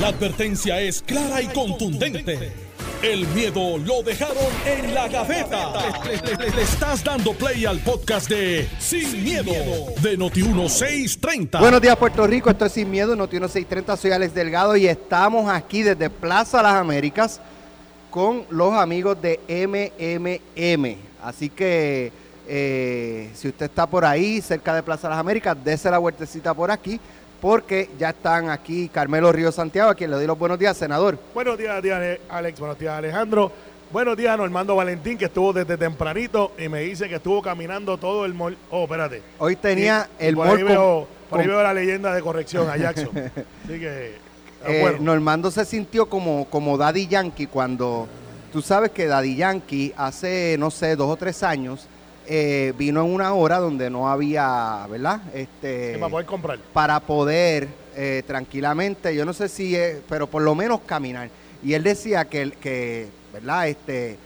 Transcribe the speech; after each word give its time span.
La 0.00 0.08
advertencia 0.08 0.80
es 0.80 1.02
clara 1.02 1.40
y 1.40 1.46
contundente. 1.46 2.52
El 3.00 3.28
miedo 3.28 3.78
lo 3.78 4.02
dejaron 4.02 4.36
en 4.66 4.92
la 4.92 5.06
gaveta. 5.06 5.72
Le, 6.04 6.62
estás 6.62 7.04
dando 7.04 7.32
play 7.32 7.64
al 7.64 7.78
podcast 7.78 8.28
de 8.28 8.68
Sin, 8.80 9.22
miedo, 9.22 9.52
de 10.02 10.18
Noti1630. 10.18 11.60
Buenos 11.60 11.80
días, 11.80 11.96
Puerto 11.96 12.26
Rico. 12.26 12.50
Esto 12.50 12.66
es 12.66 12.72
Sin 12.72 12.90
Miedo, 12.90 13.14
Noti 13.14 13.36
1630. 13.36 13.96
Soy 13.96 14.10
Alex 14.10 14.34
Delgado 14.34 14.76
y 14.76 14.88
estamos 14.88 15.48
aquí 15.48 15.84
desde 15.84 16.10
Plaza 16.10 16.60
Las 16.60 16.74
Américas 16.74 17.40
con 18.10 18.46
los 18.50 18.72
amigos 18.74 19.16
de 19.22 19.38
MMM. 19.48 20.96
Así 21.22 21.50
que 21.50 22.10
eh, 22.48 23.30
si 23.34 23.48
usted 23.48 23.66
está 23.66 23.86
por 23.86 24.04
ahí, 24.04 24.40
cerca 24.40 24.74
de 24.74 24.82
Plaza 24.82 25.08
Las 25.08 25.18
Américas, 25.18 25.56
dése 25.62 25.88
la 25.88 25.98
vueltecita 25.98 26.52
por 26.52 26.72
aquí, 26.72 26.98
porque 27.44 27.90
ya 27.98 28.08
están 28.08 28.48
aquí 28.48 28.88
Carmelo 28.88 29.30
Río 29.30 29.52
Santiago, 29.52 29.90
a 29.90 29.94
quien 29.94 30.08
le 30.08 30.16
doy 30.16 30.26
los 30.26 30.38
buenos 30.38 30.58
días, 30.58 30.74
senador. 30.78 31.18
Buenos 31.34 31.58
días, 31.58 31.82
días, 31.82 32.18
Alex. 32.30 32.58
Buenos 32.58 32.78
días, 32.78 32.94
Alejandro. 32.94 33.52
Buenos 33.92 34.16
días, 34.16 34.34
Normando 34.38 34.74
Valentín, 34.76 35.18
que 35.18 35.26
estuvo 35.26 35.52
desde 35.52 35.76
tempranito 35.76 36.52
y 36.58 36.70
me 36.70 36.80
dice 36.80 37.06
que 37.06 37.16
estuvo 37.16 37.42
caminando 37.42 37.98
todo 37.98 38.24
el 38.24 38.32
mall. 38.32 38.56
Oh, 38.70 38.84
espérate. 38.84 39.20
Hoy 39.38 39.56
tenía 39.56 40.08
Y- 40.18 40.24
el 40.24 40.36
mall 40.36 41.06
por 41.28 41.38
ahí 41.38 41.46
veo 41.46 41.62
la 41.62 41.74
leyenda 41.74 42.14
de 42.14 42.22
corrección 42.22 42.66
a 42.70 42.78
Jackson. 42.78 43.10
Así 43.64 43.78
que, 43.78 44.14
Eh. 44.66 44.96
Normando 44.98 45.50
se 45.50 45.66
sintió 45.66 46.06
como, 46.06 46.46
como 46.46 46.78
Daddy 46.78 47.08
Yankee 47.08 47.46
cuando 47.48 48.08
tú 48.54 48.62
sabes 48.62 48.90
que 48.92 49.06
Daddy 49.06 49.36
Yankee 49.36 49.92
hace, 49.98 50.56
no 50.58 50.70
sé, 50.70 50.96
dos 50.96 51.10
o 51.10 51.16
tres 51.16 51.42
años 51.42 51.88
eh, 52.26 52.72
vino 52.78 53.04
en 53.04 53.12
una 53.12 53.34
hora 53.34 53.58
donde 53.58 53.90
no 53.90 54.08
había, 54.08 54.86
¿verdad? 54.90 55.20
Este, 55.34 55.96
para 55.98 56.10
poder 56.10 56.26
comprar. 56.26 56.58
para 56.72 57.00
poder 57.00 57.68
eh, 57.96 58.22
tranquilamente, 58.26 59.14
yo 59.14 59.24
no 59.24 59.32
sé 59.32 59.48
si, 59.48 59.76
es, 59.76 59.98
pero 60.08 60.26
por 60.26 60.42
lo 60.42 60.54
menos 60.54 60.80
caminar. 60.86 61.28
Y 61.62 61.74
él 61.74 61.82
decía 61.82 62.24
que, 62.26 62.52
que, 62.52 63.08
¿verdad? 63.32 63.68
Este, 63.68 64.18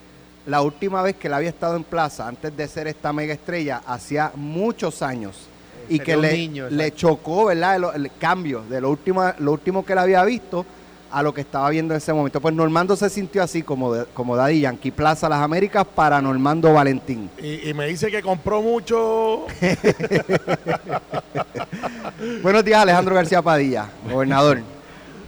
la 0.46 0.62
última 0.62 1.02
vez 1.02 1.16
que 1.16 1.26
él 1.28 1.34
había 1.34 1.50
estado 1.50 1.76
en 1.76 1.84
plaza, 1.84 2.26
antes 2.26 2.56
de 2.56 2.68
ser 2.68 2.86
esta 2.86 3.12
mega 3.12 3.34
estrella, 3.34 3.82
hacía 3.86 4.32
muchos 4.34 5.02
años. 5.02 5.48
Y 5.88 5.98
Sería 5.98 6.04
que 6.04 6.16
le, 6.20 6.32
niño, 6.32 6.68
le 6.70 6.94
chocó, 6.94 7.46
¿verdad? 7.46 7.76
El, 7.76 8.04
el 8.04 8.10
cambio 8.18 8.62
de 8.68 8.80
lo 8.80 8.90
último, 8.90 9.24
lo 9.38 9.52
último 9.52 9.84
que 9.84 9.92
él 9.92 9.98
había 9.98 10.24
visto 10.24 10.64
a 11.10 11.22
lo 11.22 11.32
que 11.32 11.40
estaba 11.40 11.70
viendo 11.70 11.94
en 11.94 11.98
ese 11.98 12.12
momento. 12.12 12.40
Pues 12.40 12.54
Normando 12.54 12.96
se 12.96 13.08
sintió 13.10 13.42
así 13.42 13.62
como, 13.62 13.92
de- 13.94 14.04
como 14.14 14.36
Daddy 14.36 14.60
Yankee, 14.60 14.90
Plaza 14.90 15.28
Las 15.28 15.40
Américas 15.40 15.86
para 15.94 16.20
Normando 16.20 16.72
Valentín. 16.72 17.30
Y, 17.42 17.68
y 17.70 17.74
me 17.74 17.86
dice 17.86 18.10
que 18.10 18.22
compró 18.22 18.62
mucho. 18.62 19.46
Buenos 22.42 22.64
días, 22.64 22.80
Alejandro 22.82 23.14
García 23.14 23.42
Padilla, 23.42 23.86
gobernador. 24.10 24.60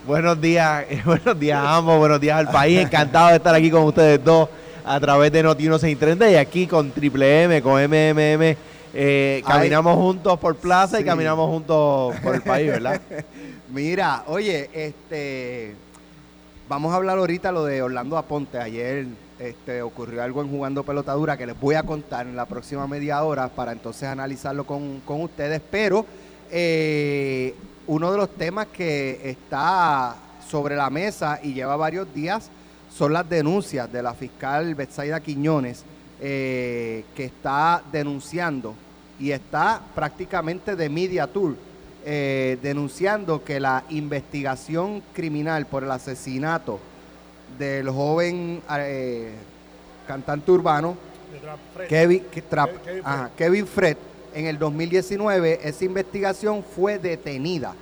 Buenos 0.06 0.40
días, 0.40 0.84
buenos 1.04 1.38
días 1.38 1.58
a 1.58 1.76
ambos, 1.76 1.98
buenos 1.98 2.20
días 2.20 2.38
al 2.38 2.50
país. 2.50 2.80
Encantado 2.80 3.28
de 3.28 3.36
estar 3.36 3.54
aquí 3.54 3.70
con 3.70 3.84
ustedes 3.84 4.22
dos 4.24 4.48
a 4.84 4.98
través 4.98 5.30
de 5.30 5.42
Noti 5.42 5.64
1630 5.64 6.30
y 6.30 6.34
aquí 6.36 6.66
con 6.66 6.90
Triple 6.90 7.44
M, 7.44 7.62
con 7.62 7.74
MMM. 7.82 8.56
Eh, 8.94 9.42
caminamos 9.46 9.96
juntos 9.96 10.38
por 10.38 10.56
plaza 10.56 10.96
Sí. 10.96 11.02
y 11.02 11.06
caminamos 11.06 11.48
juntos 11.48 12.16
por 12.22 12.34
el 12.34 12.42
país, 12.42 12.66
¿verdad? 12.68 13.00
Mira, 13.72 14.24
oye, 14.26 14.68
este, 14.72 15.74
vamos 16.68 16.92
a 16.92 16.96
hablar 16.96 17.18
ahorita 17.18 17.52
lo 17.52 17.64
de 17.64 17.82
Orlando 17.82 18.18
Aponte. 18.18 18.58
Ayer 18.58 19.06
este, 19.38 19.80
ocurrió 19.82 20.22
algo 20.22 20.42
en 20.42 20.50
Jugando 20.50 20.82
Pelotadura 20.82 21.36
que 21.36 21.46
les 21.46 21.58
voy 21.58 21.76
a 21.76 21.82
contar 21.84 22.26
en 22.26 22.34
la 22.36 22.46
próxima 22.46 22.86
media 22.86 23.22
hora 23.22 23.48
para 23.48 23.72
entonces 23.72 24.04
analizarlo 24.08 24.64
con, 24.64 25.00
con 25.00 25.22
ustedes. 25.22 25.60
Pero 25.70 26.04
eh, 26.50 27.54
uno 27.86 28.10
de 28.10 28.18
los 28.18 28.30
temas 28.30 28.66
que 28.66 29.20
está 29.24 30.16
sobre 30.48 30.74
la 30.74 30.90
mesa 30.90 31.38
y 31.42 31.54
lleva 31.54 31.76
varios 31.76 32.12
días 32.12 32.50
son 32.92 33.12
las 33.12 33.28
denuncias 33.30 33.90
de 33.92 34.02
la 34.02 34.14
fiscal 34.14 34.74
Betsaida 34.74 35.20
Quiñones, 35.20 35.84
eh, 36.20 37.04
que 37.14 37.24
está 37.24 37.82
denunciando 37.92 38.74
y 39.18 39.32
está 39.32 39.80
prácticamente 39.94 40.76
de 40.76 40.88
media 40.88 41.26
tour, 41.26 41.56
eh, 42.04 42.58
denunciando 42.62 43.44
que 43.44 43.60
la 43.60 43.84
investigación 43.90 45.02
criminal 45.12 45.66
por 45.66 45.82
el 45.84 45.90
asesinato 45.90 46.78
del 47.58 47.90
joven 47.90 48.62
eh, 48.78 49.32
cantante 50.06 50.50
urbano 50.50 50.96
Fred. 51.74 51.88
Kevin, 51.88 52.24
que- 52.30 52.42
Trap- 52.42 52.70
Ke- 52.70 52.80
Kevin 52.82 53.02
Fred. 53.02 53.12
ajá, 53.12 53.30
Kevin 53.36 53.66
Fred, 53.66 53.96
en 54.34 54.46
el 54.46 54.58
2019, 54.58 55.60
esa 55.62 55.84
investigación 55.84 56.62
fue 56.64 56.98
detenida 56.98 57.74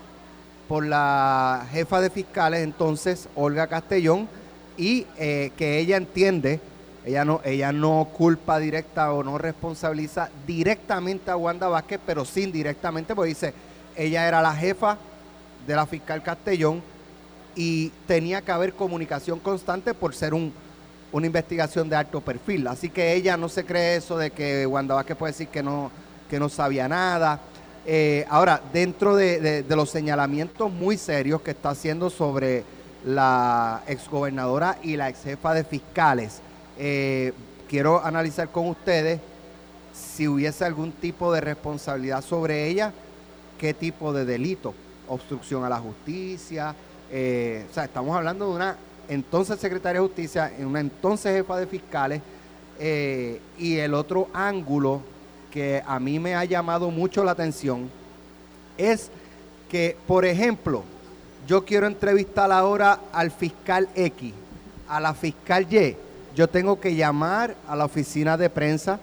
por 0.66 0.84
la 0.84 1.66
jefa 1.70 2.00
de 2.00 2.10
fiscales 2.10 2.62
entonces, 2.62 3.28
Olga 3.34 3.66
Castellón, 3.66 4.28
y 4.76 5.06
eh, 5.18 5.50
que 5.56 5.78
ella 5.78 5.96
entiende, 5.96 6.60
ella 7.08 7.24
no, 7.24 7.40
ella 7.44 7.72
no 7.72 8.08
culpa 8.16 8.58
directa 8.58 9.12
o 9.12 9.22
no 9.24 9.38
responsabiliza 9.38 10.28
directamente 10.46 11.30
a 11.30 11.36
Wanda 11.36 11.66
Vázquez, 11.68 12.00
pero 12.04 12.24
sí 12.24 12.42
indirectamente, 12.42 13.14
porque 13.14 13.30
dice, 13.30 13.54
ella 13.96 14.28
era 14.28 14.42
la 14.42 14.54
jefa 14.54 14.98
de 15.66 15.74
la 15.74 15.86
fiscal 15.86 16.22
Castellón 16.22 16.82
y 17.56 17.88
tenía 18.06 18.42
que 18.42 18.52
haber 18.52 18.74
comunicación 18.74 19.38
constante 19.40 19.94
por 19.94 20.14
ser 20.14 20.34
un, 20.34 20.52
una 21.10 21.26
investigación 21.26 21.88
de 21.88 21.96
alto 21.96 22.20
perfil. 22.20 22.66
Así 22.66 22.90
que 22.90 23.14
ella 23.14 23.36
no 23.36 23.48
se 23.48 23.64
cree 23.64 23.96
eso 23.96 24.18
de 24.18 24.30
que 24.30 24.66
Wanda 24.66 24.94
Vázquez 24.94 25.16
puede 25.16 25.32
decir 25.32 25.48
que 25.48 25.62
no, 25.62 25.90
que 26.28 26.38
no 26.38 26.48
sabía 26.48 26.88
nada. 26.88 27.40
Eh, 27.86 28.26
ahora, 28.28 28.60
dentro 28.72 29.16
de, 29.16 29.40
de- 29.40 29.62
de 29.62 29.76
los 29.76 29.88
señalamientos 29.90 30.70
muy 30.70 30.98
serios 30.98 31.40
que 31.40 31.52
está 31.52 31.70
haciendo 31.70 32.10
sobre 32.10 32.64
la 33.04 33.82
exgobernadora 33.86 34.76
y 34.82 34.96
la 34.96 35.08
exjefa 35.08 35.54
de 35.54 35.64
fiscales, 35.64 36.40
eh, 36.78 37.32
quiero 37.68 38.04
analizar 38.04 38.48
con 38.50 38.68
ustedes 38.68 39.20
si 39.92 40.28
hubiese 40.28 40.64
algún 40.64 40.92
tipo 40.92 41.32
de 41.32 41.40
responsabilidad 41.40 42.22
sobre 42.22 42.68
ella, 42.68 42.92
qué 43.58 43.74
tipo 43.74 44.12
de 44.12 44.24
delito, 44.24 44.74
obstrucción 45.08 45.64
a 45.64 45.68
la 45.68 45.78
justicia, 45.78 46.74
eh, 47.10 47.66
o 47.68 47.74
sea, 47.74 47.84
estamos 47.84 48.16
hablando 48.16 48.48
de 48.48 48.54
una 48.54 48.76
entonces 49.08 49.58
secretaria 49.58 50.00
de 50.00 50.06
justicia, 50.06 50.52
una 50.60 50.80
entonces 50.80 51.34
jefa 51.34 51.58
de 51.58 51.66
fiscales, 51.66 52.22
eh, 52.78 53.40
y 53.58 53.76
el 53.78 53.94
otro 53.94 54.28
ángulo 54.32 55.02
que 55.50 55.82
a 55.84 55.98
mí 55.98 56.18
me 56.18 56.34
ha 56.36 56.44
llamado 56.44 56.90
mucho 56.90 57.24
la 57.24 57.32
atención 57.32 57.90
es 58.76 59.10
que, 59.68 59.96
por 60.06 60.24
ejemplo, 60.24 60.84
yo 61.46 61.64
quiero 61.64 61.86
entrevistar 61.86 62.52
ahora 62.52 63.00
al 63.12 63.30
fiscal 63.30 63.88
X, 63.94 64.32
a 64.88 65.00
la 65.00 65.14
fiscal 65.14 65.66
Y, 65.72 65.96
yo 66.38 66.48
tengo 66.48 66.78
que 66.78 66.94
llamar 66.94 67.56
a 67.66 67.74
la 67.74 67.84
oficina 67.84 68.36
de 68.36 68.48
prensa 68.48 69.00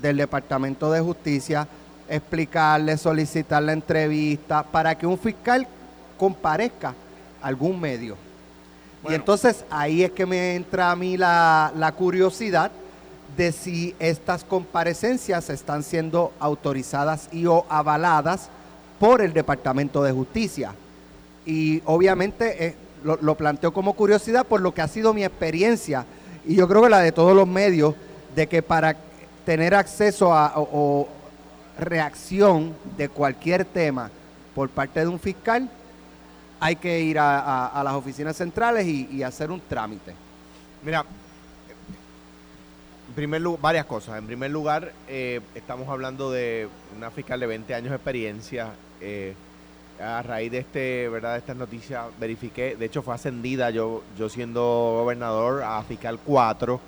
del 0.00 0.16
Departamento 0.16 0.90
de 0.90 1.02
Justicia, 1.02 1.68
explicarle, 2.08 2.96
solicitar 2.96 3.62
la 3.62 3.74
entrevista 3.74 4.62
para 4.62 4.96
que 4.96 5.06
un 5.06 5.18
fiscal 5.18 5.68
comparezca 6.16 6.94
a 7.42 7.46
algún 7.46 7.78
medio. 7.78 8.16
Y 9.06 9.12
entonces 9.12 9.62
ahí 9.68 10.02
es 10.02 10.12
que 10.12 10.24
me 10.24 10.54
entra 10.54 10.90
a 10.90 10.96
mí 10.96 11.18
la, 11.18 11.70
la 11.76 11.92
curiosidad 11.92 12.70
de 13.36 13.52
si 13.52 13.94
estas 13.98 14.42
comparecencias 14.42 15.50
están 15.50 15.82
siendo 15.82 16.32
autorizadas 16.40 17.28
y 17.30 17.44
o 17.44 17.66
avaladas 17.68 18.48
por 18.98 19.20
el 19.20 19.34
Departamento 19.34 20.02
de 20.02 20.12
Justicia. 20.12 20.74
Y 21.44 21.82
obviamente 21.84 22.68
eh, 22.68 22.74
lo, 23.04 23.18
lo 23.20 23.34
planteo 23.34 23.74
como 23.74 23.92
curiosidad 23.92 24.46
por 24.46 24.62
lo 24.62 24.72
que 24.72 24.80
ha 24.80 24.88
sido 24.88 25.12
mi 25.12 25.24
experiencia 25.26 26.06
y 26.46 26.54
yo 26.56 26.66
creo 26.68 26.82
que 26.82 26.88
la 26.90 27.00
de 27.00 27.12
todos 27.12 27.34
los 27.34 27.46
medios, 27.46 27.94
de 28.34 28.46
que 28.46 28.62
para 28.62 28.96
tener 29.44 29.74
acceso 29.74 30.32
a 30.34 30.52
o, 30.56 31.08
reacción 31.78 32.74
de 32.96 33.08
cualquier 33.08 33.64
tema 33.64 34.10
por 34.54 34.68
parte 34.68 35.00
de 35.00 35.06
un 35.06 35.18
fiscal, 35.20 35.68
hay 36.60 36.74
que 36.76 37.00
ir 37.00 37.18
a, 37.18 37.38
a- 37.40 37.66
a 37.68 37.84
las 37.84 37.94
oficinas 37.94 38.36
centrales 38.36 38.84
y, 38.86 39.08
y 39.12 39.22
hacer 39.22 39.50
un 39.50 39.60
trámite. 39.60 40.12
Mira, 40.82 41.04
en 43.08 43.14
primer 43.14 43.40
lugar, 43.40 43.60
varias 43.60 43.86
cosas. 43.86 44.18
En 44.18 44.26
primer 44.26 44.50
lugar, 44.50 44.92
eh, 45.08 45.40
estamos 45.54 45.88
hablando 45.88 46.30
de 46.30 46.68
una 46.96 47.10
fiscal 47.10 47.40
de 47.40 47.46
20 47.46 47.74
años 47.74 47.90
de 47.90 47.96
experiencia. 47.96 48.70
eh, 49.00 49.34
a 50.00 50.22
raíz 50.22 50.50
de 50.52 50.58
este, 50.58 51.08
¿verdad? 51.08 51.32
de 51.32 51.38
estas 51.38 51.56
noticias, 51.56 52.04
verifiqué, 52.18 52.76
de 52.76 52.86
hecho 52.86 53.02
fue 53.02 53.14
ascendida 53.14 53.70
yo, 53.70 54.02
yo 54.16 54.28
siendo 54.28 54.62
gobernador 55.02 55.62
a 55.62 55.82
fiscal 55.82 56.18
4 56.24 56.80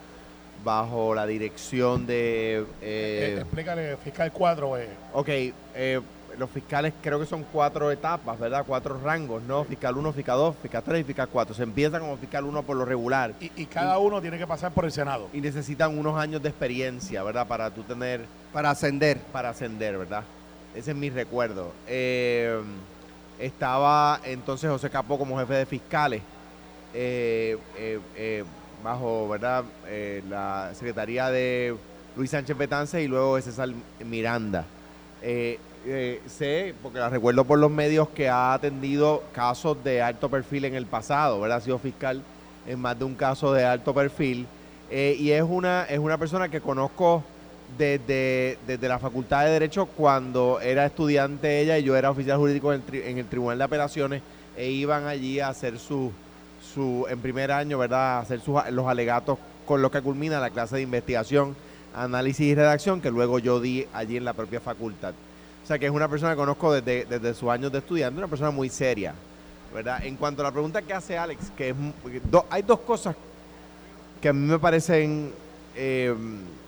bajo 0.64 1.14
la 1.14 1.26
dirección 1.26 2.06
de... 2.06 2.58
Eh, 2.82 3.34
eh, 3.34 3.38
explícale, 3.40 3.96
fiscal 3.96 4.30
4, 4.32 4.78
eh. 4.78 4.88
ok, 5.14 5.28
eh, 5.28 6.00
los 6.38 6.50
fiscales 6.50 6.92
creo 7.02 7.18
que 7.18 7.26
son 7.26 7.44
cuatro 7.52 7.90
etapas, 7.90 8.38
¿verdad? 8.38 8.64
Cuatro 8.66 8.98
rangos, 9.02 9.42
¿no? 9.42 9.64
Fiscal 9.64 9.96
1, 9.96 10.12
fiscal 10.12 10.38
2, 10.38 10.56
fiscal 10.62 10.82
3 10.84 11.00
y 11.00 11.04
fiscal 11.04 11.28
4. 11.30 11.54
Se 11.54 11.62
empieza 11.64 11.98
como 11.98 12.16
fiscal 12.16 12.44
1 12.44 12.62
por 12.62 12.76
lo 12.76 12.84
regular 12.84 13.34
y, 13.40 13.50
y 13.56 13.66
cada 13.66 13.98
uno 13.98 14.20
tiene 14.20 14.38
que 14.38 14.46
pasar 14.46 14.72
por 14.72 14.84
el 14.84 14.92
Senado. 14.92 15.28
y 15.32 15.40
necesitan 15.40 15.98
unos 15.98 16.16
años 16.18 16.42
de 16.42 16.48
experiencia, 16.50 17.22
¿verdad? 17.22 17.46
Para 17.48 17.70
tú 17.70 17.82
tener, 17.82 18.24
Para 18.52 18.70
ascender. 18.70 19.18
para 19.32 19.50
ascender, 19.50 19.98
¿verdad? 19.98 20.22
Ese 20.74 20.92
es 20.92 20.96
mi 20.96 21.10
recuerdo. 21.10 21.72
Eh, 21.88 22.60
Estaba 23.40 24.20
entonces 24.24 24.70
José 24.70 24.90
Capó 24.90 25.18
como 25.18 25.38
jefe 25.38 25.54
de 25.54 25.66
fiscales, 25.66 26.20
eh, 26.92 27.56
eh, 27.78 27.98
eh, 28.14 28.44
bajo 28.84 29.30
¿verdad? 29.30 29.64
La 30.28 30.72
secretaría 30.74 31.30
de 31.30 31.74
Luis 32.16 32.30
Sánchez 32.30 32.56
Betance 32.56 33.02
y 33.02 33.08
luego 33.08 33.36
de 33.36 33.42
César 33.42 33.70
Miranda. 34.04 34.66
Sé, 35.22 36.74
porque 36.82 36.98
la 36.98 37.08
recuerdo 37.08 37.46
por 37.46 37.58
los 37.58 37.70
medios, 37.70 38.10
que 38.10 38.28
ha 38.28 38.52
atendido 38.52 39.22
casos 39.32 39.82
de 39.82 40.02
alto 40.02 40.28
perfil 40.28 40.66
en 40.66 40.74
el 40.74 40.84
pasado, 40.84 41.40
¿verdad? 41.40 41.58
Ha 41.58 41.62
sido 41.62 41.78
fiscal 41.78 42.22
en 42.66 42.78
más 42.78 42.98
de 42.98 43.06
un 43.06 43.14
caso 43.14 43.54
de 43.54 43.64
alto 43.64 43.94
perfil. 43.94 44.46
y 44.90 45.30
es 45.30 45.42
una, 45.42 45.84
es 45.84 45.98
una 45.98 46.18
persona 46.18 46.50
que 46.50 46.60
conozco 46.60 47.24
desde, 47.78 48.58
desde 48.66 48.88
la 48.88 48.98
Facultad 48.98 49.44
de 49.44 49.50
Derecho 49.50 49.86
cuando 49.86 50.60
era 50.60 50.86
estudiante 50.86 51.60
ella 51.60 51.78
y 51.78 51.84
yo 51.84 51.96
era 51.96 52.10
oficial 52.10 52.38
jurídico 52.38 52.72
en 52.72 52.82
el, 53.18 53.26
Tribunal 53.26 53.58
de 53.58 53.64
Apelaciones 53.64 54.22
e 54.56 54.70
iban 54.70 55.06
allí 55.06 55.40
a 55.40 55.48
hacer 55.48 55.78
su, 55.78 56.12
su 56.74 57.06
en 57.08 57.20
primer 57.20 57.50
año, 57.52 57.78
¿verdad? 57.78 58.16
A 58.16 58.18
hacer 58.20 58.40
sus, 58.40 58.56
los 58.70 58.86
alegatos 58.86 59.38
con 59.66 59.82
lo 59.82 59.90
que 59.90 60.00
culmina 60.02 60.40
la 60.40 60.50
clase 60.50 60.76
de 60.76 60.82
investigación, 60.82 61.54
análisis 61.94 62.46
y 62.46 62.54
redacción 62.54 63.00
que 63.00 63.10
luego 63.10 63.38
yo 63.38 63.60
di 63.60 63.86
allí 63.92 64.16
en 64.16 64.24
la 64.24 64.32
propia 64.32 64.60
facultad. 64.60 65.12
O 65.62 65.66
sea 65.66 65.78
que 65.78 65.86
es 65.86 65.92
una 65.92 66.08
persona 66.08 66.32
que 66.32 66.36
conozco 66.38 66.72
desde, 66.72 67.04
desde 67.04 67.34
sus 67.34 67.48
años 67.50 67.70
de 67.70 67.78
estudiante, 67.78 68.18
una 68.18 68.26
persona 68.28 68.50
muy 68.50 68.68
seria, 68.68 69.14
¿verdad? 69.72 70.04
En 70.04 70.16
cuanto 70.16 70.42
a 70.42 70.46
la 70.46 70.52
pregunta 70.52 70.82
que 70.82 70.92
hace 70.92 71.16
Alex, 71.16 71.52
que 71.56 71.70
es, 71.70 71.76
do- 72.30 72.46
hay 72.50 72.62
dos 72.62 72.80
cosas 72.80 73.14
que 74.20 74.28
a 74.28 74.32
mí 74.32 74.46
me 74.46 74.58
parecen, 74.58 75.32
eh, 75.82 76.14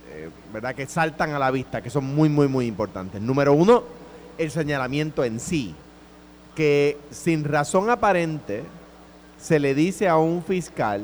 eh, 0.09 0.31
¿verdad? 0.55 0.75
Que 0.75 0.87
saltan 0.87 1.33
a 1.35 1.39
la 1.39 1.51
vista, 1.51 1.83
que 1.83 1.91
son 1.91 2.05
muy, 2.05 2.31
muy, 2.31 2.49
muy 2.49 2.67
importantes. 2.67 3.21
Número 3.21 3.53
uno, 3.53 3.83
el 4.39 4.51
señalamiento 4.51 5.23
en 5.23 5.39
sí, 5.39 5.75
que 6.55 6.97
sin 7.11 7.45
razón 7.45 7.91
aparente 7.91 8.63
se 9.39 9.59
le 9.61 9.75
dice 9.75 10.09
a 10.09 10.17
un 10.17 10.43
fiscal 10.43 11.03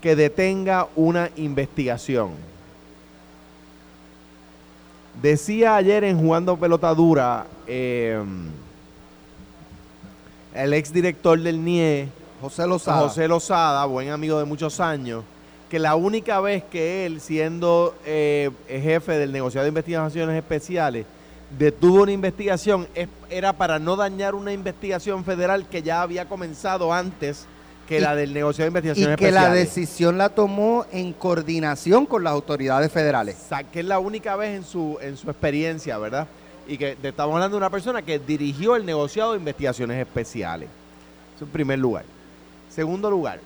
que 0.00 0.16
detenga 0.16 0.88
una 0.96 1.28
investigación. 1.36 2.30
Decía 5.20 5.76
ayer 5.76 6.04
en 6.04 6.18
Jugando 6.18 6.56
Pelota 6.56 6.94
Dura 6.94 7.46
eh, 7.66 8.24
el 10.54 10.72
exdirector 10.72 11.38
del 11.38 11.62
NIE, 11.62 12.08
José 12.40 12.66
Lozada. 12.66 13.00
José 13.02 13.28
Lozada, 13.28 13.84
buen 13.84 14.08
amigo 14.08 14.38
de 14.38 14.46
muchos 14.46 14.80
años, 14.80 15.24
que 15.68 15.78
la 15.78 15.94
única 15.96 16.40
vez 16.40 16.64
que 16.64 17.04
él, 17.06 17.20
siendo 17.20 17.94
eh, 18.06 18.50
jefe 18.68 19.12
del 19.18 19.32
negociado 19.32 19.64
de 19.64 19.68
investigaciones 19.68 20.36
especiales, 20.36 21.04
detuvo 21.58 22.02
una 22.02 22.12
investigación 22.12 22.86
es- 22.94 23.08
era 23.30 23.52
para 23.52 23.78
no 23.78 23.96
dañar 23.96 24.34
una 24.34 24.52
investigación 24.52 25.24
federal 25.24 25.66
que 25.68 25.82
ya 25.82 26.02
había 26.02 26.26
comenzado 26.26 26.92
antes 26.92 27.46
que 27.86 27.98
Y- 27.98 28.00
la 28.00 28.14
del 28.14 28.34
negociado 28.34 28.64
de 28.64 28.68
y 28.68 28.72
investigaciones 28.78 29.16
que 29.18 29.30
la 29.32 29.50
decisión 29.52 30.18
la 30.18 30.28
tomó 30.28 30.84
en 30.92 31.12
coordinación 31.14 32.04
con 32.06 32.22
las 32.24 32.32
autoridades 32.34 32.92
federales. 32.92 33.36
Sa- 33.48 33.64
que 33.64 33.80
es 33.80 33.86
la 33.86 33.98
única 33.98 34.36
vez 34.36 34.56
en 34.56 34.64
su, 34.64 34.98
en 35.00 35.16
su 35.16 35.30
experiencia, 35.30 35.96
¿verdad? 35.98 36.26
Y 36.66 36.76
que 36.76 36.96
te 36.96 37.08
estamos 37.08 37.34
hablando 37.34 37.56
de 37.56 37.58
una 37.58 37.70
persona 37.70 38.02
que 38.02 38.18
dirigió 38.18 38.76
el 38.76 38.84
negociado 38.84 39.32
de 39.32 39.38
investigaciones 39.38 39.98
especiales. 40.00 40.68
Eso 41.36 41.46
en 41.46 41.50
primer 41.50 41.78
lugar. 41.78 42.04
Segundo 42.68 43.10
lugar, 43.10 43.40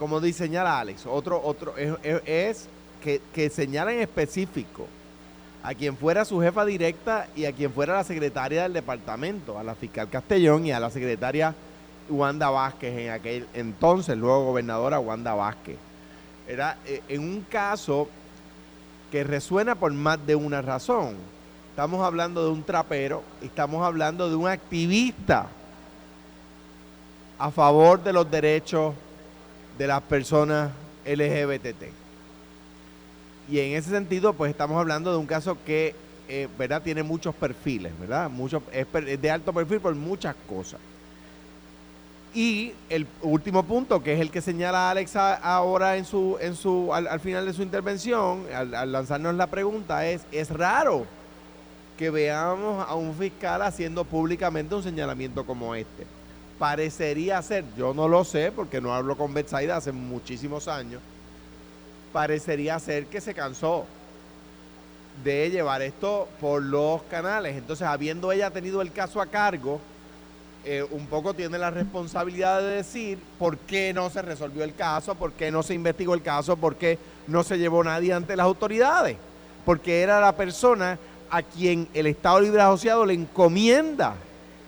como 0.00 0.18
dice 0.18 0.44
señala 0.44 0.80
Alex, 0.80 1.04
otro, 1.04 1.38
otro 1.44 1.74
es 1.76 2.68
que, 3.04 3.20
que 3.34 3.50
señala 3.50 3.92
en 3.92 4.00
específico 4.00 4.86
a 5.62 5.74
quien 5.74 5.94
fuera 5.94 6.24
su 6.24 6.40
jefa 6.40 6.64
directa 6.64 7.28
y 7.36 7.44
a 7.44 7.52
quien 7.52 7.70
fuera 7.70 7.92
la 7.92 8.04
secretaria 8.04 8.62
del 8.62 8.72
departamento, 8.72 9.58
a 9.58 9.62
la 9.62 9.74
fiscal 9.74 10.08
Castellón 10.08 10.64
y 10.64 10.72
a 10.72 10.80
la 10.80 10.88
secretaria 10.88 11.54
Wanda 12.08 12.48
Vázquez 12.48 12.96
en 12.96 13.10
aquel 13.10 13.46
entonces, 13.52 14.16
luego 14.16 14.46
gobernadora 14.46 14.98
Wanda 14.98 15.34
Vázquez. 15.34 15.76
Era 16.48 16.78
eh, 16.86 17.02
en 17.06 17.20
un 17.20 17.42
caso 17.42 18.08
que 19.12 19.22
resuena 19.22 19.74
por 19.74 19.92
más 19.92 20.26
de 20.26 20.34
una 20.34 20.62
razón. 20.62 21.16
Estamos 21.68 22.02
hablando 22.02 22.42
de 22.42 22.52
un 22.52 22.62
trapero, 22.62 23.22
estamos 23.42 23.84
hablando 23.84 24.30
de 24.30 24.36
un 24.36 24.48
activista 24.48 25.48
a 27.38 27.50
favor 27.50 28.02
de 28.02 28.14
los 28.14 28.30
derechos 28.30 28.94
de 29.78 29.86
las 29.86 30.02
personas 30.02 30.70
LGBT. 31.06 31.84
Y 33.50 33.58
en 33.58 33.76
ese 33.76 33.90
sentido, 33.90 34.32
pues 34.32 34.50
estamos 34.50 34.78
hablando 34.78 35.10
de 35.10 35.18
un 35.18 35.26
caso 35.26 35.56
que, 35.64 35.94
eh, 36.28 36.48
¿verdad? 36.58 36.82
Tiene 36.82 37.02
muchos 37.02 37.34
perfiles, 37.34 37.92
¿verdad? 37.98 38.30
Muchos, 38.30 38.62
es, 38.72 38.86
de 39.20 39.30
alto 39.30 39.52
perfil 39.52 39.80
por 39.80 39.94
muchas 39.94 40.36
cosas. 40.48 40.80
Y 42.32 42.72
el 42.88 43.08
último 43.22 43.64
punto, 43.64 44.00
que 44.02 44.14
es 44.14 44.20
el 44.20 44.30
que 44.30 44.40
señala 44.40 44.90
Alex 44.90 45.16
ahora 45.16 45.96
en 45.96 46.04
su, 46.04 46.38
en 46.40 46.54
su, 46.54 46.94
al, 46.94 47.08
al 47.08 47.18
final 47.18 47.44
de 47.44 47.52
su 47.52 47.62
intervención, 47.62 48.44
al, 48.54 48.72
al 48.72 48.92
lanzarnos 48.92 49.34
la 49.34 49.48
pregunta, 49.48 50.06
es, 50.06 50.22
es 50.30 50.48
raro 50.50 51.06
que 51.98 52.08
veamos 52.08 52.86
a 52.88 52.94
un 52.94 53.14
fiscal 53.14 53.62
haciendo 53.62 54.04
públicamente 54.04 54.74
un 54.76 54.82
señalamiento 54.82 55.44
como 55.44 55.74
este. 55.74 56.06
Parecería 56.60 57.40
ser, 57.40 57.64
yo 57.74 57.94
no 57.94 58.06
lo 58.06 58.22
sé 58.22 58.52
porque 58.52 58.82
no 58.82 58.94
hablo 58.94 59.16
con 59.16 59.32
Betsaida 59.32 59.78
hace 59.78 59.92
muchísimos 59.92 60.68
años, 60.68 61.00
parecería 62.12 62.78
ser 62.78 63.06
que 63.06 63.22
se 63.22 63.32
cansó 63.32 63.86
de 65.24 65.48
llevar 65.48 65.80
esto 65.80 66.28
por 66.38 66.62
los 66.62 67.02
canales. 67.04 67.56
Entonces, 67.56 67.86
habiendo 67.86 68.30
ella 68.30 68.50
tenido 68.50 68.82
el 68.82 68.92
caso 68.92 69.22
a 69.22 69.26
cargo, 69.26 69.80
eh, 70.66 70.84
un 70.90 71.06
poco 71.06 71.32
tiene 71.32 71.56
la 71.56 71.70
responsabilidad 71.70 72.60
de 72.60 72.76
decir 72.76 73.18
por 73.38 73.56
qué 73.56 73.94
no 73.94 74.10
se 74.10 74.20
resolvió 74.20 74.62
el 74.62 74.74
caso, 74.74 75.14
por 75.14 75.32
qué 75.32 75.50
no 75.50 75.62
se 75.62 75.72
investigó 75.72 76.12
el 76.12 76.20
caso, 76.20 76.58
por 76.58 76.76
qué 76.76 76.98
no 77.26 77.42
se 77.42 77.56
llevó 77.56 77.82
nadie 77.82 78.12
ante 78.12 78.36
las 78.36 78.44
autoridades. 78.44 79.16
Porque 79.64 80.02
era 80.02 80.20
la 80.20 80.36
persona 80.36 80.98
a 81.30 81.42
quien 81.42 81.88
el 81.94 82.06
Estado 82.06 82.38
Libre 82.38 82.60
Asociado 82.60 83.06
le 83.06 83.14
encomienda 83.14 84.14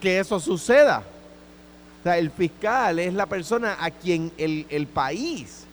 que 0.00 0.20
eso 0.20 0.40
suceda. 0.40 1.02
O 2.02 2.04
sea, 2.04 2.18
el 2.18 2.32
fiscal 2.32 2.98
es 2.98 3.14
la 3.14 3.26
persona 3.26 3.76
a 3.78 3.92
quien 3.92 4.32
el, 4.36 4.66
el 4.70 4.88
país 4.88 5.66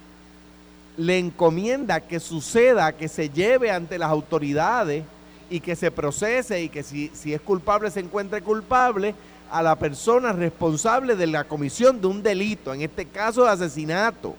le 0.96 1.18
encomienda 1.18 2.02
que 2.02 2.20
suceda, 2.20 2.92
que 2.92 3.08
se 3.08 3.30
lleve 3.30 3.72
ante 3.72 3.98
las 3.98 4.12
autoridades 4.12 5.04
y 5.50 5.60
que 5.60 5.76
se 5.76 5.90
procese 5.90 6.62
y 6.62 6.70
que 6.70 6.84
si, 6.84 7.10
si 7.16 7.34
es 7.34 7.42
culpable 7.42 7.90
se 7.90 8.02
encuentre 8.02 8.44
culpable 8.44 9.16
a 9.50 9.64
la 9.64 9.76
persona 9.76 10.32
responsable 10.32 11.16
de 11.16 11.26
la 11.26 11.46
comisión 11.46 12.00
de 12.00 12.06
un 12.06 12.22
delito, 12.22 12.74
en 12.76 12.82
este 12.82 13.06
caso 13.06 13.46
de 13.46 13.50
asesinato. 13.50 14.36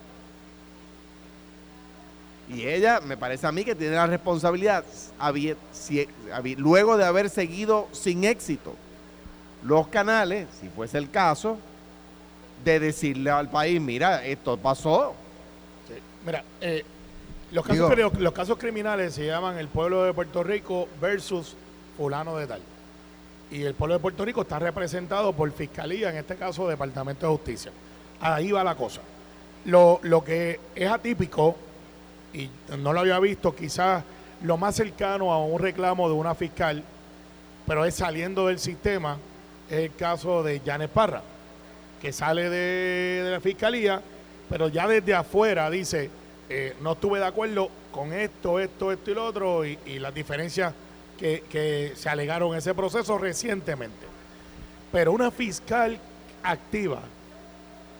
Y 2.49 2.67
ella, 2.67 3.01
me 3.01 3.17
parece 3.17 3.49
a 3.49 3.53
mí, 3.53 3.65
que 3.65 3.75
tiene 3.75 3.97
la 3.97 4.07
responsabilidad, 4.07 4.85
luego 6.57 6.97
de 6.97 7.05
haber 7.05 7.31
seguido 7.31 7.89
sin 7.91 8.23
éxito 8.23 8.77
los 9.65 9.89
canales, 9.89 10.47
si 10.61 10.69
fuese 10.69 10.99
el 10.99 11.11
caso, 11.11 11.59
de 12.65 12.81
decirle 12.81 13.31
al 13.31 13.49
país, 13.51 13.81
mira, 13.81 14.25
esto 14.25 14.57
pasó, 14.57 15.15
Sí. 15.89 15.95
Mira, 16.25 16.45
eh, 16.61 16.85
los, 17.51 17.65
casos, 17.67 17.97
Digo- 17.97 18.13
los 18.19 18.33
casos 18.33 18.57
criminales 18.59 19.15
se 19.15 19.27
llaman 19.27 19.59
el 19.59 19.67
pueblo 19.69 20.05
de 20.05 20.13
Puerto 20.15 20.43
Rico 20.45 20.89
versus 21.01 21.57
fulano 21.97 22.37
de 22.37 22.47
tal. 22.47 22.61
Y 23.51 23.63
el 23.65 23.75
pueblo 23.75 23.95
de 23.95 24.01
Puerto 24.01 24.25
Rico 24.25 24.43
está 24.43 24.59
representado 24.61 25.33
por 25.33 25.51
Fiscalía, 25.53 26.11
en 26.11 26.17
este 26.19 26.37
caso 26.37 26.69
Departamento 26.69 27.27
de 27.27 27.33
Justicia. 27.33 27.73
Ahí 28.21 28.53
va 28.53 28.63
la 28.63 28.77
cosa. 28.77 29.01
Lo, 29.65 29.99
lo 30.03 30.23
que 30.23 30.61
es 30.77 30.89
atípico, 30.89 31.57
y 32.33 32.49
no 32.79 32.93
lo 32.93 33.01
había 33.01 33.19
visto, 33.19 33.55
quizás 33.57 34.05
lo 34.45 34.57
más 34.57 34.77
cercano 34.77 35.33
a 35.33 35.45
un 35.45 35.59
reclamo 35.59 36.09
de 36.09 36.15
una 36.15 36.35
fiscal, 36.37 36.85
pero 37.67 37.85
es 37.85 37.95
saliendo 37.97 38.47
del 38.47 38.59
sistema, 38.61 39.17
es 39.69 39.79
el 39.91 39.95
caso 39.97 40.43
de 40.45 40.61
Janet 40.65 40.91
Parra, 40.91 41.23
que 42.01 42.13
sale 42.13 42.49
de, 42.49 43.23
de 43.25 43.31
la 43.31 43.41
fiscalía, 43.41 44.01
pero 44.49 44.69
ya 44.69 44.89
desde 44.89 45.15
afuera 45.15 45.71
dice, 45.71 46.11
eh, 46.49 46.75
no 46.81 46.93
estuve 46.93 47.21
de 47.21 47.27
acuerdo 47.27 47.71
con 47.93 48.13
esto, 48.13 48.59
esto, 48.59 48.91
esto 48.91 49.11
y 49.11 49.15
lo 49.15 49.25
otro, 49.25 49.65
y, 49.65 49.79
las 50.01 50.13
diferencias 50.13 50.75
que, 51.17 51.45
que 51.49 51.93
se 51.95 52.09
alegaron 52.09 52.51
en 52.53 52.59
ese 52.59 52.75
proceso 52.75 53.19
recientemente. 53.19 54.07
Pero 54.91 55.13
una 55.13 55.31
fiscal 55.31 55.97
activa, 56.43 57.03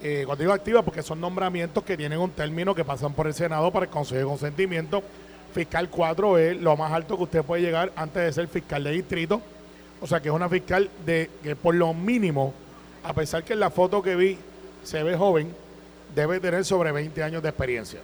eh, 0.03 0.25
cuando 0.27 0.43
digo 0.43 0.53
activa 0.53 0.83
porque 0.83 1.03
son 1.03 1.21
nombramientos 1.21 1.85
que 1.85 1.97
tienen 1.97 2.19
un 2.19 2.31
término 2.31 2.75
que 2.75 2.85
pasan 2.85 3.13
por 3.13 3.29
el 3.29 3.35
Senado 3.35 3.71
para 3.71 3.85
el 3.85 3.91
Consejo 3.91 4.19
de 4.19 4.25
Consentimiento, 4.25 5.03
fiscal 5.55 5.89
4 5.89 6.39
es 6.39 6.61
lo 6.61 6.77
más 6.77 6.93
alto 6.93 7.17
que 7.17 7.23
usted 7.25 7.45
puede 7.45 7.63
llegar 7.63 7.93
antes 7.95 8.23
de 8.23 8.33
ser 8.33 8.49
fiscal 8.49 8.83
de 8.83 8.91
distrito, 8.91 9.41
o 10.01 10.07
sea 10.09 10.21
que 10.21 10.29
es 10.29 10.35
una 10.35 10.49
fiscal 10.49 10.91
de 11.07 11.31
que 11.43 11.55
por 11.55 11.77
lo 11.77 11.95
mínimo, 11.95 12.53
a 13.05 13.13
pesar 13.15 13.45
que 13.45 13.53
en 13.55 13.61
la 13.61 13.71
foto 13.71 14.03
que 14.03 14.17
vi 14.17 14.39
se 14.85 15.03
ve 15.03 15.17
joven, 15.17 15.53
debe 16.15 16.41
tener 16.41 16.65
sobre 16.65 16.93
20 16.93 17.23
años 17.23 17.43
de 17.43 17.49
experiencia. 17.49 18.01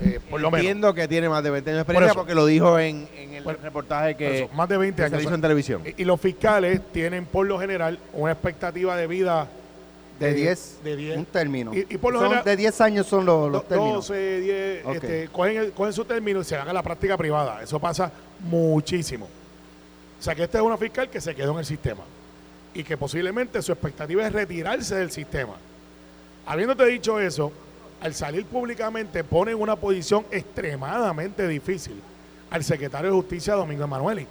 eh, 0.00 0.18
por 0.30 0.40
lo 0.40 0.50
menos. 0.50 0.60
Entiendo 0.64 0.94
que 0.94 1.06
tiene 1.06 1.28
más 1.28 1.42
de 1.44 1.50
20 1.50 1.70
años 1.70 1.78
de 1.78 1.82
experiencia 1.82 2.14
porque 2.14 2.34
lo 2.34 2.46
dijo 2.46 2.78
en, 2.78 3.06
en 3.16 3.34
el 3.34 3.44
Por- 3.44 3.60
reportaje 3.60 4.16
que, 4.16 4.44
Eso, 4.44 4.54
más 4.54 4.68
de 4.68 4.76
20 4.78 5.02
que 5.02 5.08
se 5.08 5.14
años. 5.14 5.26
hizo 5.26 5.34
en 5.34 5.40
televisión. 5.42 5.82
Y, 5.84 6.02
y 6.02 6.04
los 6.04 6.18
fiscales 6.20 6.80
tienen 6.92 7.26
por 7.26 7.46
lo 7.46 7.58
general 7.60 7.98
una 8.14 8.32
expectativa 8.32 8.96
de 8.96 9.06
vida 9.06 9.48
De 10.18 10.30
eh, 10.30 10.34
10, 10.34 10.78
de 10.82 10.96
10. 10.96 11.18
un 11.18 11.24
término. 11.26 11.74
Y- 11.74 11.86
y 11.90 11.98
por 11.98 12.12
lo 12.14 12.20
Son 12.20 12.28
general- 12.28 12.44
de 12.44 12.56
10 12.56 12.80
años 12.80 13.06
son 13.06 13.26
los, 13.26 13.68
términos. 13.68 14.08
12, 14.08 14.40
10, 14.40 14.86
Ok. 14.86 14.94
este, 14.94 15.28
cogen, 15.30 15.56
el- 15.58 15.72
cogen 15.72 15.92
su 15.92 16.04
término 16.06 16.40
y 16.40 16.44
se 16.44 16.56
van 16.56 16.68
a 16.68 16.72
la 16.72 16.82
práctica 16.82 17.16
privada. 17.18 17.62
Eso 17.62 17.78
pasa 17.78 18.10
muchísimo. 18.40 19.26
O 20.18 20.22
sea 20.22 20.34
que 20.34 20.44
esta 20.44 20.58
es 20.58 20.64
una 20.64 20.78
fiscal 20.78 21.10
que 21.10 21.20
se 21.20 21.34
quedó 21.34 21.52
en 21.52 21.58
el 21.58 21.64
sistema 21.66 22.02
y 22.74 22.84
que 22.84 22.96
posiblemente 22.96 23.60
su 23.62 23.72
expectativa 23.72 24.26
es 24.26 24.32
retirarse 24.32 24.96
del 24.96 25.10
sistema. 25.10 25.54
Habiéndote 26.46 26.86
dicho 26.86 27.20
eso, 27.20 27.52
al 28.00 28.14
salir 28.14 28.44
públicamente 28.46 29.22
pone 29.22 29.52
en 29.52 29.60
una 29.60 29.76
posición 29.76 30.24
extremadamente 30.30 31.46
difícil 31.46 32.00
al 32.50 32.64
secretario 32.64 33.10
de 33.10 33.16
Justicia 33.16 33.54
Domingo 33.54 33.84
Emanueli. 33.84 34.26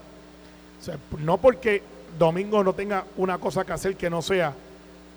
No 1.20 1.38
porque 1.38 1.82
Domingo 2.18 2.64
no 2.64 2.74
tenga 2.74 3.06
una 3.18 3.38
cosa 3.38 3.64
que 3.64 3.74
hacer 3.74 3.96
que 3.96 4.10
no 4.10 4.22
sea 4.22 4.54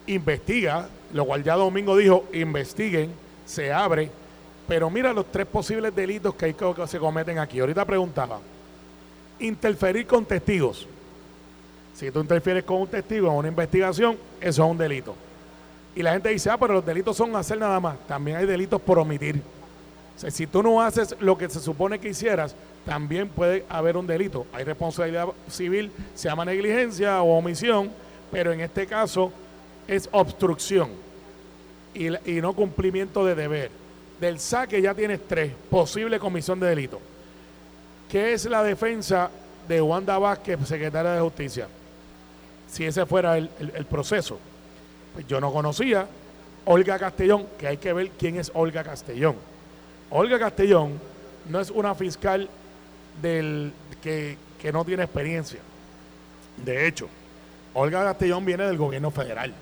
investiga, 0.07 0.88
lo 1.12 1.25
cual 1.25 1.43
ya 1.43 1.54
Domingo 1.54 1.97
dijo, 1.97 2.26
investiguen, 2.33 3.12
se 3.45 3.73
abre, 3.73 4.11
pero 4.69 4.88
mira 4.90 5.12
los 5.12 5.31
tres 5.31 5.47
posibles 5.47 5.95
delitos 5.95 6.35
que, 6.35 6.47
hay 6.47 6.54
que 6.54 6.87
se 6.87 6.99
cometen 6.99 7.38
aquí. 7.38 7.61
Ahorita 7.61 7.85
preguntaba, 7.85 8.38
interferir 9.38 10.07
con 10.07 10.25
testigos. 10.25 10.87
Si 11.94 12.10
tú 12.10 12.20
interfieres 12.20 12.64
con 12.64 12.80
un 12.80 12.88
testigo 12.88 13.28
en 13.28 13.34
una 13.34 13.48
investigación, 13.48 14.16
eso 14.40 14.64
es 14.64 14.70
un 14.70 14.76
delito. 14.76 15.14
Y 15.94 16.02
la 16.02 16.12
gente 16.12 16.28
dice, 16.30 16.50
ah, 16.50 16.58
pero 16.58 16.74
los 16.74 16.84
delitos 16.86 17.16
son 17.16 17.34
hacer 17.36 17.58
nada 17.58 17.78
más. 17.78 17.96
También 18.08 18.36
hay 18.36 18.46
delitos 18.46 18.80
por 18.80 18.98
omitir. 18.98 19.40
Si 20.16 20.46
tú 20.46 20.62
no 20.62 20.82
haces 20.82 21.14
lo 21.20 21.38
que 21.38 21.48
se 21.48 21.60
supone 21.60 21.98
que 21.98 22.08
hicieras, 22.08 22.54
también 22.84 23.28
puede 23.28 23.64
haber 23.68 23.96
un 23.96 24.06
delito. 24.06 24.46
Hay 24.52 24.64
responsabilidad 24.64 25.28
civil, 25.48 25.90
se 26.14 26.28
llama 26.28 26.44
negligencia 26.44 27.22
o 27.22 27.38
omisión, 27.38 27.90
pero 28.30 28.52
en 28.52 28.60
este 28.60 28.86
caso 28.86 29.32
es 29.86 30.08
obstrucción 30.12 30.90
y, 31.94 32.08
y 32.30 32.40
no 32.40 32.54
cumplimiento 32.54 33.24
de 33.24 33.34
deber. 33.34 33.70
Del 34.20 34.40
saque 34.40 34.82
ya 34.82 34.94
tienes 34.94 35.20
tres, 35.26 35.52
posible 35.70 36.18
comisión 36.18 36.58
de 36.58 36.66
delito. 36.66 37.00
¿Qué 38.08 38.32
es 38.32 38.44
la 38.46 38.62
defensa 38.62 39.30
de 39.66 39.80
Wanda 39.80 40.18
Vázquez, 40.18 40.58
secretaria 40.66 41.12
de 41.12 41.20
Justicia? 41.20 41.68
Si 42.75 42.85
ese 42.85 43.07
fuera 43.07 43.38
el, 43.38 43.49
el- 43.61 43.73
el 43.76 43.85
proceso. 43.85 44.38
Pues 45.14 45.26
yo 45.28 45.40
no 45.40 45.52
conocía 45.52 46.07
Olga 46.64 46.99
Castellón, 46.99 47.47
que 47.57 47.69
hay 47.69 47.76
que 47.76 47.93
ver 47.93 48.11
quién 48.19 48.37
es 48.37 48.50
Olga 48.52 48.83
Castellón. 48.83 49.37
Olga 50.11 50.38
Castellón 50.40 51.00
no 51.49 51.61
es 51.61 51.71
una 51.71 51.95
fiscal 51.95 52.49
del, 53.23 53.73
que, 54.02 54.37
que 54.61 54.73
no 54.73 54.85
tiene 54.85 55.04
experiencia. 55.04 55.61
De 56.57 56.88
hecho, 56.88 57.09
Olga 57.75 58.02
Castellón 58.02 58.45
viene 58.45 58.64
del 58.64 58.76
gobierno 58.76 59.12
federal. 59.12 59.52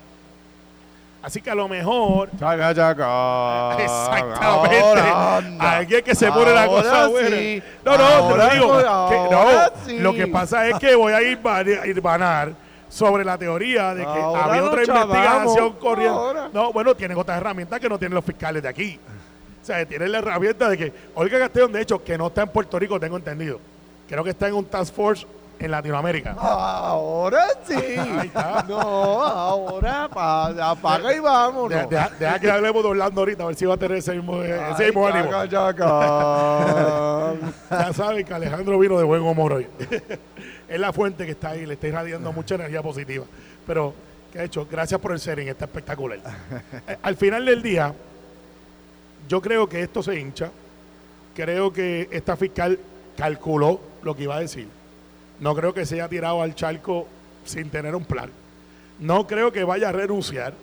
Así 1.21 1.39
que 1.39 1.51
a 1.51 1.55
lo 1.55 1.67
mejor 1.69 2.29
Chaca, 2.37 2.73
chaca. 2.75 3.77
Exactamente. 3.81 4.79
Ahora. 4.81 5.37
Alguien 5.77 6.03
que 6.03 6.15
se 6.15 6.29
pone 6.31 6.51
la 6.51 6.65
cosa 6.67 7.07
buena. 7.07 7.37
sí. 7.37 7.63
No, 7.85 7.95
no, 7.97 8.03
Ahora 8.03 8.49
te 8.49 8.55
lo 8.57 8.65
digo. 8.65 8.77
que 9.09 9.35
no, 9.35 9.85
sí. 9.85 9.99
Lo 9.99 10.13
que 10.13 10.27
pasa 10.27 10.67
es 10.67 10.79
que 10.79 10.95
voy 10.95 11.13
a 11.13 11.21
ir 11.21 11.39
a 11.47 11.87
irvanar 11.87 12.53
sobre 12.93 13.25
la 13.25 13.37
teoría 13.39 13.95
de 13.95 14.03
que 14.03 14.07
Ahora 14.07 14.43
había 14.45 14.63
otra 14.65 14.83
investigación 14.83 15.73
corriendo. 15.73 16.19
Ahora. 16.19 16.49
No, 16.53 16.71
bueno, 16.71 16.93
tienen 16.95 17.17
otras 17.17 17.37
herramientas 17.37 17.79
que 17.79 17.89
no 17.89 17.97
tienen 17.97 18.13
los 18.13 18.23
fiscales 18.23 18.61
de 18.61 18.69
aquí. 18.69 18.99
O 19.61 19.65
sea, 19.65 19.83
tienen 19.85 20.11
la 20.11 20.19
herramienta 20.19 20.69
de 20.69 20.77
que 20.77 20.93
Olga 21.15 21.39
Castellón, 21.39 21.71
de 21.71 21.81
hecho, 21.81 22.03
que 22.03 22.17
no 22.17 22.27
está 22.27 22.43
en 22.43 22.49
Puerto 22.49 22.77
Rico, 22.77 22.99
tengo 22.99 23.17
entendido. 23.17 23.59
Creo 24.07 24.23
que 24.23 24.29
está 24.31 24.47
en 24.47 24.53
un 24.55 24.65
task 24.65 24.93
force 24.93 25.25
en 25.57 25.71
Latinoamérica. 25.71 26.35
Ahora 26.37 27.45
sí. 27.65 27.73
Ahí 27.97 28.27
está. 28.27 28.63
No, 28.67 28.79
ahora 29.23 30.09
pa- 30.13 30.69
apaga 30.71 31.15
y 31.15 31.19
vámonos. 31.19 31.69
Deja, 31.69 31.87
deja- 31.87 32.11
deja 32.19 32.39
que 32.39 32.51
hablemos 32.51 32.83
de 32.83 32.89
Orlando 32.89 33.21
ahorita, 33.21 33.43
a 33.43 33.47
ver 33.47 33.55
si 33.55 33.65
va 33.65 33.73
a 33.75 33.77
tener 33.77 33.97
ese 33.97 34.13
mismo, 34.13 34.41
ese 34.43 34.85
mismo 34.87 35.07
ánimo. 35.07 35.29
chaca, 35.31 35.49
chaca. 35.49 37.33
Ya 37.71 37.93
saben 37.93 38.23
que 38.25 38.33
Alejandro 38.33 38.77
vino 38.77 38.97
de 38.99 39.03
buen 39.03 39.21
humor 39.21 39.53
hoy. 39.53 39.67
es 40.73 40.79
la 40.79 40.91
fuente 40.91 41.25
que 41.25 41.31
está 41.31 41.49
ahí, 41.51 41.65
le 41.65 41.73
está 41.75 41.87
irradiando 41.87 42.31
mucha 42.33 42.55
energía 42.55 42.81
positiva. 42.81 43.25
Pero, 43.67 43.93
¿qué 44.31 44.39
ha 44.39 44.43
hecho? 44.43 44.67
Gracias 44.69 44.99
por 44.99 45.11
el 45.11 45.19
sharing, 45.19 45.47
está 45.47 45.65
espectacular. 45.65 46.19
Eh, 46.87 46.97
Al 47.01 47.15
final 47.15 47.45
del 47.45 47.61
día, 47.61 47.93
yo 49.27 49.41
creo 49.41 49.67
que 49.69 49.81
esto 49.81 50.01
se 50.03 50.19
hincha. 50.19 50.51
Creo 51.35 51.71
que 51.71 52.07
esta 52.11 52.35
fiscal 52.35 52.79
calculó 53.17 53.79
lo 54.03 54.15
que 54.15 54.23
iba 54.23 54.35
a 54.35 54.39
decir. 54.39 54.67
No 55.39 55.55
creo 55.55 55.73
que 55.73 55.85
se 55.85 55.95
haya 55.95 56.07
tirado 56.09 56.41
al 56.41 56.55
charco 56.55 57.07
sin 57.45 57.69
tener 57.69 57.95
un 57.95 58.05
plan. 58.05 58.29
No 58.99 59.25
creo 59.27 59.51
que 59.51 59.63
vaya 59.63 59.89
a 59.89 59.91
renunciar. 59.91 60.53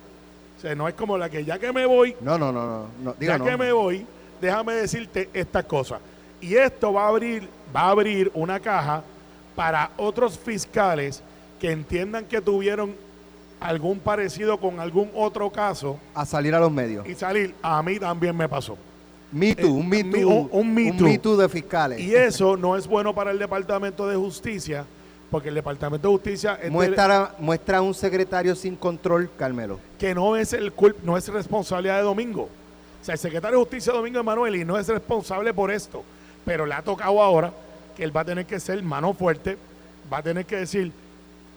O 0.58 0.60
sea, 0.60 0.74
no 0.74 0.86
es 0.88 0.94
como 0.94 1.16
la 1.18 1.28
que 1.30 1.44
ya 1.44 1.58
que 1.58 1.72
me 1.72 1.86
voy, 1.86 2.14
No, 2.20 2.38
no, 2.38 2.52
no, 2.52 2.66
no. 2.66 2.86
no, 3.02 3.14
diga 3.18 3.34
ya 3.34 3.38
no. 3.38 3.44
que 3.46 3.56
me 3.56 3.72
voy, 3.72 4.06
déjame 4.40 4.74
decirte 4.74 5.28
estas 5.32 5.64
cosas. 5.64 6.00
Y 6.40 6.54
esto 6.54 6.92
va 6.92 7.04
a 7.04 7.08
abrir, 7.08 7.48
va 7.74 7.82
a 7.82 7.90
abrir 7.90 8.30
una 8.34 8.60
caja 8.60 9.02
para 9.56 9.90
otros 9.96 10.38
fiscales 10.38 11.22
que 11.60 11.70
entiendan 11.72 12.24
que 12.24 12.40
tuvieron 12.40 12.94
algún 13.60 13.98
parecido 13.98 14.58
con 14.58 14.80
algún 14.80 15.10
otro 15.14 15.50
caso 15.50 15.98
A 16.14 16.24
salir 16.24 16.54
a 16.54 16.60
los 16.60 16.72
medios. 16.72 17.06
y 17.06 17.14
salir. 17.14 17.54
A 17.62 17.82
mí 17.82 17.98
también 17.98 18.36
me 18.36 18.48
pasó. 18.48 18.76
Me 19.32 19.54
Too, 19.54 19.68
un 19.72 19.88
Me 19.88 20.00
Eh, 20.00 20.04
Too. 20.04 20.28
un- 20.28 20.48
un 20.50 20.74
Me 20.74 20.92
Too. 20.92 21.04
Me 21.04 21.18
Too 21.18 21.36
de 21.36 21.48
fiscales. 21.48 22.00
Y 22.00 22.14
eso 22.14 22.56
no 22.56 22.76
es 22.76 22.86
bueno 22.86 23.14
para 23.14 23.30
el 23.30 23.38
Departamento 23.38 24.08
de 24.08 24.16
Justicia, 24.16 24.84
porque 25.30 25.50
el 25.50 25.54
Departamento 25.54 26.08
de 26.08 26.14
Justicia 26.14 26.54
es 26.54 26.62
de- 26.64 26.70
muestra, 26.70 27.34
muestra 27.38 27.82
un 27.82 27.94
secretario 27.94 28.56
sin 28.56 28.74
control, 28.76 29.30
Carmelo. 29.38 29.78
que 29.98 30.14
no 30.14 30.34
es 30.36 30.52
el 30.52 30.72
no 31.04 31.16
es 31.16 31.28
responsabilidad 31.28 31.98
de 31.98 32.02
Domingo. 32.02 32.48
O 33.00 33.04
sea, 33.04 33.12
el 33.12 33.18
secretario 33.20 33.58
de 33.58 33.64
Justicia 33.64 33.92
Domingo 33.92 34.18
Emanueli 34.20 34.64
no 34.64 34.76
es 34.78 34.88
responsable 34.88 35.54
por 35.54 35.70
esto, 35.70 36.02
pero 36.44 36.66
le 36.66 36.74
ha 36.74 36.82
tocado 36.82 37.22
ahora 37.22 37.52
que 38.00 38.04
él 38.04 38.16
va 38.16 38.22
a 38.22 38.24
tener 38.24 38.46
que 38.46 38.58
ser 38.58 38.82
mano 38.82 39.12
fuerte, 39.12 39.58
va 40.10 40.18
a 40.18 40.22
tener 40.22 40.46
que 40.46 40.56
decir, 40.56 40.90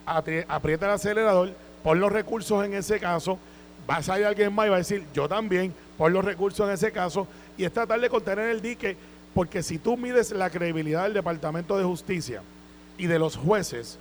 "Apri- 0.06 0.44
aprieta 0.50 0.86
el 0.88 0.92
acelerador, 0.92 1.54
pon 1.82 2.02
los 2.02 2.12
recursos 2.12 2.66
en 2.66 2.74
ese 2.74 3.00
caso, 3.00 3.40
va 3.90 3.96
a 3.98 4.04
salir 4.04 4.26
alguien 4.26 4.54
más 4.54 4.66
y 4.66 4.70
va 4.70 4.76
a 4.76 4.80
decir, 4.80 5.06
yo 5.14 5.30
también, 5.30 5.74
pon 5.98 6.12
los 6.12 6.26
recursos 6.26 6.68
en 6.68 6.74
ese 6.74 6.92
caso, 6.92 7.26
y 7.58 7.64
es 7.64 7.72
tratar 7.72 8.02
de 8.02 8.10
contener 8.10 8.50
el 8.50 8.62
dique, 8.62 8.98
porque 9.34 9.64
si 9.64 9.78
tú 9.78 9.96
mides 9.96 10.32
la 10.32 10.50
credibilidad 10.50 11.04
del 11.04 11.14
Departamento 11.14 11.78
de 11.78 11.86
Justicia 11.86 12.42
y 12.98 13.08
de 13.08 13.20
los 13.20 13.38
jueces, 13.38 13.98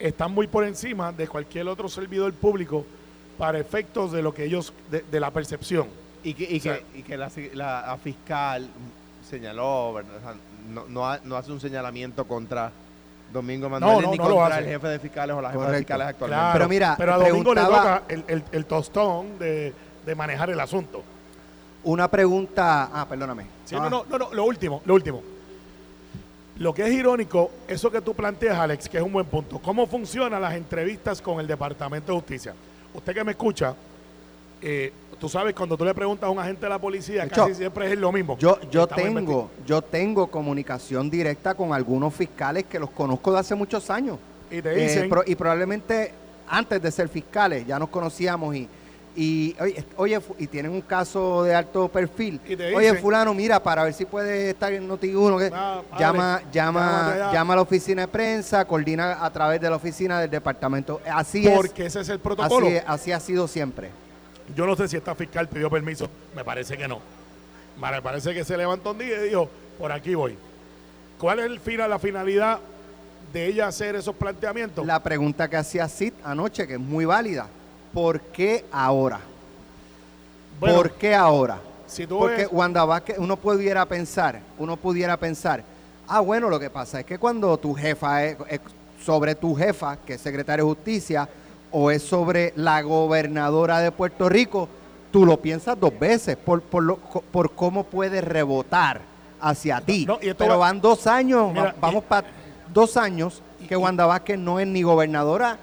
están 0.00 0.32
muy 0.32 0.48
por 0.48 0.64
encima 0.64 1.12
de 1.12 1.28
cualquier 1.28 1.68
otro 1.68 1.88
servidor 1.88 2.32
público 2.34 2.84
para 3.38 3.60
efectos 3.60 4.10
de 4.10 4.22
lo 4.22 4.34
que 4.34 4.42
ellos, 4.44 4.72
de, 4.90 5.04
de 5.08 5.20
la 5.20 5.30
percepción. 5.30 5.86
Y 6.24 6.34
que, 6.34 6.48
y 6.52 6.58
O 6.58 6.62
sea, 6.62 6.78
que, 6.92 6.98
y 6.98 7.02
que 7.04 7.16
la, 7.16 7.30
la- 7.54 7.84
la 7.86 7.96
fiscal 7.96 8.68
señaló, 9.30 9.92
¿verdad? 9.94 10.34
No, 10.68 10.84
no, 10.88 11.08
ha- 11.08 11.20
no 11.24 11.36
hace 11.36 11.52
un 11.52 11.60
señalamiento 11.60 12.24
contra 12.26 12.70
Domingo 13.32 13.68
Manuel 13.68 14.02
no, 14.04 14.10
ni 14.12 14.18
no 14.18 14.28
lo 14.28 14.36
contra 14.36 14.58
el 14.58 14.66
jefe 14.66 14.86
de 14.88 14.98
fiscales 14.98 15.36
o 15.36 15.40
la 15.42 15.50
jefa 15.50 15.70
de 15.70 15.78
fiscales 15.78 16.06
actualmente. 16.08 16.40
Claro, 16.40 16.52
Pero 16.58 16.68
mira, 16.68 16.94
pero 16.98 17.14
a 17.14 17.18
Domingo 17.18 17.54
le 17.54 17.60
toca 17.62 18.02
el, 18.08 18.24
el- 18.28 18.44
el 18.52 18.64
tostón 18.66 19.38
de, 19.38 19.74
de 20.04 20.14
manejar 20.14 20.50
el 20.50 20.60
asunto. 20.60 21.02
Una 21.84 22.08
pregunta. 22.08 22.90
Ah, 22.92 23.06
perdóname. 23.08 23.46
Sí, 23.64 23.74
Ah, 23.76 23.88
no, 23.90 23.90
no, 23.90 24.04
no, 24.08 24.18
no, 24.18 24.34
lo 24.34 24.44
último, 24.44 24.82
lo 24.84 24.94
último. 24.94 25.22
Lo 26.58 26.72
que 26.72 26.84
es 26.86 26.92
irónico, 26.92 27.50
eso 27.68 27.90
que 27.90 28.00
tú 28.00 28.14
planteas, 28.14 28.58
Alex, 28.58 28.88
que 28.88 28.96
es 28.96 29.02
un 29.02 29.12
buen 29.12 29.26
punto. 29.26 29.58
¿Cómo 29.58 29.86
funcionan 29.86 30.40
las 30.40 30.54
entrevistas 30.54 31.20
con 31.20 31.38
el 31.38 31.46
Departamento 31.46 32.12
de 32.12 32.18
Justicia? 32.18 32.54
Usted 32.94 33.12
que 33.12 33.22
me 33.24 33.32
escucha, 33.32 33.74
eh, 34.62 34.90
tú 35.20 35.28
sabes, 35.28 35.54
cuando 35.54 35.76
tú 35.76 35.84
le 35.84 35.94
preguntas 35.94 36.26
a 36.26 36.30
un 36.30 36.38
agente 36.38 36.62
de 36.66 36.70
la 36.70 36.78
policía, 36.78 37.24
De 37.24 37.28
casi 37.30 37.40
hecho, 37.50 37.54
siempre 37.54 37.92
es 37.92 37.98
lo 37.98 38.12
mismo. 38.12 38.36
Yo, 38.38 38.58
yo 38.70 38.86
tengo, 38.86 39.50
yo 39.66 39.82
tengo 39.82 40.26
comunicación 40.28 41.08
directa 41.10 41.54
con 41.54 41.72
algunos 41.72 42.14
fiscales 42.14 42.64
que 42.64 42.78
los 42.78 42.90
conozco 42.90 43.32
de 43.32 43.38
hace 43.40 43.54
muchos 43.54 43.88
años. 43.90 44.18
Y 44.50 44.62
te 44.62 44.72
Eh, 44.72 44.82
dicen, 44.88 45.08
pro- 45.08 45.24
y 45.26 45.34
probablemente 45.34 46.12
antes 46.48 46.80
de 46.80 46.90
ser 46.92 47.08
fiscales 47.08 47.66
ya 47.66 47.78
nos 47.78 47.88
conocíamos 47.88 48.54
y, 48.54 48.68
y 49.16 49.56
oye, 49.96 50.20
y 50.38 50.46
tienen 50.46 50.70
un 50.70 50.82
caso 50.82 51.42
de 51.42 51.54
alto 51.54 51.88
perfil. 51.88 52.38
Y 52.46 52.54
te 52.54 52.74
Oye, 52.76 52.94
fulano, 52.96 53.32
mira, 53.34 53.60
para 53.62 53.82
ver 53.82 53.94
si 53.94 54.04
puede 54.04 54.50
estar 54.50 54.72
en 54.72 54.86
Noti1, 54.88 55.38
que 55.38 55.50
Ah, 55.54 55.80
llama, 55.98 56.42
llama, 56.52 57.30
llama 57.32 57.54
a 57.54 57.56
la 57.56 57.62
oficina 57.62 58.02
de 58.02 58.08
prensa, 58.08 58.64
coordina 58.66 59.24
a 59.24 59.32
través 59.32 59.60
de 59.60 59.70
la 59.70 59.76
oficina 59.76 60.20
del 60.20 60.30
departamento. 60.30 61.00
Así 61.10 61.46
es. 61.48 61.56
porque 61.56 61.86
ese 61.86 62.00
es 62.02 62.08
el 62.10 62.20
protocolo. 62.20 62.66
Así, 62.66 62.76
así 62.86 63.12
ha 63.12 63.18
sido 63.20 63.48
siempre. 63.48 63.90
Yo 64.54 64.66
no 64.66 64.76
sé 64.76 64.88
si 64.88 64.96
esta 64.96 65.14
fiscal 65.14 65.48
pidió 65.48 65.70
permiso, 65.70 66.08
me 66.34 66.44
parece 66.44 66.76
que 66.76 66.86
no. 66.86 67.00
Me 67.80 68.00
parece 68.00 68.32
que 68.32 68.44
se 68.44 68.56
levantó 68.56 68.92
un 68.92 68.98
día 68.98 69.20
y 69.20 69.28
dijo, 69.28 69.48
por 69.78 69.92
aquí 69.92 70.14
voy. 70.14 70.36
¿Cuál 71.18 71.40
es 71.40 71.46
el 71.46 71.60
final, 71.60 71.90
la 71.90 71.98
finalidad 71.98 72.60
de 73.32 73.46
ella 73.46 73.66
hacer 73.66 73.96
esos 73.96 74.14
planteamientos? 74.14 74.86
La 74.86 75.02
pregunta 75.02 75.48
que 75.48 75.56
hacía 75.56 75.88
Sid 75.88 76.12
anoche, 76.24 76.66
que 76.66 76.74
es 76.74 76.80
muy 76.80 77.04
válida. 77.04 77.48
¿Por 77.92 78.20
qué 78.20 78.64
ahora? 78.70 79.20
Bueno, 80.60 80.76
¿Por 80.76 80.92
qué 80.92 81.14
ahora? 81.14 81.60
si 81.86 82.06
tú 82.06 82.18
Porque 82.18 82.42
ves, 82.42 82.48
Wanda 82.50 82.84
Vázquez, 82.84 83.16
uno 83.18 83.36
pudiera 83.36 83.86
pensar, 83.86 84.40
uno 84.58 84.76
pudiera 84.76 85.16
pensar, 85.16 85.62
ah, 86.08 86.20
bueno, 86.20 86.48
lo 86.48 86.58
que 86.58 86.70
pasa 86.70 87.00
es 87.00 87.06
que 87.06 87.18
cuando 87.18 87.56
tu 87.58 87.74
jefa 87.74 88.24
es, 88.24 88.36
es 88.48 88.60
sobre 89.02 89.34
tu 89.34 89.54
jefa, 89.54 89.96
que 89.98 90.14
es 90.14 90.20
secretaria 90.20 90.64
de 90.64 90.68
justicia, 90.68 91.28
o 91.70 91.90
es 91.90 92.02
sobre 92.02 92.52
la 92.56 92.82
gobernadora 92.82 93.80
de 93.80 93.92
Puerto 93.92 94.28
Rico, 94.28 94.68
tú 95.10 95.24
lo 95.26 95.38
piensas 95.40 95.78
dos 95.78 95.98
veces 95.98 96.36
por, 96.36 96.62
por, 96.62 96.82
lo- 96.82 96.96
por 96.98 97.52
cómo 97.52 97.84
puede 97.84 98.20
rebotar 98.20 99.00
hacia 99.40 99.80
ti. 99.80 100.06
no, 100.06 100.18
Pero 100.18 100.50
va- 100.50 100.56
van 100.68 100.80
dos 100.80 101.06
años, 101.06 101.52
Mira, 101.52 101.74
vamos 101.80 102.02
y- 102.04 102.06
para 102.08 102.26
dos 102.72 102.96
años 102.96 103.42
que 103.68 103.74
y- 103.74 103.76
Wanda 103.76 104.06
Vázquez 104.06 104.38
no 104.38 104.58
es 104.60 104.66
ni 104.66 104.82
gobernadora 104.82 105.58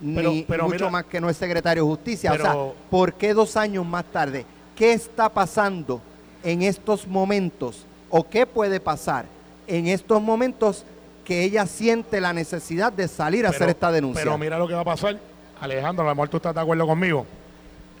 ni 0.00 0.44
pero- 0.48 0.64
mucho 0.64 0.74
mira, 0.76 0.90
más 0.90 1.04
que 1.04 1.20
no 1.20 1.30
es 1.30 1.36
secretario 1.36 1.84
de 1.84 1.88
justicia. 1.88 2.32
o 2.32 2.36
sea, 2.36 2.56
¿por 2.90 3.14
qué 3.14 3.34
dos 3.34 3.56
años 3.56 3.86
más 3.86 4.04
tarde? 4.06 4.44
¿Qué 4.74 4.92
está 4.92 5.28
pasando 5.28 6.00
en 6.42 6.62
estos 6.62 7.06
momentos? 7.06 7.86
¿O 8.10 8.28
qué 8.28 8.46
puede 8.46 8.80
pasar 8.80 9.26
en 9.66 9.86
estos 9.86 10.20
momentos 10.20 10.84
que 11.24 11.42
ella 11.44 11.66
siente 11.66 12.20
la 12.20 12.32
necesidad 12.32 12.92
de 12.92 13.08
salir 13.08 13.46
a 13.46 13.50
hacer 13.50 13.68
esta 13.68 13.90
denuncia? 13.90 14.22
Pero 14.22 14.38
mira 14.38 14.58
lo 14.58 14.66
que 14.68 14.74
va 14.74 14.80
a 14.80 14.84
pasar. 14.84 15.18
Alejandro, 15.60 16.04
a 16.04 16.08
lo 16.08 16.14
mejor 16.14 16.28
tú 16.28 16.36
estás 16.38 16.54
de 16.54 16.60
acuerdo 16.60 16.86
conmigo. 16.86 17.26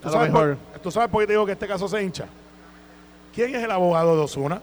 ¿Tú 0.02 0.08
A 0.08 0.10
lo 0.10 0.16
sabes, 0.18 0.32
mejor. 0.32 0.56
por, 0.56 0.80
¿Tú 0.80 0.90
sabes 0.90 1.08
por 1.08 1.22
qué 1.22 1.26
te 1.26 1.32
digo 1.32 1.46
que 1.46 1.52
este 1.52 1.66
caso 1.66 1.88
se 1.88 2.02
hincha? 2.02 2.26
¿Quién 3.34 3.54
es 3.54 3.62
el 3.62 3.70
abogado 3.70 4.16
de 4.16 4.22
Osuna? 4.22 4.60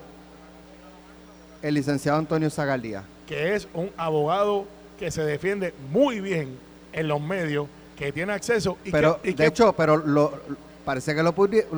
El 1.62 1.76
licenciado 1.76 2.18
Antonio 2.18 2.50
Zagaldía. 2.50 3.04
Que 3.28 3.56
es 3.56 3.68
un 3.74 3.90
abogado 3.98 4.66
que 5.00 5.12
se 5.12 5.24
defiende 5.24 5.74
muy 5.92 6.20
bien 6.22 6.58
en 6.92 7.08
los 7.08 7.22
medios, 7.22 7.68
que 7.98 8.12
tiene 8.12 8.34
acceso 8.34 8.78
y 8.84 8.92
Pero, 8.92 9.22
que, 9.22 9.30
y 9.30 9.32
de 9.34 9.38
que- 9.38 9.46
hecho, 9.48 9.74
pero 9.74 9.98
lo, 9.98 10.34
parece 10.86 11.16
que 11.16 11.24
lo, 11.24 11.34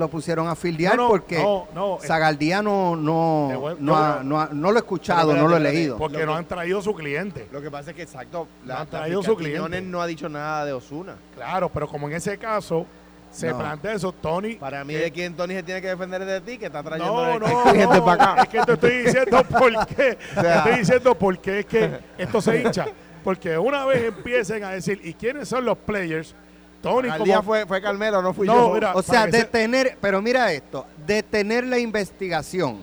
pusieron 0.10 0.48
a 0.48 0.56
filiar 0.56 0.96
No, 0.98 1.04
no, 1.04 1.10
porque 1.10 1.38
no, 1.42 1.68
no, 1.74 1.96
eh. 1.96 2.08
Zagaldía 2.08 2.62
no, 2.62 2.96
no, 2.96 3.76
no, 3.80 3.96
ha- 3.98 4.22
no 4.24 4.42
ha- 4.42 4.50
no 4.52 4.72
lo 4.72 4.78
he 4.78 4.80
escuchado, 4.82 5.34
no 5.34 5.48
lo 5.48 5.56
he 5.56 5.58
espérate, 5.58 5.74
leído. 5.76 5.98
porque 5.98 6.18
Lo 6.20 6.26
no 6.26 6.32
que- 6.34 6.38
han 6.40 6.46
traído 6.46 6.82
su 6.82 6.94
cliente. 6.94 7.48
Lo 7.52 7.62
que 7.62 7.70
pasa 7.72 7.92
es 7.92 7.96
que, 7.96 8.02
exacto, 8.04 8.48
la, 8.66 8.76
ha 8.76 8.80
la 8.80 8.86
traído 8.86 9.22
su 9.24 9.36
cliente. 9.36 9.82
No 9.82 10.02
ha 10.02 10.08
dicho 10.08 10.28
nada 10.30 10.66
de 10.66 10.74
Osuna. 10.74 11.16
Claro, 11.36 11.70
pero 11.70 11.88
como 11.88 12.08
en 12.08 12.16
ese 12.16 12.38
caso 12.38 12.86
se 13.32 13.50
No. 13.50 13.58
plantea 13.58 13.94
eso, 13.94 14.12
Tony. 14.14 14.56
Para 14.56 14.84
mí, 14.84 14.94
que- 14.94 15.00
de 15.00 15.12
quién 15.12 15.34
Tony 15.36 15.54
se 15.56 15.64
tiene 15.64 15.82
que 15.82 15.88
defender 15.90 16.22
es 16.22 16.28
de 16.28 16.42
ti, 16.42 16.58
que 16.58 16.68
está 16.68 16.82
trayendo 16.82 17.40
cliente 17.70 17.96
no, 17.98 18.06
para 18.06 18.32
acá. 18.32 18.42
es 18.44 18.50
que 18.50 18.62
te 18.64 18.74
estoy 18.74 18.98
diciendo 19.04 19.44
por 19.50 19.86
qué. 19.88 20.18
O 20.38 20.42
sea- 20.42 20.42
Te 20.42 20.58
estoy 20.58 20.80
diciendo 20.80 21.16
por 21.16 21.38
qué 21.40 21.60
es 21.60 21.66
que 21.66 22.00
esto 22.18 22.42
se 22.42 22.58
hincha. 22.62 22.86
Porque 23.24 23.58
una 23.58 23.86
vez 23.86 24.04
empiecen 24.06 24.64
a 24.64 24.70
decir, 24.70 25.02
¿y 25.04 25.14
quiénes 25.14 25.50
son 25.50 25.66
los 25.66 25.78
players? 25.80 26.36
Tony 26.86 27.10
Al 27.10 27.24
día 27.24 27.42
fue, 27.42 27.66
fue 27.66 27.82
Carmelo, 27.82 28.22
no 28.22 28.32
fui 28.32 28.46
No, 28.46 28.68
yo. 28.68 28.74
mira, 28.76 28.94
O 28.94 29.02
sea, 29.02 29.24
se- 29.24 29.32
detener, 29.32 29.98
pero 30.00 30.22
mira 30.22 30.52
esto, 30.54 30.86
detener 31.08 31.66
la 31.66 31.80
investigación 31.80 32.78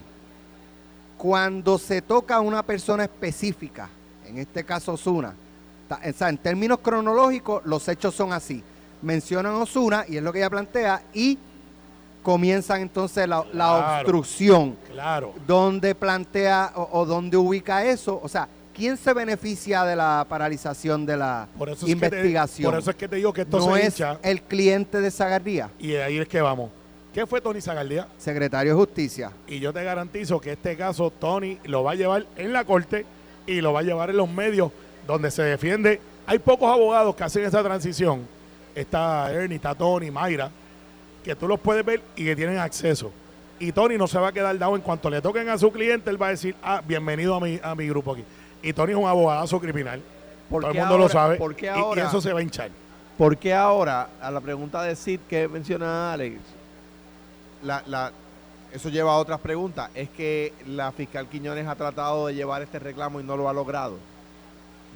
cuando 1.16 1.78
se 1.78 2.02
toca 2.02 2.34
a 2.34 2.40
una 2.40 2.64
persona 2.64 3.04
específica, 3.04 3.88
en 4.26 4.38
este 4.38 4.64
caso 4.64 4.94
Osuna, 4.94 5.34
o 5.88 6.12
sea, 6.18 6.28
en 6.30 6.36
términos 6.36 6.80
cronológicos 6.82 7.64
los 7.64 7.86
hechos 7.86 8.12
son 8.12 8.32
así. 8.32 8.64
Mencionan 9.02 9.54
Osuna, 9.54 10.04
y 10.08 10.16
es 10.16 10.22
lo 10.22 10.32
que 10.32 10.40
ella 10.40 10.50
plantea, 10.50 11.02
y 11.14 11.38
comienzan 12.24 12.80
entonces 12.80 13.28
la, 13.28 13.40
obstrucción. 14.00 14.76
Claro. 14.90 15.32
¿Dónde 15.46 15.94
plantea 15.94 16.72
o, 16.74 16.88
o 16.90 17.06
dónde 17.06 17.36
ubica 17.36 17.84
eso? 17.84 18.18
O 18.20 18.28
sea, 18.28 18.48
¿quién 18.74 18.96
se 18.96 19.12
beneficia 19.12 19.84
de 19.84 19.96
la 19.96 20.26
paralización 20.28 21.06
de 21.06 21.16
la 21.16 21.48
Por 21.58 21.68
eso, 21.68 21.86
es 21.86 21.94
que 21.94 22.00
te, 22.00 22.06
investigación? 22.06 22.70
por 22.70 22.80
eso 22.80 22.90
es 22.90 22.96
que 22.96 23.08
te 23.08 23.16
digo 23.16 23.32
que 23.32 23.42
esto 23.42 23.58
no 23.58 23.74
se 23.74 23.80
es 23.86 23.94
hincha. 23.98 24.18
el 24.22 24.42
cliente 24.42 25.00
de 25.00 25.10
Zagardía, 25.10 25.70
Y 25.78 25.94
ahí 25.94 26.18
es 26.18 26.28
que 26.28 26.40
vamos. 26.40 26.70
¿Qué 27.12 27.26
fue 27.26 27.40
Tony 27.40 27.60
Zagaldía? 27.60 28.08
secretario 28.18 28.72
de 28.72 28.78
Justicia. 28.78 29.32
Y 29.46 29.60
yo 29.60 29.72
te 29.72 29.84
garantizo 29.84 30.40
que 30.40 30.52
este 30.52 30.76
caso 30.76 31.10
Tony 31.10 31.58
lo 31.64 31.82
va 31.84 31.92
a 31.92 31.94
llevar 31.94 32.26
en 32.36 32.52
la 32.52 32.64
corte 32.64 33.04
y 33.46 33.60
lo 33.60 33.72
va 33.72 33.80
a 33.80 33.82
llevar 33.82 34.10
en 34.10 34.16
los 34.16 34.30
medios 34.30 34.70
donde 35.06 35.30
se 35.30 35.42
defiende. 35.42 36.00
Hay 36.26 36.38
pocos 36.38 36.72
abogados 36.72 37.14
que 37.14 37.24
hacen 37.24 37.44
esa 37.44 37.62
transición. 37.62 38.26
Está 38.74 39.30
Ernie, 39.30 39.56
está 39.56 39.74
Tony, 39.74 40.10
Mayra, 40.10 40.50
que 41.22 41.36
tú 41.36 41.46
los 41.46 41.60
puedes 41.60 41.84
ver 41.84 42.00
y 42.16 42.24
que 42.24 42.34
tienen 42.34 42.56
acceso. 42.58 43.12
Y 43.58 43.72
Tony 43.72 43.98
no 43.98 44.06
se 44.06 44.18
va 44.18 44.28
a 44.28 44.32
quedar 44.32 44.58
dado 44.58 44.74
en 44.74 44.80
cuanto 44.80 45.10
le 45.10 45.20
toquen 45.20 45.48
a 45.50 45.58
su 45.58 45.70
cliente, 45.70 46.08
él 46.08 46.20
va 46.20 46.28
a 46.28 46.30
decir, 46.30 46.56
ah, 46.62 46.80
bienvenido 46.84 47.34
a 47.34 47.40
mi, 47.40 47.60
a 47.62 47.74
mi 47.74 47.86
grupo 47.88 48.12
aquí. 48.12 48.24
Y 48.62 48.72
Tony 48.72 48.92
es 48.92 48.98
un 48.98 49.06
abogadazo 49.08 49.60
criminal. 49.60 50.00
¿Por 50.48 50.62
Todo 50.62 50.70
el 50.72 50.78
mundo 50.78 50.96
lo 50.98 51.02
ahora- 51.04 51.12
sabe. 51.12 51.36
por 51.36 51.54
qué 51.56 51.66
y- 51.66 51.68
y, 51.68 51.72
ahora? 51.72 52.06
eso 52.08 52.20
se 52.20 52.32
va 52.32 52.40
a 52.40 52.42
hinchar. 52.42 52.70
¿Por 53.18 53.36
qué 53.36 53.54
ahora, 53.54 54.08
a 54.20 54.30
la 54.30 54.40
pregunta 54.40 54.82
de 54.82 54.94
Sid 54.96 55.20
que 55.28 55.48
menciona 55.48 56.12
Alex, 56.12 56.40
la, 57.62 57.82
la, 57.86 58.12
eso 58.72 58.88
lleva 58.88 59.12
a 59.12 59.16
otras 59.18 59.40
preguntas? 59.40 59.90
¿Es 59.94 60.08
que 60.10 60.52
la 60.66 60.92
fiscal 60.92 61.26
Quiñones 61.28 61.66
ha 61.66 61.74
tratado 61.74 62.26
de 62.26 62.34
llevar 62.34 62.62
este 62.62 62.78
reclamo 62.78 63.20
y 63.20 63.24
no 63.24 63.36
lo 63.36 63.48
ha 63.48 63.52
logrado? 63.52 63.96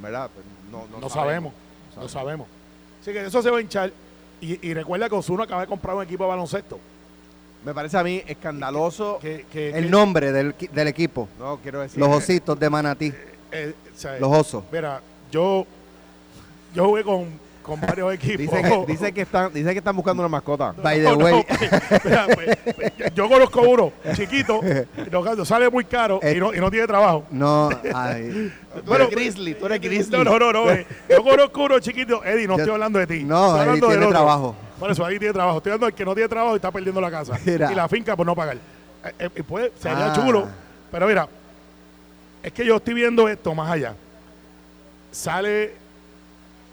¿Verdad? 0.01 0.31
Pues 0.35 0.45
no, 0.71 0.87
no, 0.91 1.01
No, 1.01 1.09
sabemos, 1.09 1.53
no 1.97 2.09
sabemos. 2.09 2.47
Así 3.01 3.13
que 3.13 3.25
eso 3.25 3.43
se 3.43 3.51
va 3.51 3.59
a 3.59 3.61
hinchar. 3.61 3.93
Y, 4.41 4.69
y 4.69 4.75
recuerda 4.75 5.09
que 5.09 5.15
Osuna 5.15 5.45
acaba 5.45 5.63
de 5.63 5.67
comprar 5.69 5.97
un 5.97 6.03
equipo 6.03 6.25
de 6.25 6.29
baloncesto. 6.31 6.79
Me 7.65 7.73
parece 7.73 7.97
a 7.97 8.03
mí 8.03 8.23
escandaloso. 8.27 9.19
Que, 9.21 9.47
que- 9.51 9.71
El 9.71 9.91
nombre 9.91 10.33
del, 10.33 10.55
del 10.73 10.89
equipo, 10.89 11.29
No, 11.39 11.59
quiero 11.63 11.81
decir. 11.81 11.99
los 11.99 12.09
ositos 12.11 12.59
de 12.59 12.69
Manatí, 12.69 13.07
eh, 13.07 13.35
o 13.53 13.99
sea, 13.99 14.19
los 14.19 14.33
osos. 14.37 14.65
Mira, 14.73 15.01
yo, 15.31 15.67
yo 16.75 16.85
jugué 16.87 17.03
con, 17.05 17.27
con 17.63 17.81
varios 17.81 18.13
equipos. 18.15 18.39
Dice 18.39 18.63
que, 18.63 18.85
dice, 18.87 19.13
que 19.13 19.21
están, 19.23 19.53
dice 19.53 19.73
que 19.73 19.79
están 19.79 19.97
buscando 19.97 20.23
una 20.23 20.29
mascota. 20.29 20.73
By 20.83 21.01
the 21.03 21.13
way. 21.15 21.45
pues, 21.49 22.05
mira, 22.05 22.27
pues, 22.35 22.59
pues, 22.77 22.93
yo- 22.99 23.07
yo 23.15 23.29
conozco 23.29 23.61
uno 23.63 23.93
chiquito, 24.15 24.61
sale 25.45 25.71
muy 25.71 25.85
caro 25.85 26.21
y 26.23 26.35
no, 26.39 26.55
y 26.55 26.59
no 26.59 26.71
tiene 26.71 26.87
trabajo. 26.87 27.25
No, 27.31 27.71
ay, 27.95 28.53
Tú 28.85 28.95
eres 28.95 29.11
Grizzly, 29.11 29.55
tú 29.55 29.67
eres 29.67 29.81
Grizzly. 29.81 30.17
No, 30.19 30.25
no, 30.25 30.39
no, 30.39 30.53
no. 30.53 30.71
eh, 30.71 30.87
Yo 31.09 31.23
conozco 31.25 31.65
uno 31.65 31.79
chiquito. 31.81 32.23
Eddie, 32.25 32.47
no 32.47 32.55
Yo- 32.57 32.63
estoy 32.63 32.75
hablando 32.75 32.99
de 32.99 33.07
ti. 33.07 33.25
no, 33.25 33.47
Estoy 33.47 33.61
hablando 33.61 33.87
del 33.89 33.97
tiene 33.99 34.07
otro. 34.07 34.19
trabajo. 34.19 34.57
Por 34.79 34.91
eso, 34.91 35.05
ahí 35.07 35.19
tiene 35.19 35.33
trabajo. 35.33 35.57
Estoy 35.59 35.71
hablando 35.73 35.87
del 35.87 35.95
que 35.95 36.05
no 36.05 36.15
tiene 36.15 36.29
trabajo 36.29 36.55
y 36.55 36.57
está 36.57 36.71
perdiendo 36.71 37.01
la 37.01 37.11
casa. 37.11 37.39
Mira. 37.47 37.73
Y 37.73 37.75
la 37.75 37.89
finca 37.89 38.15
por 38.15 38.27
no 38.27 38.35
pagar. 38.35 38.59
Eh, 39.19 39.31
eh, 39.35 39.43
puede, 39.43 39.73
sería 39.81 40.13
Ah. 40.13 40.15
chulo. 40.15 40.47
Pero 40.93 41.07
mira, 41.07 41.27
es 42.47 42.53
que 42.53 42.65
yo 42.65 42.77
estoy 42.77 42.95
viendo 42.95 43.29
esto 43.29 43.55
más 43.55 43.71
allá. 43.71 43.95
Sale. 45.11 45.85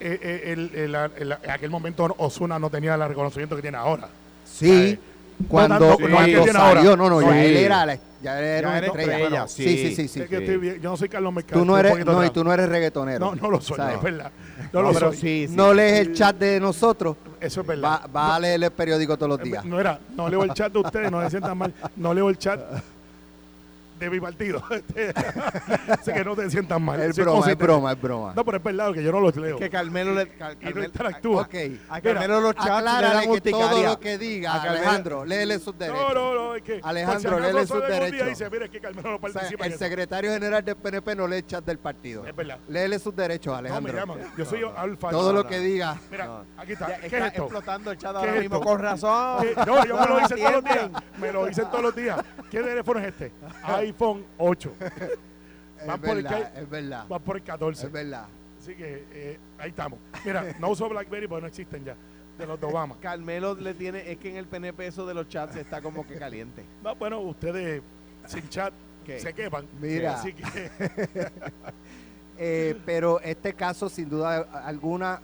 eh, 0.06 0.20
eh, 0.22 0.44
el- 0.52 0.72
el- 0.76 0.96
el- 1.18 1.38
en 1.44 1.50
aquel 1.52 1.70
momento 1.70 2.14
Osuna 2.18 2.60
no 2.60 2.70
tenía 2.70 2.96
el 2.96 3.08
reconocimiento 3.08 3.56
que 3.56 3.62
tiene 3.62 3.78
ahora. 3.78 4.10
sí, 4.46 5.00
cuando, 5.48 5.76
no 5.76 5.80
tanto 5.80 5.96
como 6.04 6.16
cuando 6.16 6.28
que 6.38 6.44
tiene 6.44 6.60
salió, 6.60 6.98
no, 6.98 7.10
no, 7.10 7.20
Sí. 7.22 7.26
ya 7.26 7.44
él 7.46 7.58
era, 7.58 7.86
la- 7.86 8.00
ya 8.22 8.40
él 8.40 8.46
era 8.46 8.62
Ya 8.62 8.78
una 8.80 8.86
estrella. 8.88 9.14
estrella, 9.18 9.48
sí, 9.48 9.64
sí. 9.64 9.78
sí, 9.78 9.96
sí, 9.96 10.08
sí. 10.10 10.20
Es 10.22 10.30
que 10.30 10.38
estoy 10.40 10.58
bien- 10.58 10.82
yo 10.82 10.90
no 10.90 10.98
soy 10.98 11.08
Carlos 11.08 11.34
Mercado. 11.34 11.60
Tú 11.62 11.66
no 11.66 11.78
eres, 11.78 12.06
no, 12.06 12.26
y 12.26 12.30
tú 12.32 12.44
no 12.44 12.54
eres 12.54 12.68
reggaetonero. 12.68 13.20
No, 13.20 13.36
no 13.36 13.50
lo 13.50 13.62
soy, 13.62 13.78
no, 13.78 13.84
¿sabes? 13.84 13.98
es 13.98 14.04
verdad. 14.04 14.32
No, 14.74 14.82
No, 14.82 14.88
lo 14.90 14.94
pero 14.94 15.08
soy. 15.12 15.18
sí, 15.22 15.46
sí. 15.48 15.56
no 15.56 15.74
lees 15.74 16.00
el 16.08 16.14
chat 16.14 16.36
de 16.36 16.60
nosotros, 16.60 17.16
Eso 17.40 17.62
es 17.62 17.68
verdad. 17.68 18.02
va, 18.04 18.08
va 18.08 18.36
a 18.36 18.40
leer 18.42 18.62
el 18.62 18.72
periódico 18.72 19.16
todos 19.16 19.30
los 19.30 19.42
días. 19.42 19.64
No 19.64 19.80
era, 19.80 19.98
no 20.18 20.28
leo 20.28 20.44
el 20.44 20.54
chat 20.54 20.72
de 20.74 20.80
ustedes, 20.80 21.10
no 21.10 21.22
se 21.24 21.30
sientan 21.30 21.58
mal. 21.58 21.74
No 21.96 22.14
leo 22.14 22.30
el 22.30 22.38
chat 22.38 22.60
de 24.04 24.10
mi 24.10 24.20
partido. 24.20 24.64
Así 25.90 26.12
que 26.14 26.24
no 26.24 26.36
te 26.36 26.50
sientan 26.50 26.82
mal. 26.82 27.00
Es 27.02 27.16
broma, 27.18 27.50
es 27.52 27.58
broma, 27.58 27.92
es 27.94 28.02
broma. 28.02 28.34
No, 28.36 28.44
pero 28.46 28.58
es 28.58 28.64
verdad 28.64 28.94
que 28.94 29.04
yo 29.04 29.12
no 29.12 29.20
los 29.20 29.36
leo. 29.36 29.58
que 29.58 29.70
Carmelo 29.70 30.14
le. 30.14 30.28
Car- 30.30 30.58
y 30.60 30.66
no 30.66 30.72
Carmel- 30.72 30.86
interactúa. 30.86 31.42
Ok. 31.44 31.56
a 31.90 32.02
Carmelo 32.02 32.42
los 32.42 32.56
chats 32.56 33.26
le 33.28 33.42
que 33.42 33.52
todo 33.52 33.84
lo 33.84 34.00
que 34.00 34.18
diga, 34.18 34.62
Alejandro, 34.62 35.26
léele 35.26 35.60
sus 35.60 35.78
derechos. 35.78 36.00
No, 36.02 36.14
no, 36.14 36.34
no, 36.34 36.56
es 36.56 36.64
que. 36.64 36.80
Alejandro, 36.84 37.36
si 37.38 37.42
léele 37.44 37.68
sus 37.68 37.82
derechos. 37.88 38.28
Dice, 38.28 38.50
mira, 38.50 38.66
es 38.66 38.72
que 38.72 38.80
Carmelo 38.80 39.10
no 39.12 39.16
O 39.16 39.20
sea, 39.30 39.34
participa. 39.34 39.66
el 39.66 39.72
eso". 39.74 39.80
secretario 39.80 40.32
general 40.32 40.64
del 40.64 40.76
PNP 40.76 41.16
no 41.16 41.28
lee 41.28 41.38
el 41.38 41.48
chat 41.48 41.64
del 41.66 41.80
partido. 41.80 42.26
Es 42.26 42.36
verdad. 42.36 42.58
Léele 42.68 43.00
sus 43.00 43.16
derechos, 43.16 43.54
No, 43.56 43.62
me 43.62 43.70
Alejandro. 43.70 44.18
Yo 44.38 44.46
soy 44.46 44.62
alfa. 44.76 45.10
todo 45.10 45.28
No, 45.32 45.38
lo 45.40 45.44
no. 45.44 45.50
que 45.50 45.60
diga. 45.60 45.98
Mira, 46.12 46.26
No. 46.26 46.46
aquí 46.58 46.74
está. 46.74 46.88
¿Qué 47.00 47.06
está 47.06 47.18
es 47.18 47.24
esto? 47.34 47.44
explotando 47.44 47.92
el 47.92 47.98
chat 47.98 48.12
¿Qué 48.12 48.18
ahora 48.18 48.36
es 48.36 48.40
mismo. 48.42 48.56
esto? 48.58 48.68
Con 48.68 48.80
razón. 48.80 49.48
No, 49.68 49.86
yo 49.86 49.98
me 50.00 50.06
lo 50.08 50.20
hice 50.22 50.36
todos 50.36 50.52
los 50.54 50.64
días. 50.64 50.90
Me 51.20 51.32
lo 51.32 51.50
hice 51.50 51.62
todos 51.64 51.82
los 51.82 51.96
días. 51.96 52.20
¿Qué 52.52 52.62
teléfono 52.62 53.00
es 53.00 53.08
este? 53.08 53.32
iPhone 53.94 54.26
8. 54.38 54.74
Es 55.80 55.88
Van 55.88 56.00
por 56.00 56.10
el 56.12 56.24
verdad, 56.24 56.54
que- 56.54 56.62
es 56.62 56.70
verdad. 56.70 57.06
Va 57.12 57.20
por 57.20 57.36
el 57.36 57.44
14. 57.44 57.88
Es 57.88 57.92
verdad. 57.92 58.26
Así 58.62 58.74
que 58.74 59.06
eh, 59.12 59.40
ahí 59.58 59.70
estamos. 59.72 60.00
Mira, 60.24 60.56
no 60.58 60.70
uso 60.70 60.88
BlackBerry 60.88 61.28
porque 61.28 61.42
no 61.42 61.48
existen 61.48 61.84
ya. 61.84 61.96
De 62.38 62.48
los 62.48 62.58
de 62.60 62.66
Obama. 62.68 62.96
Carmelo 63.02 63.54
le 63.56 63.74
tiene. 63.74 64.10
Es 64.10 64.18
que 64.18 64.30
en 64.30 64.38
el 64.38 64.46
PNP 64.48 64.88
eso 64.88 65.06
de 65.06 65.14
los 65.14 65.28
chats 65.28 65.58
está 65.58 65.82
como 65.82 66.08
que 66.08 66.16
caliente. 66.16 66.64
No, 66.82 66.96
bueno, 66.96 67.20
ustedes 67.20 67.82
sin 68.28 68.48
chat 68.48 68.74
¿Qué? 69.06 69.20
se 69.20 69.34
quepan. 69.34 69.68
Mira. 69.82 70.14
Así 70.14 70.32
que 70.34 70.44
Eh, 72.38 72.80
pero 72.86 73.20
este 73.20 73.54
caso, 73.54 73.90
sin 73.90 74.10
duda 74.10 74.38
alguna, 74.66 75.22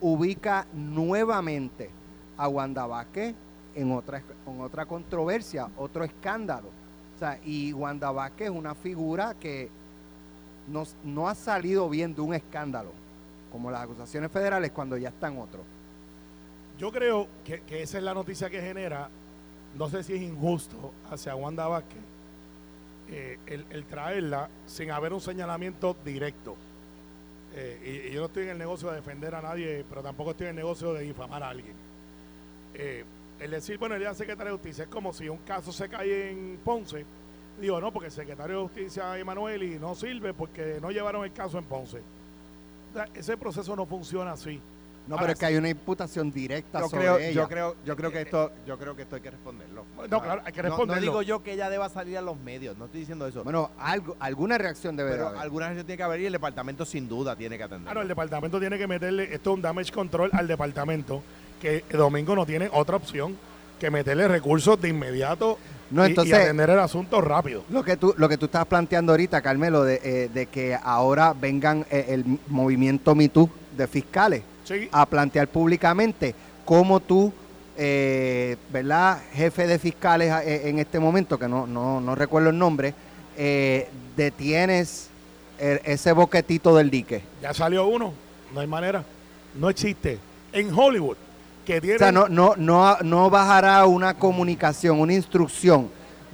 ubica 0.00 0.66
nuevamente 0.72 1.90
a 2.36 2.46
Wanda 2.48 2.86
Vázquez 2.86 3.34
en 3.74 3.90
otra, 3.92 4.22
en 4.46 4.60
otra 4.60 4.84
controversia, 4.86 5.68
otro 5.76 6.04
escándalo. 6.04 6.68
Y 7.44 7.72
Wanda 7.72 8.10
Vázquez 8.10 8.48
es 8.48 8.56
una 8.56 8.74
figura 8.74 9.34
que 9.34 9.68
no, 11.04 11.28
ha 11.28 11.34
salido 11.34 11.88
bien 11.88 12.14
de 12.14 12.20
un 12.20 12.34
escándalo, 12.34 12.90
como 13.50 13.70
las 13.70 13.82
acusaciones 13.82 14.30
federales 14.30 14.70
cuando 14.72 14.96
ya 14.96 15.08
están 15.08 15.38
otros. 15.38 15.62
yo 16.78 16.90
creo 16.90 17.28
que, 17.44 17.82
esa 17.82 17.98
es 17.98 18.04
la 18.04 18.14
noticia 18.14 18.48
que 18.48 18.60
genera 18.60 19.08
no 19.76 19.88
sé 19.88 20.02
si 20.02 20.14
es 20.14 20.20
injusto 20.20 20.92
hacia 21.10 21.34
Wanda 21.34 21.66
Vázquez 21.66 22.00
eh, 23.08 23.38
el, 23.46 23.84
traerla 23.86 24.48
sin 24.66 24.90
haber 24.90 25.12
un 25.12 25.20
señalamiento 25.20 25.96
directo. 26.04 26.56
Eh, 27.54 28.06
y, 28.06 28.08
y 28.08 28.12
yo 28.12 28.20
no 28.20 28.26
estoy 28.26 28.44
en 28.44 28.50
el 28.50 28.58
negocio 28.58 28.88
de 28.90 28.96
defender 28.96 29.34
a 29.34 29.42
nadie, 29.42 29.84
pero 29.88 30.02
tampoco 30.02 30.30
estoy 30.30 30.46
en 30.46 30.50
el 30.50 30.56
negocio 30.56 30.94
de 30.94 31.02
difamar 31.02 31.42
a 31.42 31.50
alguien. 31.50 31.74
Eh, 32.74 33.04
el 33.42 33.50
decir, 33.50 33.78
bueno, 33.78 33.94
el 33.94 34.00
día 34.00 34.14
secretario 34.14 34.52
de 34.52 34.58
Justicia 34.58 34.84
es 34.84 34.90
como 34.90 35.12
si 35.12 35.28
un 35.28 35.38
caso 35.38 35.72
se 35.72 35.88
cae 35.88 36.30
en 36.30 36.58
Ponce. 36.64 37.04
Digo, 37.60 37.80
no, 37.80 37.92
porque 37.92 38.06
el 38.06 38.12
secretario 38.12 38.56
de 38.56 38.62
Justicia, 38.64 39.18
Emanuel, 39.18 39.62
y 39.62 39.78
no 39.78 39.94
sirve 39.94 40.32
porque 40.32 40.78
no 40.80 40.90
llevaron 40.90 41.24
el 41.24 41.32
caso 41.32 41.58
en 41.58 41.64
Ponce. 41.64 41.98
O 41.98 42.94
sea, 42.94 43.08
ese 43.14 43.36
proceso 43.36 43.74
no 43.76 43.86
funciona 43.86 44.32
así. 44.32 44.60
No, 45.08 45.14
Ahora, 45.16 45.22
pero 45.22 45.32
es 45.32 45.38
que 45.40 45.46
hay 45.46 45.56
una 45.56 45.68
imputación 45.68 46.30
directa 46.30 46.78
Yo 46.78 46.88
sobre 46.88 47.02
creo, 47.02 47.18
ella. 47.18 47.32
yo 47.32 47.48
creo, 47.48 47.76
yo 47.84 47.96
creo 47.96 48.12
que 48.12 48.20
esto, 48.20 48.52
yo 48.64 48.78
creo 48.78 48.94
que 48.94 49.02
esto 49.02 49.16
hay 49.16 49.22
que 49.22 49.32
responderlo. 49.32 49.84
No, 50.08 50.22
claro, 50.22 50.42
hay 50.44 50.52
que 50.52 50.62
No- 50.62 50.68
No, 50.68 50.74
responderlo. 50.76 51.02
digo 51.02 51.22
yo 51.22 51.42
que 51.42 51.54
ella 51.54 51.68
deba 51.70 51.88
salir 51.88 52.16
a 52.18 52.20
los 52.20 52.38
medios, 52.38 52.78
no 52.78 52.84
estoy 52.84 53.00
diciendo 53.00 53.26
eso. 53.26 53.42
Bueno, 53.42 53.72
algo, 53.80 54.16
alguna 54.20 54.58
reacción 54.58 54.94
debe 54.94 55.10
de 55.10 55.16
pero 55.16 55.28
haber. 55.30 55.40
alguna 55.40 55.66
gente 55.68 55.82
tiene 55.82 55.96
que 55.96 56.02
haber 56.04 56.20
y 56.20 56.26
el 56.26 56.32
departamento 56.32 56.84
sin 56.84 57.08
duda 57.08 57.34
tiene 57.34 57.58
que 57.58 57.64
atender. 57.64 57.86
Claro, 57.86 58.02
el 58.02 58.06
departamento 58.08 58.60
tiene 58.60 58.78
que 58.78 58.86
meterle, 58.86 59.24
esto 59.34 59.50
es 59.50 59.56
un 59.56 59.62
damage 59.62 59.90
control 59.90 60.30
al 60.34 60.46
departamento, 60.46 61.20
que 61.62 61.84
domingo 61.96 62.34
no 62.34 62.44
tiene 62.44 62.68
otra 62.72 62.96
opción 62.96 63.36
que 63.78 63.88
meterle 63.90 64.28
recursos 64.28 64.80
de 64.80 64.88
inmediato 64.88 65.58
No, 65.90 66.02
y- 66.04 66.08
y, 66.08 66.10
entonces- 66.10 66.34
atender 66.34 66.70
el 66.70 66.78
asunto 66.80 67.20
rápido. 67.20 67.64
Lo 67.70 67.82
que 67.84 67.96
tú, 67.96 68.14
lo 68.18 68.28
que 68.28 68.36
tú 68.36 68.46
estás 68.46 68.66
planteando 68.66 69.12
ahorita, 69.12 69.40
Carmelo, 69.40 69.84
de, 69.84 70.00
eh, 70.02 70.28
de 70.32 70.46
que 70.46 70.76
ahora 70.82 71.34
vengan 71.40 71.86
eh, 71.90 72.06
el 72.08 72.24
movimiento 72.48 73.14
MeToo 73.14 73.48
de 73.76 73.86
fiscales 73.86 74.42
Sí, 74.64 74.88
a 74.92 75.06
plantear 75.06 75.48
públicamente 75.48 76.34
cómo 76.64 77.00
tú, 77.00 77.32
eh, 77.76 78.56
¿verdad? 78.72 79.20
Jefe 79.32 79.66
de 79.66 79.78
fiscales 79.78 80.32
en 80.46 80.78
este 80.78 80.98
momento, 81.00 81.38
que 81.38 81.48
no, 81.48 81.66
no, 81.66 82.00
no 82.00 82.14
recuerdo 82.14 82.50
el 82.50 82.58
nombre, 82.58 82.94
detienes 84.16 85.08
el- 85.58 85.80
ese 85.84 86.12
boquetito 86.12 86.74
del 86.76 86.90
dique. 86.90 87.22
ya 87.40 87.52
salió 87.54 87.86
uno, 87.86 88.12
no 88.54 88.60
hay 88.60 88.66
manera, 88.66 89.04
no 89.54 89.68
existe. 89.70 90.18
En 90.52 90.72
Hollywood, 90.76 91.16
que. 91.64 91.94
O 91.94 91.98
sea, 91.98 92.12
no, 92.12 92.28
no, 92.28 92.54
no, 92.56 92.96
no 93.02 93.30
bajará 93.30 93.84
una 93.86 94.14
comunicación, 94.14 95.00
una 95.00 95.14
instrucción 95.14 95.88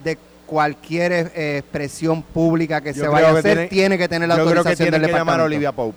de 0.04 0.16
cualquier 0.46 1.12
eh, 1.12 1.58
expresión 1.58 2.22
pública 2.22 2.80
que 2.80 2.92
Yo 2.94 3.02
se 3.04 3.08
vaya 3.08 3.28
a 3.28 3.30
hacer, 3.32 3.42
tiene- 3.42 3.66
tiene 3.68 3.98
que 3.98 4.08
tener 4.08 4.28
la 4.28 4.36
Yo 4.36 4.42
creo 4.42 4.52
que 4.54 4.58
autorización 4.60 4.86
tienen 4.86 5.00
del 5.02 5.10
que 5.10 5.16
llamar 5.16 5.40
a. 5.40 5.44
Olivia 5.44 5.72
Pope. 5.72 5.96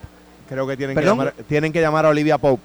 Creo 0.50 0.68
que 0.68 0.76
tienen 0.76 0.98
que, 0.98 1.04
llamar, 1.06 1.34
tienen 1.48 1.72
que 1.72 1.80
llamar 1.80 2.06
a 2.06 2.10
Olivia 2.10 2.38
Pope, 2.38 2.62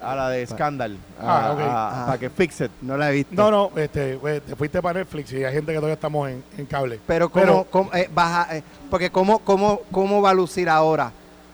a 0.00 0.14
la 0.14 0.28
de 0.30 0.46
Scandal, 0.46 0.96
Ah, 1.20 1.50
ok. 1.52 1.60
Ah. 1.64 2.04
para 2.06 2.18
que 2.18 2.30
fix 2.30 2.60
it. 2.60 2.70
No 2.80 2.96
la 2.96 3.10
he 3.10 3.14
visto. 3.14 3.34
No, 3.34 3.50
no, 3.50 3.72
este, 3.80 4.16
pues, 4.18 4.40
te 4.42 4.54
fuiste 4.54 4.80
para 4.80 5.00
Netflix 5.00 5.32
y 5.32 5.42
hay 5.42 5.52
gente 5.52 5.72
que 5.72 5.78
todavía 5.78 5.94
estamos 5.94 6.28
en, 6.30 6.44
en 6.56 6.66
cable. 6.66 7.00
Pero 7.08 7.28
cómo, 7.28 7.44
Pero- 7.44 7.66
cómo, 7.68 7.90
eh, 7.94 8.08
baja, 8.14 8.56
eh, 8.56 8.62
porque 8.88 9.10
cómo, 9.10 9.40
cómo, 9.40 9.80
cómo 9.90 10.22
va 10.22 10.30
a 10.30 10.34
lucir 10.34 10.68
ahora 10.68 11.10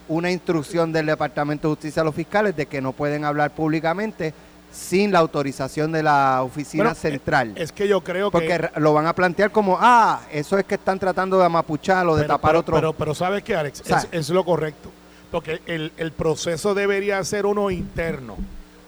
una 0.07 0.31
instrucción 0.31 0.91
del 0.91 1.07
Departamento 1.07 1.67
de 1.67 1.75
Justicia 1.75 2.01
a 2.01 2.05
los 2.05 2.15
fiscales 2.15 2.55
de 2.55 2.65
que 2.65 2.81
no 2.81 2.91
pueden 2.93 3.25
hablar 3.25 3.51
públicamente 3.51 4.33
sin 4.71 5.11
la 5.11 5.19
autorización 5.19 5.91
de 5.93 6.03
la 6.03 6.41
oficina 6.43 6.83
Bueno, 6.85 6.95
central. 6.99 7.53
Es 7.55 7.71
que 7.71 7.87
yo 7.87 8.01
creo 8.01 8.29
porque 8.29 8.47
que... 8.47 8.53
r- 8.55 8.71
lo 8.77 8.93
van 8.93 9.07
a 9.07 9.13
plantear 9.15 9.49
como, 9.51 9.77
ah, 9.79 10.21
eso 10.31 10.57
es 10.57 10.65
que 10.65 10.75
están 10.75 10.99
tratando 10.99 11.39
de 11.39 11.45
amapuchar 11.45 12.05
o 12.07 12.15
de 12.15 12.23
pero, 12.23 12.33
tapar 12.35 12.51
pero, 12.51 12.59
otro. 12.59 12.75
Pero, 12.75 12.93
pero 12.93 13.15
¿sabes 13.15 13.41
qué, 13.43 13.55
Alex? 13.55 13.81
O 13.81 13.85
sea- 13.85 13.97
es, 13.99 14.07
es 14.11 14.29
lo 14.29 14.43
correcto. 14.43 14.91
Porque 15.31 15.61
el, 15.65 15.91
el 15.97 16.11
proceso 16.11 16.73
debería 16.75 17.23
ser 17.23 17.45
uno 17.45 17.71
interno. 17.71 18.35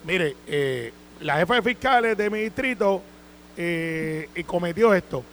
Mire, 0.05 0.35
eh, 0.45 0.93
la 1.21 1.37
jefa 1.37 1.55
de 1.55 1.61
fiscales 1.61 2.17
de 2.17 2.29
mi 2.29 2.39
distrito 2.39 3.01
eh, 3.55 4.29
y 4.35 4.43
cometió 4.43 4.93
esto. 4.93 5.23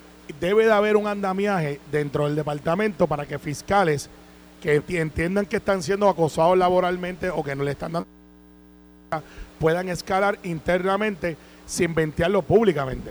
Debe 0.41 0.65
de 0.67 0.73
haber 0.73 0.97
un 0.97 1.07
andamiaje 1.07 1.81
dentro 1.93 2.25
del 2.27 2.35
departamento 2.37 3.07
para 3.07 3.27
que 3.27 3.39
fiscales 3.39 4.09
que 4.65 4.81
enti- 4.83 4.99
entiendan 4.99 5.45
que 5.45 5.57
están 5.57 5.83
siendo 5.83 6.09
acosados 6.09 6.57
laboralmente 6.57 7.29
o 7.29 7.45
que 7.45 7.55
no 7.55 7.65
le 7.65 7.73
están 7.73 7.93
dando 7.93 8.09
puedan 9.59 9.91
escalar 9.91 10.39
internamente 10.43 11.37
sin 11.67 11.95
ventearlo 11.95 12.41
públicamente. 12.43 13.11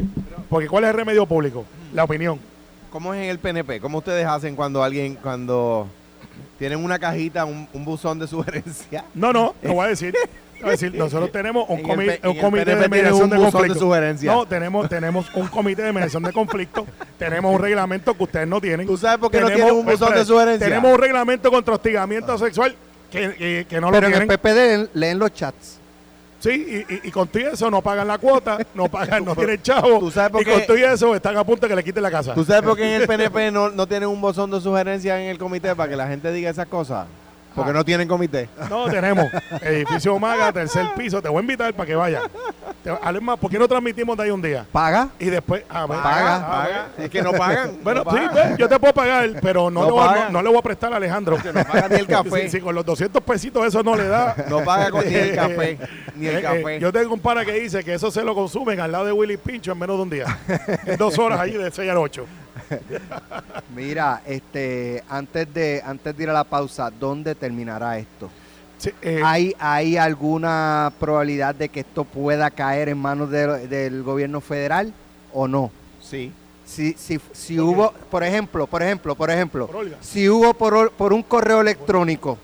Porque 0.49 0.67
¿cuál 0.67 0.83
es 0.85 0.89
el 0.89 0.95
remedio 0.95 1.25
público? 1.27 1.63
La 1.93 2.03
opinión. 2.03 2.39
¿Cómo 2.91 3.13
es 3.13 3.21
en 3.23 3.29
el 3.29 3.37
PNP? 3.39 3.79
¿Cómo 3.79 3.99
ustedes 3.99 4.25
hacen 4.25 4.55
cuando 4.55 4.83
alguien, 4.83 5.15
cuando 5.15 5.87
tienen 6.59 6.83
una 6.83 6.97
cajita, 6.99 7.45
un, 7.45 7.67
un 7.71 7.85
buzón 7.85 8.17
de 8.19 8.27
sugerencia? 8.27 9.05
No, 9.13 9.31
no, 9.31 9.53
lo 9.61 9.73
voy 9.73 9.85
a 9.85 9.89
decir. 9.89 10.13
A 10.65 10.69
decir, 10.71 10.93
nosotros 10.95 11.31
tenemos 11.31 11.65
un, 11.69 11.79
el 11.79 11.83
comité 12.39 12.65
de 12.65 12.65
tienen 12.65 12.89
mediación 12.89 13.29
de 13.29 13.37
conflicto. 13.37 13.91
No, 14.23 14.45
tenemos, 14.45 14.89
tenemos 14.89 15.25
un 15.35 15.47
comité 15.47 15.81
de 15.83 15.93
mediación 15.93 16.23
de 16.23 16.31
conflicto. 16.33 16.85
tenemos 17.17 17.53
un 17.53 17.61
reglamento 17.61 18.13
que 18.15 18.23
ustedes 18.23 18.47
no 18.47 18.59
tienen. 18.61 18.87
¿Tú 18.87 18.97
sabes 18.97 19.17
por 19.19 19.31
qué 19.31 19.39
no 19.41 19.47
Tenemos- 19.47 19.65
tienen 19.65 19.79
un 19.79 19.85
buzón 19.85 20.13
de 20.13 20.25
sugerencia? 20.25 20.67
Tenemos 20.67 20.93
un 20.93 20.99
reglamento 20.99 21.51
contra 21.51 21.75
hostigamiento 21.75 22.37
sexual 22.37 22.75
que, 23.11 23.33
que- 23.35 23.65
que 23.69 23.81
no 23.81 23.91
Pero 23.91 24.01
lo 24.09 24.15
en 24.15 24.21
el 24.21 24.27
tienen. 24.27 24.37
PPD 24.37 24.55
leen, 24.55 24.89
leen 24.93 25.19
los 25.19 25.33
chats. 25.33 25.79
Sí, 26.39 26.49
y, 26.89 26.93
y, 26.93 26.99
y 27.05 27.11
con 27.11 27.29
todo 27.29 27.47
eso 27.47 27.71
no 27.71 27.81
pagan 27.81 28.05
la 28.05 28.17
cuota, 28.17 28.57
no 28.73 28.89
pagan, 28.89 29.23
no 29.23 29.33
tienen 29.37 29.61
chavo. 29.61 29.99
¿Tú 29.99 30.11
sabes 30.11 30.29
por 30.31 30.41
y 30.41 30.45
con 30.45 30.59
qué? 30.59 30.65
todo 30.65 30.75
eso 30.75 31.15
están 31.15 31.37
a 31.37 31.43
punto 31.45 31.61
de 31.61 31.69
que 31.69 31.75
le 31.77 31.83
quiten 31.85 32.03
la 32.03 32.11
casa. 32.11 32.33
¿Tú 32.33 32.43
sabes 32.43 32.63
por 32.63 32.75
qué 32.75 32.95
en 32.95 33.01
el 33.01 33.07
PNP 33.07 33.49
no, 33.51 33.69
no 33.69 33.87
tienen 33.87 34.09
un 34.09 34.19
buzón 34.19 34.51
de 34.51 34.59
sugerencia 34.59 35.21
en 35.21 35.29
el 35.29 35.37
comité 35.37 35.73
para 35.73 35.89
que 35.89 35.95
la 35.95 36.07
gente 36.07 36.31
diga 36.33 36.49
esas 36.49 36.67
cosas? 36.67 37.07
Porque 37.55 37.69
Ah. 37.71 37.73
no 37.73 37.85
tienen 37.85 38.07
comité. 38.07 38.49
No, 38.69 38.85
tenemos. 38.89 39.27
Edificio 39.61 40.17
Maga, 40.17 40.51
tercer 40.51 40.87
piso. 40.95 41.21
Te 41.21 41.29
voy 41.29 41.37
a 41.37 41.41
invitar 41.41 41.73
para 41.73 41.85
que 41.87 41.95
vayas. 41.95 42.23
Te- 42.83 42.91
Además, 43.01 43.37
¿por 43.39 43.49
qué 43.51 43.57
no 43.59 43.67
transmitimos 43.67 44.17
de 44.17 44.23
ahí 44.23 44.29
un 44.31 44.41
día? 44.41 44.65
¿Paga? 44.71 45.09
Y 45.19 45.25
después. 45.25 45.63
ah, 45.69 45.85
Paga, 45.87 46.35
ah, 46.35 46.47
paga. 46.47 46.63
bueno. 46.63 47.05
Es 47.05 47.09
que 47.09 47.21
no 47.21 47.31
pagan. 47.31 47.71
Bueno, 47.83 48.03
no 48.03 48.11
sí, 48.11 48.17
pagan. 48.17 48.57
yo 48.57 48.67
te 48.67 48.79
puedo 48.79 48.93
pagar, 48.93 49.29
pero 49.41 49.69
no, 49.69 49.81
No 49.81 49.85
le 49.85 49.91
voy, 49.91 50.03
a- 50.03 50.07
pagan. 50.07 50.23
no- 50.25 50.31
no 50.31 50.41
le 50.41 50.49
voy 50.49 50.57
a 50.57 50.61
prestar 50.61 50.93
a 50.93 50.95
Alejandro. 50.97 51.37
Que 51.37 51.53
no 51.53 51.63
pagan 51.63 51.91
ni 51.91 51.97
el 51.99 52.07
café. 52.07 52.41
Si, 52.43 52.49
si 52.57 52.59
con 52.61 52.73
los 52.75 52.85
200 52.85 53.21
pesitos 53.23 53.65
eso 53.65 53.83
no 53.83 53.95
le 53.95 54.07
da. 54.07 54.35
No 54.49 54.63
paga 54.63 54.89
con 54.91 55.07
ni 55.07 55.13
el 55.13 55.35
café. 55.35 55.77
Ni 56.15 56.27
Eh, 56.27 56.29
el 56.31 56.37
eh, 56.37 56.41
café. 56.41 56.79
yo 56.79 56.91
tengo 56.91 57.13
un 57.13 57.19
pana 57.19 57.45
que 57.45 57.53
dice 57.53 57.83
que 57.83 57.93
eso 57.93 58.09
se 58.11 58.23
lo 58.23 58.33
consumen 58.35 58.79
al 58.79 58.91
lado 58.91 59.05
de 59.05 59.11
Willy 59.11 59.37
Pincho 59.37 59.71
en 59.71 59.79
menos 59.79 59.95
de 59.97 60.01
un 60.03 60.09
día. 60.09 60.37
en 60.85 60.97
dos 60.97 61.17
horas 61.19 61.39
allí 61.39 61.53
de 61.53 61.69
6 61.71 61.89
a 61.89 61.99
8. 61.99 62.25
Mira, 63.75 64.21
este, 64.25 65.03
antes 65.09 65.51
de, 65.53 65.81
antes 65.85 66.15
de 66.15 66.23
ir 66.23 66.29
a 66.29 66.33
la 66.33 66.43
pausa, 66.43 66.89
¿dónde 66.91 67.35
terminará 67.35 67.97
esto? 67.97 68.29
Sí, 68.77 68.91
eh, 69.01 69.21
¿Hay, 69.23 69.53
¿Hay 69.59 69.97
alguna 69.97 70.91
probabilidad 70.99 71.55
de 71.55 71.69
que 71.69 71.81
esto 71.81 72.03
pueda 72.03 72.49
caer 72.51 72.89
en 72.89 72.97
manos 72.97 73.29
de- 73.29 73.67
del 73.67 74.03
gobierno 74.03 74.41
federal 74.41 74.93
o 75.31 75.47
no? 75.47 75.71
Sí. 76.01 76.31
Si, 76.65 76.93
si, 76.93 77.19
si 77.33 77.59
hubo, 77.59 77.91
por 78.09 78.23
ejemplo, 78.23 78.67
por 78.67 78.81
ejemplo, 78.81 79.15
por 79.15 79.29
ejemplo, 79.29 79.67
Por 79.67 79.87
si 80.01 80.29
hubo 80.29 80.53
por, 80.53 80.73
or- 80.73 80.91
por 80.91 81.11
un 81.13 81.21
correo 81.23 81.61
electrónico 81.61 82.37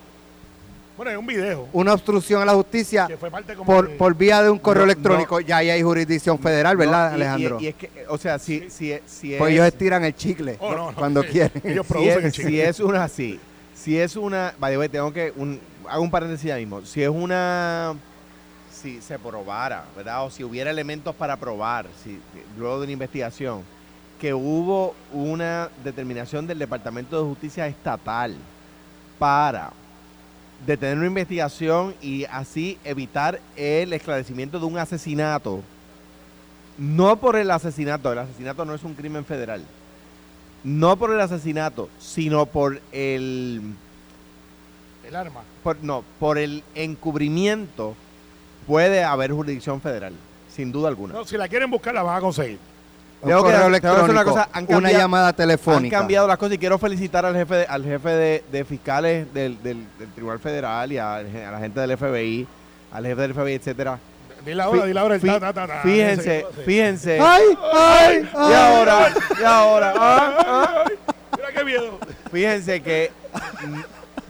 bueno, 0.99 1.11
es 1.11 1.17
un 1.17 1.25
video 1.27 1.69
una 1.71 1.93
obstrucción 1.93 2.41
a 2.41 2.45
la 2.45 2.53
justicia 2.55 3.07
que 3.07 3.15
fue 3.15 3.31
parte 3.31 3.55
como 3.55 3.65
por, 3.73 3.87
de- 3.87 3.95
por 3.95 4.13
vía 4.15 4.43
de 4.43 4.49
un 4.49 4.59
correo 4.59 4.85
No, 4.85 4.91
electrónico, 4.91 5.39
ya 5.39 5.55
ahí 5.55 5.69
hay 5.69 5.81
jurisdicción 5.81 6.37
federal, 6.39 6.75
¿verdad, 6.75 7.11
No, 7.11 7.15
y- 7.17 7.19
y- 7.19 7.23
Alejandro? 7.23 7.57
Y, 7.61 7.67
es 7.67 7.75
que, 7.75 7.89
o 8.09 8.17
sea, 8.17 8.37
si, 8.37 8.69
si, 8.69 8.93
si 9.05 9.33
pues 9.37 9.49
es, 9.51 9.55
ellos 9.55 9.65
estiran 9.67 10.03
el 10.03 10.13
chicle 10.13 10.57
Oh, 10.59 10.71
no, 10.75 10.91
no, 10.91 10.97
cuando 10.97 11.21
sí. 11.23 11.29
quieren. 11.29 11.61
Ellos 11.63 11.87
si 11.87 11.93
producen 11.93 12.19
el 12.19 12.25
es, 12.25 12.33
chicle. 12.33 12.49
si 12.51 12.59
es 12.59 12.79
una 12.81 13.03
así, 13.05 13.39
si 13.73 13.97
es 13.97 14.17
una, 14.17 14.53
way, 14.59 14.89
tengo 14.89 15.13
que, 15.13 15.31
un, 15.37 15.61
hago 15.87 16.03
un 16.03 16.11
paréntesis 16.11 16.45
ya 16.49 16.57
mismo, 16.57 16.81
si 16.85 17.01
es 17.01 17.07
una, 17.09 17.93
si 18.69 18.99
se 19.01 19.17
probara, 19.17 19.85
¿verdad? 19.95 20.25
O 20.25 20.29
si 20.29 20.43
hubiera 20.43 20.69
elementos 20.69 21.15
para 21.15 21.37
probar, 21.37 21.87
si 22.03 22.19
luego 22.57 22.79
de 22.79 22.83
una 22.83 22.91
investigación, 22.91 23.63
que 24.19 24.33
hubo 24.33 24.95
una 25.13 25.69
determinación 25.81 26.45
del 26.45 26.59
Departamento 26.59 27.17
de 27.17 27.29
Justicia 27.29 27.67
Estatal 27.67 28.35
para 29.17 29.71
detener 30.65 30.97
una 30.97 31.07
investigación 31.07 31.95
y 32.01 32.25
así 32.25 32.77
evitar 32.83 33.39
el 33.55 33.93
esclarecimiento 33.93 34.59
de 34.59 34.65
un 34.65 34.77
asesinato. 34.77 35.61
No 36.77 37.17
por 37.17 37.35
el 37.35 37.51
asesinato, 37.51 38.11
el 38.11 38.19
asesinato 38.19 38.65
no 38.65 38.73
es 38.73 38.83
un 38.83 38.93
crimen 38.93 39.25
federal. 39.25 39.63
No 40.63 40.97
por 40.97 41.13
el 41.13 41.19
asesinato, 41.19 41.89
sino 41.99 42.45
por 42.45 42.81
el 42.91 43.61
el 45.07 45.15
arma. 45.15 45.41
por, 45.63 45.83
no, 45.83 46.03
por 46.19 46.37
el 46.37 46.63
encubrimiento 46.75 47.95
puede 48.67 49.03
haber 49.03 49.31
jurisdicción 49.31 49.81
federal, 49.81 50.13
sin 50.53 50.71
duda 50.71 50.89
alguna. 50.89 51.13
No, 51.13 51.25
si 51.25 51.37
la 51.37 51.47
quieren 51.47 51.71
buscar, 51.71 51.93
la 51.93 52.03
van 52.03 52.17
a 52.17 52.21
conseguir. 52.21 52.59
Un 53.21 53.27
Tengo 53.29 53.43
que- 53.43 53.51
correo 53.51 53.91
hacer 53.93 54.09
una 54.11 54.23
cosa, 54.23 54.47
han 54.53 54.63
una 54.63 54.73
cambiado- 54.75 54.97
llamada 54.97 55.27
Han 55.29 55.35
telefónica. 55.35 55.97
cambiado 55.97 56.27
las 56.27 56.37
cosas 56.37 56.55
y 56.55 56.57
quiero 56.57 56.77
felicitar 56.77 57.25
al 57.25 57.35
jefe 57.35 57.55
de, 57.55 57.65
al 57.65 57.83
jefe 57.83 58.09
de, 58.09 58.43
de 58.49 58.63
fiscales 58.65 59.33
del, 59.33 59.61
del- 59.61 59.85
del 59.99 60.09
Tribunal 60.13 60.39
Federal 60.39 60.89
y 60.91 60.97
a, 60.97 61.15
a 61.17 61.21
la 61.51 61.59
gente 61.59 61.81
del 61.81 61.97
FBI, 61.97 62.47
al 62.93 63.05
jefe 63.05 63.21
del 63.21 63.33
FBI, 63.33 63.53
etcétera. 63.55 63.99
Dile 64.45 64.61
ahora, 64.63 64.85
dile 64.85 64.99
ahora 65.01 65.15
el 65.15 65.21
fí- 65.21 65.27
ta, 65.27 65.39
ta, 65.39 65.51
ta, 65.53 65.67
ta, 65.67 65.81
Fíjense, 65.81 66.45
fíjense. 66.65 67.19
¡Ay! 67.19 67.43
¡Ay! 67.73 68.21
Y 68.23 68.37
ay! 68.37 68.53
ahora, 68.53 69.13
y 69.37 69.43
ahora, 69.43 69.93
ah, 69.97 70.37
ah. 70.47 70.83
Mira 71.35 71.49
qué 71.53 71.63
miedo. 71.65 71.99
fíjense 72.31 72.81
que 72.81 73.11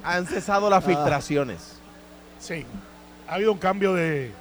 han 0.03 0.25
cesado 0.25 0.67
las 0.67 0.83
filtraciones. 0.83 1.75
Sí, 2.39 2.65
ha 3.27 3.35
habido 3.35 3.51
un 3.51 3.59
cambio 3.59 3.93
de- 3.93 4.31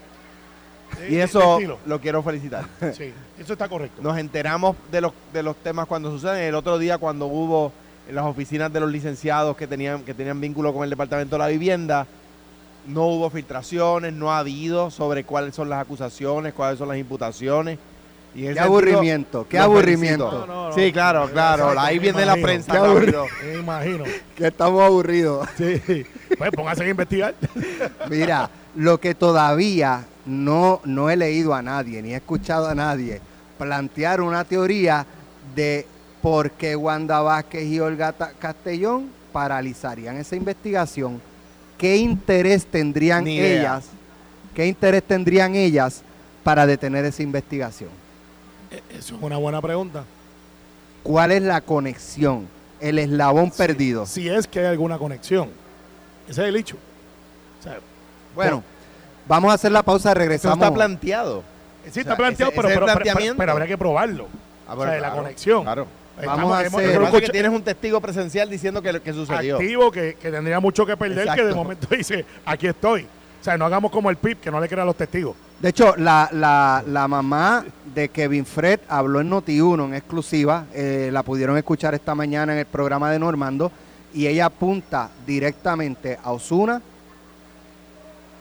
Y 1.09 1.17
eso 1.17 1.59
lo 1.87 2.01
quiero 2.01 2.23
felicitar. 2.23 2.67
Sí, 2.93 3.13
eso 3.39 3.53
está 3.53 3.69
correcto. 3.69 4.03
Nos 4.03 4.19
enteramos 4.19 4.77
de 4.91 5.01
los, 5.01 5.13
de 5.33 5.43
los 5.43 5.57
temas 5.57 5.87
cuando 5.87 6.11
suceden. 6.11 6.43
El 6.43 6.55
otro 6.55 6.79
día 6.79 6.99
cuando 6.99 7.27
hubo 7.27 7.73
en 8.09 8.15
las 8.15 8.25
oficinas 8.25 8.73
de 8.73 8.81
los 8.81 8.91
licenciados 8.91 9.57
que 9.57 9.67
tenían, 9.67 10.03
que 10.03 10.15
tenían 10.15 10.41
vínculo 10.41 10.73
con 10.73 10.85
el 10.85 10.91
Departamento 10.91 11.37
de 11.37 11.41
la 11.41 11.49
Vivienda, 11.49 12.07
no 12.87 13.07
hubo 13.07 13.29
filtraciones, 13.31 14.13
no 14.15 14.33
ha 14.33 14.39
habido 14.39 14.91
sobre 14.91 15.25
cuáles 15.25 15.55
son 15.55 15.69
las 15.69 15.81
acusaciones, 15.83 16.55
cuáles 16.55 16.79
son 16.79 16.89
las 16.89 16.97
imputaciones. 16.97 17.79
Y 18.35 18.43
Qué 18.53 18.61
aburrimiento, 18.61 19.47
qué 19.49 19.59
aburrimiento. 19.59 20.29
felicito. 20.31 20.47
No, 20.47 20.55
no, 20.55 20.69
no. 20.69 20.75
Sí, 20.75 20.93
claro, 20.93 21.29
claro. 21.31 21.79
Ahí 21.79 21.99
viene 21.99 22.25
la 22.25 22.37
prensa. 22.37 22.73
Qué 22.73 22.79
rápido. 22.79 23.27
Me 23.45 23.55
imagino. 23.59 24.05
Que 24.37 24.47
estamos 24.49 24.83
aburridos. 24.83 25.49
Sí. 25.57 26.05
Pues 26.37 26.51
póngase 26.53 26.85
a 26.85 26.89
investigar. 26.89 27.35
Mira, 28.09 28.49
lo 28.77 29.01
que 29.01 29.15
todavía 29.15 30.05
no, 30.29 30.81
no 30.85 31.11
he 31.11 31.17
leído 31.17 31.55
a 31.55 31.63
nadie, 31.63 32.03
ni 32.03 32.13
he 32.13 32.17
escuchado 32.17 32.69
a 32.69 32.75
nadie 32.75 33.21
plantear 33.59 34.21
una 34.21 34.45
teoría 34.45 35.05
de 35.55 35.87
por 36.23 36.51
qué 36.53 36.77
Wanda 36.77 37.21
Vázquez 37.21 37.65
y 37.65 37.81
Olga 37.81 38.13
Castellón 38.39 39.11
paralizarían 39.33 40.17
esa 40.17 40.37
investigación. 40.37 41.21
¿Qué 41.77 41.97
interés 41.97 42.67
tendrían 42.67 43.27
ellas? 43.27 43.87
¿Qué 44.55 44.67
interés 44.67 45.03
tendrían 45.03 45.55
ellas 45.55 46.03
para 46.45 46.67
detener 46.67 47.05
esa 47.05 47.23
investigación? 47.23 47.91
Eso 48.91 49.17
es 49.17 49.23
una 49.23 49.37
buena 49.37 49.63
pregunta. 49.63 50.05
¿Cuál 51.03 51.33
es 51.33 51.43
la 51.43 51.61
conexión? 51.61 52.49
El 52.81 52.99
eslabón 52.99 53.51
perdido. 53.51 54.07
Si 54.07 54.29
es 54.29 54.47
que 54.47 54.61
hay 54.61 54.67
alguna 54.67 54.99
conexión. 54.99 55.51
Ese 56.29 56.43
es 56.43 56.49
el 56.49 56.57
hecho. 56.57 56.77
O 57.61 57.63
sea, 57.63 57.79
Bueno, 58.35 58.63
vamos 59.29 59.51
a 59.51 59.55
hacer 59.55 59.71
la 59.73 59.83
pausa, 59.83 60.11
Eso 60.11 60.19
regresamos. 60.19 60.59
está 60.59 60.75
planteado. 60.75 61.43
sí 61.85 62.01
O 62.01 62.01
está 62.01 62.03
sea, 62.03 62.17
planteado, 62.17 62.51
ese- 62.53 62.57
pero, 62.57 62.69
ese 62.69 62.75
es 62.75 62.79
el 62.79 62.85
pero, 62.85 62.87
pero- 62.87 62.87
planteamiento. 63.05 63.39
pero 63.39 63.53
habría 63.53 63.67
que 63.69 63.79
probarlo. 63.79 64.27
Ah, 64.69 64.75
o 64.75 64.83
sea, 64.83 64.91
de 64.93 65.01
la 65.01 65.09
claro, 65.09 65.23
conexión. 65.23 65.63
Claro. 65.63 65.87
Vamos 66.27 66.53
a 66.53 66.59
hacer- 66.59 67.01
Lo 67.01 67.13
que 67.13 67.29
tienes 67.29 67.53
un 67.53 67.63
testigo 67.63 68.01
presencial 68.01 68.51
diciendo 68.51 68.83
que, 68.83 69.01
que 69.01 69.13
sucedió. 69.13 69.57
activo 69.57 69.91
que, 69.93 70.17
que 70.21 70.31
tendría 70.33 70.59
mucho 70.59 70.85
que 70.85 70.97
perder, 70.97 71.29
que 71.33 71.45
de 71.45 71.55
momento 71.55 71.87
dice, 71.97 72.25
aquí 72.45 72.67
estoy. 72.67 73.03
O 73.41 73.45
sea, 73.45 73.57
no 73.57 73.65
hagamos 73.67 73.93
como 73.93 74.11
el 74.11 74.17
PIB, 74.17 74.41
que 74.41 74.51
no 74.51 74.61
le 74.61 74.69
crea 74.69 74.83
a 74.83 74.87
los 74.87 74.97
testigos. 74.97 75.37
De 75.61 75.69
hecho, 75.69 75.95
la, 75.97 76.29
la, 76.33 76.83
la 76.87 77.07
mamá 77.09 77.65
de 77.95 78.09
Kevin 78.09 78.45
Fred 78.45 78.81
habló 78.89 79.21
en 79.21 79.31
Noti1 79.31 79.85
en 79.87 79.95
exclusiva, 79.95 80.67
eh, 80.75 81.09
la 81.13 81.23
pudieron 81.23 81.57
escuchar 81.57 81.95
esta 81.95 82.15
mañana 82.17 82.53
en 82.53 82.59
el 82.61 82.67
programa 82.67 83.11
de 83.13 83.19
Normando, 83.21 83.71
y 84.13 84.27
ella 84.27 84.47
apunta 84.47 85.11
directamente 85.27 86.19
a 86.23 86.33
Osuna 86.33 86.83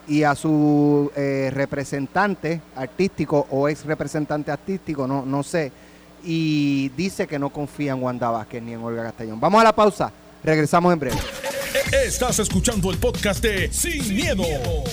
y 0.07 0.23
a 0.23 0.35
su 0.35 1.11
eh, 1.15 1.49
representante 1.53 2.61
artístico 2.75 3.47
o 3.51 3.67
ex 3.67 3.85
representante 3.85 4.51
artístico, 4.51 5.07
no, 5.07 5.25
no 5.25 5.43
sé, 5.43 5.71
y 6.23 6.89
dice 6.89 7.27
que 7.27 7.37
no 7.37 7.49
confía 7.49 7.93
en 7.93 8.01
Wanda 8.01 8.29
Vázquez 8.29 8.61
ni 8.61 8.73
en 8.73 8.81
Olga 8.81 9.03
Castellón. 9.03 9.39
Vamos 9.39 9.61
a 9.61 9.65
la 9.65 9.75
pausa, 9.75 10.11
regresamos 10.43 10.93
en 10.93 10.99
breve. 10.99 11.17
Estás 11.91 12.39
escuchando 12.39 12.91
el 12.91 12.97
podcast 12.97 13.41
de 13.41 13.71
Sin, 13.71 14.15
miedo, 14.15 14.43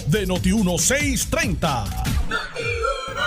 de 0.06 0.26
Noti1630. 0.28 1.84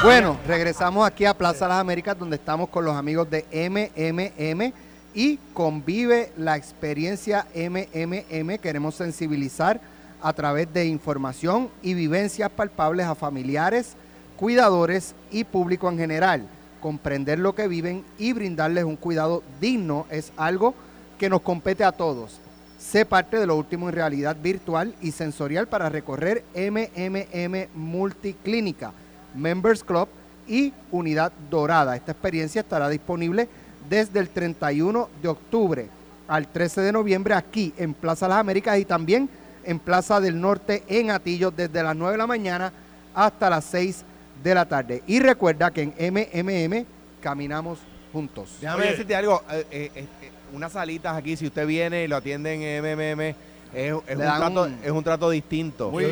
Bueno, 0.04 0.38
regresamos 0.48 1.06
aquí 1.06 1.26
a 1.26 1.34
Plaza 1.34 1.68
Las 1.68 1.80
Américas 1.80 2.18
donde 2.18 2.36
estamos 2.36 2.70
con 2.70 2.86
los 2.86 2.96
amigos 2.96 3.28
de 3.30 3.46
MMM 3.52 4.74
y 5.14 5.38
convive 5.54 6.32
la 6.38 6.56
experiencia 6.56 7.48
MMM. 7.56 8.58
Queremos 8.60 8.96
sensibilizar 8.96 9.82
a 10.22 10.34
través 10.34 10.72
de 10.74 10.86
información 10.86 11.70
y 11.82 11.94
vivencias 11.94 12.50
palpables 12.50 13.06
a 13.06 13.16
familiares, 13.16 13.96
cuidadores 14.38 15.16
y 15.32 15.44
público 15.44 15.90
en 15.90 15.98
general. 15.98 16.48
Comprender 16.82 17.40
lo 17.40 17.56
que 17.56 17.68
viven 17.68 18.06
y 18.18 18.34
brindarles 18.34 18.84
un 18.84 18.96
cuidado 18.96 19.44
digno 19.60 20.06
es 20.10 20.32
algo 20.38 20.74
que 21.18 21.30
nos 21.30 21.42
compete 21.42 21.84
a 21.84 21.92
todos. 21.92 22.40
Sé 22.78 23.06
parte 23.06 23.38
de 23.38 23.48
lo 23.48 23.56
último 23.56 23.90
en 23.90 23.96
realidad 23.96 24.38
virtual 24.42 24.94
y 25.02 25.12
sensorial 25.12 25.68
para 25.68 25.90
recorrer 25.90 26.44
MMM 26.56 27.68
Multiclínica, 27.74 28.94
Members 29.36 29.84
Club 29.84 30.08
y 30.48 30.72
Unidad 30.92 31.32
Dorada. 31.50 31.96
Esta 31.96 32.12
experiencia 32.12 32.62
estará 32.62 32.88
disponible 32.88 33.50
desde 33.90 34.20
el 34.20 34.30
31 34.30 35.10
de 35.22 35.28
octubre 35.28 35.90
al 36.28 36.48
13 36.48 36.82
de 36.82 36.92
noviembre 36.92 37.34
aquí 37.34 37.74
en 37.78 37.94
Plaza 37.94 38.28
Las 38.28 38.40
Américas 38.40 38.78
y 38.78 38.86
también 38.86 39.30
en 39.68 39.80
Plaza 39.80 40.20
del 40.20 40.40
Norte 40.40 40.84
en 40.88 41.12
Atillo 41.12 41.52
desde 41.52 41.84
las 41.84 41.96
9 41.96 42.14
de 42.14 42.18
la 42.18 42.28
mañana 42.28 42.74
hasta 43.14 43.50
las 43.50 43.66
6 43.66 44.04
de 44.44 44.56
la 44.56 44.66
tarde. 44.66 45.04
Y 45.08 45.20
recuerda 45.20 45.72
que 45.72 45.82
en 45.98 46.14
MMM 46.14 46.86
caminamos 47.22 47.80
juntos. 48.14 48.58
Déjame 48.62 48.82
Oye. 48.84 48.92
decirte 48.92 49.16
algo. 49.16 49.44
eh, 49.52 49.66
eh, 49.72 49.92
eh, 49.96 50.06
eh, 50.22 50.32
unas 50.54 50.72
salitas 50.72 51.16
aquí, 51.16 51.36
si 51.36 51.46
usted 51.48 51.68
viene 51.68 52.04
y 52.04 52.08
lo 52.08 52.16
atienden 52.16 52.62
en 52.62 52.84
MMM, 52.84 53.36
es, 53.74 53.94
es 54.08 54.16
un, 54.16 54.22
trato, 54.22 54.64
un- 54.64 54.78
es 54.84 54.92
un 54.92 55.04
trato 55.04 55.30
distinto. 55.30 55.92
Muy 55.92 56.06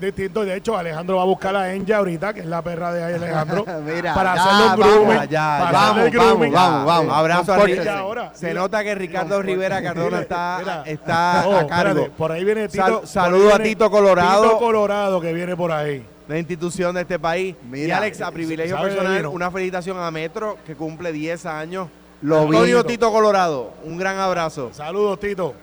distinto. 0.00 0.44
De 0.44 0.56
hecho, 0.56 0.76
Alejandro 0.76 1.16
va 1.16 1.22
a 1.22 1.26
buscar 1.26 1.54
a 1.56 1.72
Enya 1.74 1.98
ahorita, 1.98 2.32
que 2.34 2.40
es 2.40 2.46
la 2.46 2.62
perra 2.62 2.92
de 2.92 3.14
Alejandro, 3.14 3.64
Mira, 3.84 4.14
para 4.14 4.34
ya, 4.36 4.42
hacerle 4.42 4.64
un 4.66 4.76
grooming. 4.80 5.16
ya, 5.16 5.24
ya, 5.26 5.58
para 5.64 5.72
vamos, 5.78 5.98
hacerle 5.98 6.18
vamos, 6.18 6.30
grooming. 6.32 6.52
vamos, 6.52 6.86
vamos. 6.86 7.14
Abrazo 7.16 7.52
a. 7.54 7.98
Ahora, 7.98 8.30
Se 8.34 8.54
nota 8.54 8.82
que 8.84 8.94
Ricardo. 8.94 9.42
Rivera 9.42 9.82
Cardona 9.82 10.20
está, 10.20 10.56
mira. 10.60 10.82
está 10.86 11.44
Oh, 11.46 11.56
a 11.56 11.66
cargo. 11.66 11.90
espérate, 11.90 12.10
por 12.16 12.32
ahí 12.32 12.44
viene 12.44 12.68
Tito. 12.68 12.84
Sal- 12.84 13.06
saludo 13.06 13.54
a 13.54 13.58
Tito 13.58 13.90
Colorado. 13.90 14.42
Tito 14.44 14.58
Colorado 14.58 15.20
que 15.20 15.32
viene 15.32 15.56
por 15.56 15.72
ahí. 15.72 16.04
La 16.28 16.38
institución 16.38 16.94
de 16.94 17.00
este 17.02 17.18
país. 17.18 17.56
y 17.62 17.66
Mira, 17.66 17.96
Alex, 17.96 18.20
a 18.20 18.30
privilegio 18.30 18.80
personal, 18.80 19.26
una 19.26 19.50
felicitación 19.50 19.98
a 19.98 20.10
Metro, 20.10 20.58
que 20.64 20.74
cumple 20.76 21.12
10 21.12 21.46
años. 21.46 21.88
Lo. 22.22 22.42
Antonio 22.42 22.84
Tito 22.84 23.10
Colorado, 23.10 23.72
un 23.84 23.96
gran 23.96 24.18
abrazo. 24.18 24.70
Saludos, 24.72 25.18
Tito. 25.18 25.54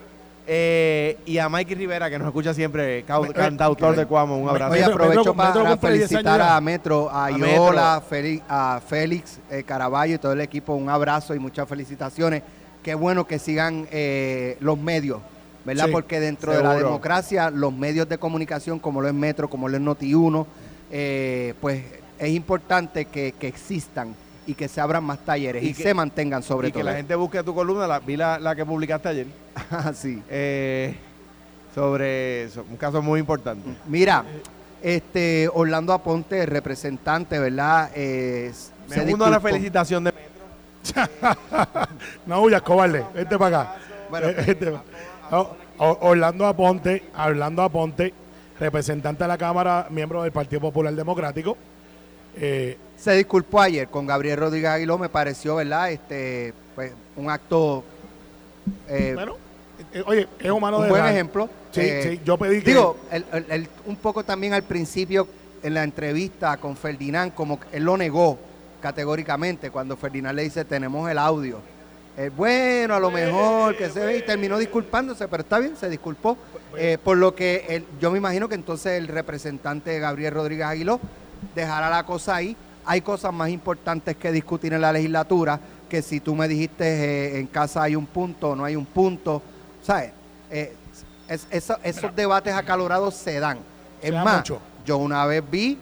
Eh, 0.49 1.17
y 1.25 1.39
a 1.39 1.49
Mikey 1.49 1.75
Rivera, 1.75 2.09
que 2.09 2.17
nos 2.17 2.27
escucha 2.27 2.53
siempre, 2.53 3.03
cantautor 3.03 3.97
de 3.97 4.05
Cuamo, 4.05 4.37
un 4.37 4.47
abrazo. 4.47 4.71
Oye, 4.71 4.83
aprovecho 4.85 5.33
para 5.33 5.51
cumple 5.51 5.97
10 5.97 6.07
felicitar 6.07 6.41
a 6.41 6.61
Metro, 6.61 7.09
a, 7.09 7.25
A 7.25 7.31
Iola, 7.31 8.01
a 8.47 8.79
Félix 8.79 9.39
eh, 9.51 9.63
Caraballo 9.63 10.15
y 10.15 10.17
todo 10.17 10.31
el 10.31 10.39
equipo. 10.39 10.73
Un 10.73 10.89
abrazo 10.89 11.35
y 11.35 11.39
muchas 11.39 11.67
felicitaciones. 11.67 12.43
Qué 12.81 12.95
bueno 12.95 13.27
que 13.27 13.39
sigan 13.39 13.89
eh, 13.91 14.55
los 14.61 14.79
medios, 14.79 15.19
¿verdad? 15.65 15.87
Sí, 15.87 15.91
Porque 15.91 16.21
dentro 16.21 16.53
de 16.53 16.63
la 16.63 16.75
democracia, 16.75 17.49
los 17.49 17.73
medios 17.73 18.07
de 18.07 18.17
comunicación, 18.17 18.79
como 18.79 19.01
lo 19.01 19.09
es 19.09 19.13
Metro, 19.13 19.49
como 19.49 19.67
lo 19.67 19.75
es 19.75 19.83
Noti1, 19.83 20.45
eh, 20.91 21.55
pues 21.59 21.83
es 22.19 22.29
importante 22.29 23.03
que, 23.03 23.33
que 23.37 23.49
existan 23.49 24.15
y 24.47 24.55
que 24.55 24.67
se 24.67 24.81
abran 24.81 25.03
más 25.03 25.19
talleres 25.19 25.61
y, 25.63 25.67
Y 25.67 25.73
que- 25.75 25.83
se 25.83 25.93
mantengan 25.93 26.41
sobre 26.41 26.69
y 26.69 26.71
todo. 26.71 26.79
que 26.79 26.83
la 26.85 26.95
gente 26.95 27.13
busque 27.15 27.43
tu 27.43 27.53
columna, 27.53 27.85
la, 27.85 27.99
vi 27.99 28.17
la, 28.17 28.39
la 28.39 28.55
que 28.55 28.65
publicaste 28.65 29.09
ayer, 29.09 29.27
sí. 29.93 30.23
eh, 30.29 30.95
sobre 31.75 32.43
eso, 32.45 32.65
un 32.69 32.77
caso 32.77 33.01
muy 33.01 33.19
importante. 33.19 33.69
Mira, 33.87 34.23
este 34.81 35.49
Orlando 35.53 35.93
Aponte, 35.93 36.45
representante, 36.45 37.37
¿verdad? 37.39 37.91
Eh, 37.93 38.51
Me 38.89 38.95
se 38.95 39.13
uno 39.13 39.25
a 39.25 39.29
la 39.29 39.39
felicitación 39.39 40.03
de 40.05 40.13
No 42.25 42.41
huyas, 42.41 42.61
cobarde. 42.61 43.03
Vente 43.13 43.37
para 43.37 43.61
acá. 43.61 43.75
Bueno. 44.09 44.27
Eh, 44.29 44.43
vente 44.47 44.71
pa- 44.71 44.83
No, 45.31 45.49
O- 45.79 45.97
Orlando 46.09 46.45
Aponte, 46.47 47.03
Orlando 47.17 47.61
Aponte, 47.61 48.13
representante 48.59 49.23
de 49.23 49.27
la 49.27 49.37
Cámara, 49.37 49.87
miembro 49.91 50.23
del 50.23 50.31
Partido 50.31 50.61
Popular 50.61 50.93
Democrático. 50.93 51.57
Eh, 52.39 52.77
Se 52.97 53.13
disculpó 53.13 53.61
ayer 53.61 53.87
con 53.87 54.07
Gabriel 54.07 54.37
Rodríguez 54.39 54.69
Aguiló, 54.71 54.97
me 54.97 55.07
pareció, 55.09 55.55
¿verdad? 55.55 55.91
Este, 55.91 56.53
pues, 56.75 56.91
un 57.15 57.29
acto, 57.29 57.83
eh, 58.89 59.11
bueno, 59.13 59.35
eh, 59.93 60.03
oye, 60.05 60.27
es 60.39 60.49
humano 60.51 60.77
un 60.77 60.83
de 60.85 60.89
buen 60.89 61.05
ejemplo. 61.05 61.47
Sí, 61.71 61.81
sí, 62.01 62.19
yo 62.25 62.37
pedí 62.37 62.59
que. 62.61 62.71
Digo, 62.71 62.97
el- 63.11 63.25
el- 63.33 63.45
el- 63.49 63.69
un 63.85 63.97
poco 63.97 64.23
también 64.23 64.53
al 64.53 64.63
principio 64.63 65.27
en 65.61 65.75
la 65.75 65.83
entrevista 65.83 66.57
con 66.57 66.75
Ferdinand, 66.75 67.33
como 67.35 67.59
él 67.71 67.83
lo 67.83 67.97
negó 67.97 68.39
categóricamente 68.81 69.69
cuando 69.69 69.95
Ferdinand 69.95 70.35
le 70.35 70.43
dice, 70.43 70.65
tenemos 70.65 71.09
el 71.09 71.17
audio. 71.19 71.59
Bueno, 72.35 72.95
a 72.95 72.99
lo 72.99 73.11
mejor 73.11 73.77
que 73.77 73.89
se 73.91 73.99
ve 74.03 74.17
y 74.17 74.21
terminó 74.23 74.57
disculpándose, 74.57 75.27
pero 75.27 75.43
está 75.43 75.59
bien, 75.59 75.75
se 75.77 75.87
disculpó. 75.87 76.35
Por 77.03 77.17
lo 77.17 77.35
que 77.35 77.65
él- 77.69 77.85
yo 78.01 78.09
me 78.09 78.17
imagino 78.17 78.49
que 78.49 78.55
entonces 78.55 78.93
el 78.93 79.07
representante 79.07 79.99
Gabriel 79.99 80.33
Rodríguez 80.33 80.65
Aguiló 80.65 80.99
dejará 81.55 81.89
la 81.89 82.03
cosa 82.05 82.35
ahí. 82.35 82.55
Hay 82.85 83.01
cosas 83.01 83.33
más 83.33 83.49
importantes 83.49 84.15
que 84.15 84.31
discutir 84.31 84.73
en 84.73 84.81
la 84.81 84.91
legislatura, 84.93 85.59
que 85.89 86.01
si 86.01 86.19
tú 86.19 86.35
me 86.35 86.47
dijiste 86.47 86.85
eh, 87.35 87.39
en 87.39 87.47
casa 87.47 87.83
hay 87.83 87.95
un 87.95 88.05
punto 88.05 88.51
o 88.51 88.55
no 88.55 88.63
hay 88.65 88.75
un 88.75 88.85
punto, 88.85 89.41
¿sabes? 89.83 90.11
Eh, 90.51 90.73
es- 91.27 91.47
eso- 91.49 91.77
esos 91.83 92.15
debates 92.15 92.53
acalorados 92.53 93.13
se 93.15 93.39
dan. 93.39 93.57
Es 94.01 94.13
más, 94.13 94.37
mucho. 94.37 94.59
yo 94.85 94.97
una 94.97 95.25
vez 95.25 95.43
vi 95.49 95.77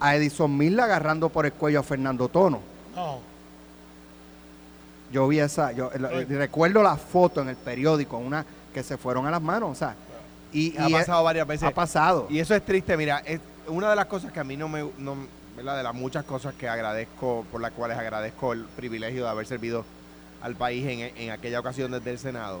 a 0.00 0.16
Edison 0.16 0.56
Mil 0.56 0.78
agarrando 0.80 1.28
por 1.28 1.46
el 1.46 1.52
cuello 1.52 1.80
a 1.80 1.82
Fernando 1.82 2.28
Tono. 2.28 2.60
No, 2.94 3.18
Yo 5.12 5.28
vi 5.28 5.38
esa, 5.38 5.70
yo 5.72 5.90
eh, 5.92 6.02
Oye. 6.04 6.24
recuerdo 6.36 6.82
la 6.82 6.96
foto 6.96 7.40
en 7.42 7.48
el 7.48 7.56
periódico, 7.56 8.18
una 8.18 8.44
que 8.74 8.82
se 8.82 8.96
fueron 8.96 9.24
a 9.26 9.30
las 9.30 9.40
manos, 9.40 9.70
o 9.70 9.74
sea, 9.74 9.94
y, 10.52 10.76
Ha 10.76 10.88
y 10.88 10.92
pasado 10.92 11.22
varias 11.22 11.46
veces. 11.46 11.68
ha 11.68 11.70
pasado. 11.70 12.26
Y 12.28 12.40
eso 12.40 12.54
es 12.54 12.64
triste, 12.64 12.96
mira, 12.96 13.22
es- 13.24 13.40
una 13.68 13.90
de 13.90 13.96
las 13.96 14.06
cosas 14.06 14.32
que 14.32 14.40
a 14.40 14.44
mí 14.44 14.56
no 14.56 14.68
me, 14.68 14.84
no, 14.98 15.16
¿verdad? 15.56 15.76
de 15.76 15.82
las 15.82 15.94
muchas 15.94 16.24
cosas 16.24 16.54
que 16.54 16.68
agradezco, 16.68 17.44
por 17.50 17.60
las 17.60 17.72
cuales 17.72 17.98
agradezco 17.98 18.52
el 18.52 18.64
privilegio 18.64 19.24
de 19.24 19.30
haber 19.30 19.46
servido 19.46 19.84
al 20.42 20.54
país 20.54 20.86
en, 20.86 21.00
en 21.16 21.30
aquella 21.30 21.60
ocasión 21.60 21.90
desde 21.92 22.10
el 22.10 22.18
Senado. 22.18 22.60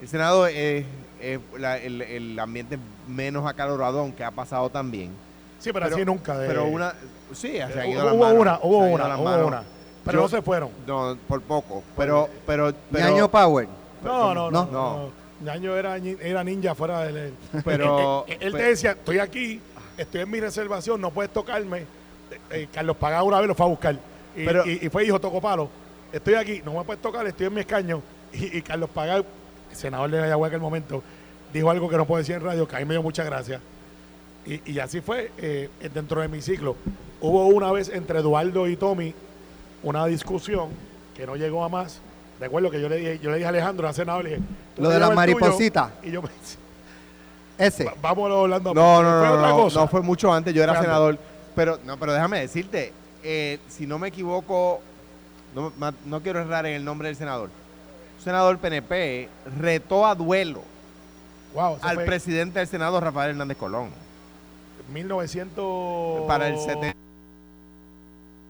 El 0.00 0.08
Senado 0.08 0.46
es, 0.46 0.84
es 1.20 1.40
la- 1.58 1.78
el, 1.78 2.00
el 2.02 2.38
ambiente 2.38 2.78
menos 3.08 3.46
acalorado, 3.46 4.00
aunque 4.00 4.22
ha 4.24 4.30
pasado 4.30 4.70
también. 4.70 5.10
Sí, 5.58 5.72
pero, 5.72 5.86
así 5.86 6.04
nunca. 6.04 6.38
de- 6.38 6.46
Pero 6.46 6.66
una, 6.66 6.94
sí, 7.32 7.52
se 7.54 7.62
han 7.62 7.78
Eh, 7.80 7.90
ido 7.90 8.04
las 8.04 8.14
hubo 8.14 8.22
manos, 8.24 8.40
una, 8.40 8.58
hubo 8.62 8.78
una, 8.78 9.18
hubo 9.18 9.46
una. 9.48 9.62
Pero 10.04 10.18
Yo- 10.18 10.22
no 10.22 10.28
se 10.28 10.40
fueron. 10.42 10.70
No, 10.86 11.18
por 11.26 11.42
poco. 11.42 11.82
Pero, 11.96 12.28
pero, 12.46 12.72
pero, 12.92 13.04
Ñaño 13.10 13.28
Power. 13.28 13.66
No, 14.04 14.32
no, 14.32 14.50
no. 14.50 14.66
No. 14.66 14.70
no. 14.70 15.10
Ñaño 15.40 15.76
era, 15.76 15.96
era 15.96 16.42
ninja 16.44 16.74
fuera 16.76 17.00
del. 17.00 17.34
Pero- 17.64 18.24
él, 18.28 18.38
él 18.40 18.52
te 18.52 18.62
decía: 18.62 18.92
Estoy 18.92 19.18
aquí, 19.18 19.60
estoy 19.98 20.22
en 20.22 20.30
mi 20.30 20.40
reservación, 20.40 21.00
no 21.00 21.10
puedes 21.10 21.32
tocarme. 21.32 21.80
Eh, 21.80 21.86
eh, 22.50 22.68
Carlos 22.72 22.96
Pagá 22.96 23.22
una 23.22 23.38
vez 23.40 23.48
lo 23.48 23.54
fue 23.54 23.66
a 23.66 23.68
buscar. 23.68 23.94
Y, 24.36 24.44
Pero- 24.44 24.66
y- 24.66 24.78
y 24.82 24.88
fue 24.88 25.02
y 25.02 25.06
dijo: 25.06 25.20
Toco 25.20 25.40
palo. 25.40 25.68
Estoy 26.12 26.34
aquí, 26.34 26.62
no 26.64 26.72
me 26.74 26.84
puedes 26.84 27.02
tocar, 27.02 27.26
estoy 27.26 27.46
en 27.46 27.54
mi 27.54 27.60
escaño. 27.60 28.00
Y, 28.32 28.58
y 28.58 28.62
Carlos 28.62 28.88
Pagá, 28.90 29.22
senador 29.72 30.10
de 30.10 30.20
Mayagüez 30.20 30.48
en 30.48 30.54
aquel 30.54 30.60
momento, 30.62 31.02
dijo 31.52 31.70
algo 31.70 31.88
que 31.88 31.96
no 31.96 32.06
puedo 32.06 32.18
decir 32.18 32.36
en 32.36 32.42
radio, 32.42 32.66
que 32.68 32.76
a 32.76 32.78
mí 32.78 32.84
me 32.84 32.94
dio 32.94 33.02
mucha 33.02 33.24
gracia. 33.24 33.60
Y, 34.46 34.72
y 34.72 34.78
así 34.78 35.00
fue 35.00 35.30
eh, 35.38 35.68
dentro 35.92 36.20
de 36.22 36.28
mi 36.28 36.40
ciclo. 36.40 36.76
Hubo 37.20 37.46
una 37.46 37.70
vez 37.72 37.88
entre 37.88 38.20
Eduardo 38.20 38.66
y 38.68 38.76
Tommy 38.76 39.14
una 39.82 40.06
discusión 40.06 40.70
que 41.16 41.26
no 41.26 41.36
llegó 41.36 41.64
a 41.64 41.68
más. 41.68 42.00
Recuerdo 42.40 42.70
que 42.70 42.80
yo 42.80 42.88
le 42.88 42.96
dije, 42.96 43.18
yo 43.18 43.30
le 43.30 43.36
dije 43.36 43.46
a 43.46 43.48
Alejandro, 43.50 43.88
a 43.88 43.92
senador, 43.92 44.24
le 44.24 44.30
dije, 44.30 44.42
Lo 44.76 44.88
de 44.90 45.00
las 45.00 45.14
maripositas. 45.14 45.90
Y 46.04 46.10
yo 46.12 46.22
me 46.22 46.28
Ese. 47.58 47.84
va- 47.84 47.94
vámonos 48.00 48.38
hablando. 48.44 48.72
No, 48.72 49.02
no, 49.02 49.08
fue 49.20 49.28
no, 49.28 49.34
otra 49.34 49.48
no, 49.48 49.56
cosa. 49.56 49.80
no 49.80 49.88
fue 49.88 50.00
mucho 50.02 50.32
antes, 50.32 50.54
yo 50.54 50.62
era 50.62 50.72
Fue 50.72 50.78
antes. 50.78 50.88
senador. 50.88 51.18
Pero, 51.54 51.78
no, 51.84 51.96
pero 51.98 52.12
déjame 52.12 52.40
decirte, 52.40 52.92
eh, 53.24 53.58
si 53.68 53.86
no 53.86 53.98
me 53.98 54.08
equivoco, 54.08 54.80
no, 55.54 55.72
ma- 55.76 55.92
no 56.06 56.20
quiero 56.22 56.40
errar 56.40 56.66
en 56.66 56.74
el 56.74 56.84
nombre 56.84 57.08
del 57.08 57.16
senador. 57.16 57.50
Un 58.18 58.24
senador 58.24 58.58
PNP 58.58 59.28
retó 59.60 60.06
a 60.06 60.14
duelo 60.14 60.62
Wow, 61.54 61.76
eso 61.76 61.86
al 61.86 61.94
fue 61.96 62.04
presidente 62.04 62.58
del 62.58 62.68
Senado, 62.68 63.00
Rafael 63.00 63.30
Hernández 63.30 63.56
Colón, 63.56 63.90
1900 64.92 66.26
para 66.26 66.48
el 66.48 66.58
70. 66.58 66.94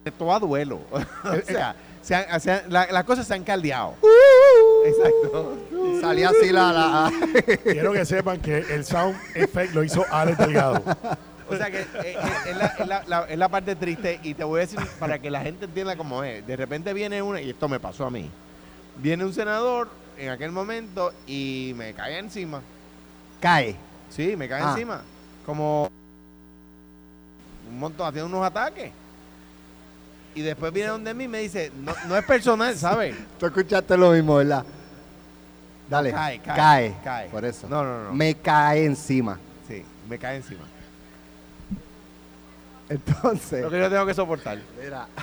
Retó 0.05 0.33
a 0.35 0.39
duelo. 0.39 0.81
o 0.93 1.47
sea, 1.47 1.75
se 2.03 2.15
han- 2.15 2.41
se 2.41 2.53
han- 2.53 2.63
la- 2.69 2.87
las 2.91 3.05
cosas 3.05 3.27
se 3.27 3.35
han 3.35 3.45
caldeado. 3.45 3.95
Exacto. 4.89 5.59
Salía 6.01 6.29
así 6.31 6.51
la... 6.51 6.73
la- 6.73 7.13
Quiero 7.63 7.93
que 7.93 8.05
sepan 8.05 8.41
que 8.41 8.59
el 8.59 8.85
sound 8.85 9.17
effect 9.35 9.75
lo 9.75 9.83
hizo 9.85 10.05
Alex 10.11 10.39
Delgado. 10.39 10.83
O 11.51 11.57
sea 11.57 11.71
que 11.71 11.81
eh, 11.81 11.87
eh, 12.05 12.17
es, 12.51 12.57
la, 12.57 12.67
es 12.67 12.87
la- 12.87 13.05
la- 13.07 13.25
es 13.29 13.39
la 13.39 13.49
parte 13.49 13.75
triste 13.75 14.21
y 14.23 14.35
te 14.35 14.45
voy 14.45 14.59
a 14.59 14.61
decir 14.63 14.79
para 14.99 15.19
que 15.19 15.31
la 15.31 15.41
gente 15.41 15.65
entienda 15.65 15.97
cómo 15.97 16.23
es. 16.23 16.47
De 16.47 16.57
repente 16.57 16.93
viene 16.93 17.23
una, 17.23 17.41
y 17.41 17.51
esto 17.51 17.69
me 17.69 17.81
pasó 17.81 18.07
a 18.07 18.11
mí, 18.11 18.29
viene 18.99 19.25
un 19.25 19.33
senador 19.33 19.89
en 20.19 20.29
aquel 20.31 20.53
momento 20.53 21.13
y 21.27 21.73
me 21.77 21.95
cae 21.95 22.19
encima. 22.19 22.61
Cae. 23.41 23.77
Sí, 24.11 24.37
me 24.37 24.49
cae 24.49 24.63
Ah. 24.63 24.71
encima. 24.73 25.01
Como 25.47 25.91
un 27.71 27.79
montón, 27.79 28.07
haciendo 28.09 28.27
unos 28.37 28.47
ataques. 28.47 28.91
Y 30.35 30.43
después 30.43 30.73
viene 30.73 30.91
donde 30.91 31.15
mí 31.15 31.25
y 31.25 31.29
me 31.29 31.39
dice, 31.41 31.73
no, 31.83 31.93
no 32.07 32.17
es 32.17 32.25
personal, 32.25 32.77
¿sabes? 32.77 33.17
Tú 33.41 33.47
escuchaste 33.47 33.97
lo 33.97 34.11
mismo, 34.13 34.37
¿verdad? 34.37 34.65
Dale. 35.89 36.13
Cae, 36.13 36.39
cae, 36.41 36.57
Cae. 36.57 36.95
cae. 37.03 37.29
Por 37.29 37.45
eso. 37.45 37.67
No, 37.69 37.83
no, 37.83 38.05
no. 38.05 38.13
Me 38.13 38.35
cae 38.35 38.85
encima. 38.85 39.39
Sí, 39.67 39.83
me 40.09 40.19
cae 40.19 40.37
encima. 40.37 40.61
Entonces... 42.89 43.63
Lo 43.63 43.71
que 43.71 43.79
yo 43.79 43.91
tengo 43.91 44.07
que 44.07 44.15
soportar. 44.15 44.59
Mira. 44.83 45.07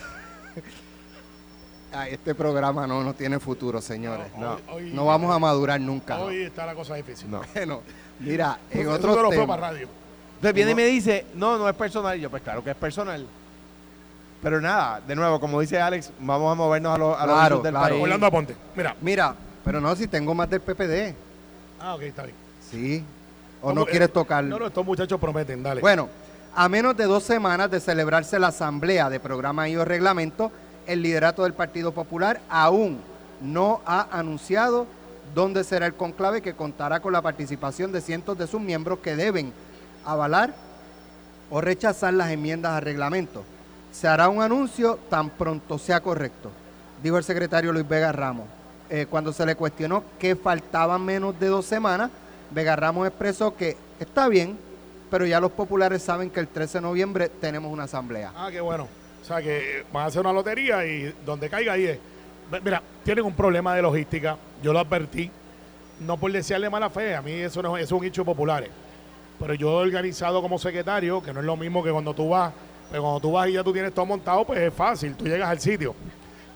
Ay, 1.93 2.13
este 2.13 2.35
programa 2.35 2.85
no, 2.85 3.03
no 3.03 3.13
tiene 3.13 3.39
futuro, 3.39 3.81
señores. 3.81 4.27
No, 4.37 4.41
No, 4.41 4.53
hoy- 4.73 4.83
hoy- 4.85 4.91
no 4.93 5.05
vamos 5.05 5.33
a 5.33 5.39
madurar 5.39 5.79
nunca. 5.79 6.17
Hoy 6.19 6.43
está 6.43 6.65
la 6.65 6.75
cosa 6.75 6.95
difícil. 6.95 7.29
No. 7.31 7.41
Bueno, 7.53 7.81
mira, 8.19 8.59
en 8.71 8.81
Eso 8.81 8.91
otros 8.91 9.29
te 9.29 9.37
lo 9.37 9.47
para 9.47 9.69
radio. 9.71 9.87
Entonces 10.35 10.53
viene 10.53 10.71
y 10.71 10.75
me 10.75 10.85
dice, 10.85 11.25
no, 11.35 11.57
no 11.57 11.67
es 11.69 11.75
personal. 11.75 12.17
Y 12.17 12.21
yo, 12.21 12.29
pues 12.29 12.43
claro 12.43 12.63
que 12.63 12.71
es 12.71 12.75
personal. 12.75 13.25
Pero 14.43 14.59
nada, 14.61 14.99
de 15.07 15.15
nuevo, 15.15 15.39
como 15.39 15.59
dice 15.61 15.79
Alex, 15.81 16.11
vamos 16.19 16.51
a 16.51 16.55
movernos 16.55 16.93
a, 16.93 16.97
los 16.97 17.17
a 17.19 17.25
los 17.25 17.35
Claro, 17.35 17.55
issues 17.55 17.63
del 17.63 17.71
claro. 17.73 17.89
país. 17.89 18.03
Orlando 18.03 18.25
Aponte. 18.27 18.55
Mira. 18.75 18.95
Mira, 19.01 19.35
pero 19.65 19.81
no, 19.81 19.93
si 19.95 20.07
tengo 20.07 20.33
más 20.33 20.49
del 20.49 20.61
PPD. 20.61 21.13
Ah, 21.81 21.95
ok, 21.95 22.01
está 22.03 22.23
bien. 22.23 22.35
Sí. 22.71 23.03
¿O 23.61 23.69
¿Cómo 23.69 23.75
no 23.81 23.85
que- 23.85 23.91
quieres 23.91 24.13
tocar? 24.13 24.43
No, 24.43 24.59
no, 24.59 24.67
estos 24.67 24.85
muchachos 24.85 25.19
prometen, 25.19 25.61
dale. 25.63 25.81
Bueno, 25.81 26.07
a 26.55 26.69
menos 26.69 26.95
de 26.95 27.05
dos 27.05 27.23
semanas 27.23 27.69
de 27.71 27.79
celebrarse 27.79 28.39
la 28.39 28.47
asamblea 28.47 29.09
de 29.09 29.19
programa 29.19 29.67
y 29.67 29.75
o 29.75 29.83
reglamento, 29.83 30.51
el 30.87 31.01
liderato 31.01 31.43
del 31.43 31.53
Partido 31.53 31.91
Popular 31.91 32.39
aún 32.49 33.01
no 33.41 33.81
ha 33.85 34.07
anunciado 34.17 34.85
dónde 35.33 35.63
será 35.63 35.87
el 35.87 35.95
conclave 35.95 36.41
que 36.41 36.53
contará 36.53 36.99
con 37.01 37.11
la 37.11 37.21
participación 37.21 37.91
de 37.91 37.99
cientos 38.01 38.37
de 38.37 38.47
sus 38.47 38.61
miembros 38.61 38.99
que 38.99 39.15
deben 39.15 39.51
avalar 40.05 40.53
o 41.49 41.59
rechazar 41.59 42.13
las 42.13 42.29
enmiendas 42.31 42.73
al 42.73 42.83
reglamento. 42.83 43.43
Se 43.91 44.07
hará 44.07 44.29
un 44.29 44.41
anuncio 44.41 44.99
tan 45.09 45.29
pronto 45.31 45.77
sea 45.79 46.01
correcto, 46.01 46.51
dijo 47.01 47.17
el 47.17 47.23
secretario 47.23 47.73
Luis 47.73 47.87
Vega 47.87 48.11
Ramos. 48.11 48.45
Eh, 48.89 49.07
cuando 49.09 49.33
se 49.33 49.45
le 49.45 49.55
cuestionó 49.55 50.03
que 50.19 50.35
faltaban 50.35 51.03
menos 51.03 51.39
de 51.39 51.47
dos 51.47 51.65
semanas, 51.65 52.11
Vega 52.51 52.75
Ramos 52.75 53.07
expresó 53.07 53.55
que 53.55 53.75
está 53.99 54.27
bien, 54.27 54.57
pero 55.09 55.25
ya 55.25 55.39
los 55.39 55.51
populares 55.51 56.03
saben 56.03 56.29
que 56.29 56.39
el 56.39 56.47
13 56.47 56.77
de 56.77 56.81
noviembre 56.81 57.29
tenemos 57.29 57.71
una 57.71 57.83
asamblea. 57.83 58.31
Ah, 58.35 58.49
qué 58.51 58.61
bueno. 58.61 58.87
O 59.21 59.25
sea, 59.25 59.41
que 59.41 59.83
van 59.91 60.03
a 60.03 60.05
hacer 60.07 60.21
una 60.21 60.31
lotería 60.31 60.85
y 60.85 61.13
donde 61.25 61.49
caiga 61.49 61.73
ahí 61.73 61.85
es. 61.85 61.99
Mira, 62.63 62.81
tienen 63.03 63.25
un 63.25 63.33
problema 63.33 63.75
de 63.75 63.81
logística. 63.81 64.37
Yo 64.61 64.71
lo 64.71 64.79
advertí. 64.79 65.31
No 65.99 66.17
por 66.17 66.31
desearle 66.31 66.69
mala 66.69 66.91
fe. 66.91 67.15
A 67.15 67.23
mí 67.23 67.31
eso 67.31 67.61
no 67.63 67.75
es, 67.75 67.91
un 67.91 68.03
hecho 68.03 68.23
popular. 68.23 68.67
Pero 69.39 69.53
yo 69.55 69.79
he 69.81 69.83
organizado 69.83 70.41
como 70.43 70.59
secretario, 70.59 71.23
que 71.23 71.33
no 71.33 71.39
es 71.39 71.45
lo 71.45 71.57
mismo 71.57 71.83
que 71.83 71.91
cuando 71.91 72.13
tú 72.13 72.29
vas. 72.29 72.53
Pero 72.91 73.01
cuando 73.01 73.19
tú 73.19 73.31
vas 73.31 73.49
y 73.49 73.53
ya 73.53 73.63
tú 73.63 73.73
tienes 73.73 73.93
todo 73.93 74.05
montado, 74.05 74.45
pues 74.45 74.59
es 74.59 74.73
fácil. 74.73 75.15
Tú 75.15 75.25
llegas 75.25 75.49
al 75.49 75.59
sitio. 75.59 75.95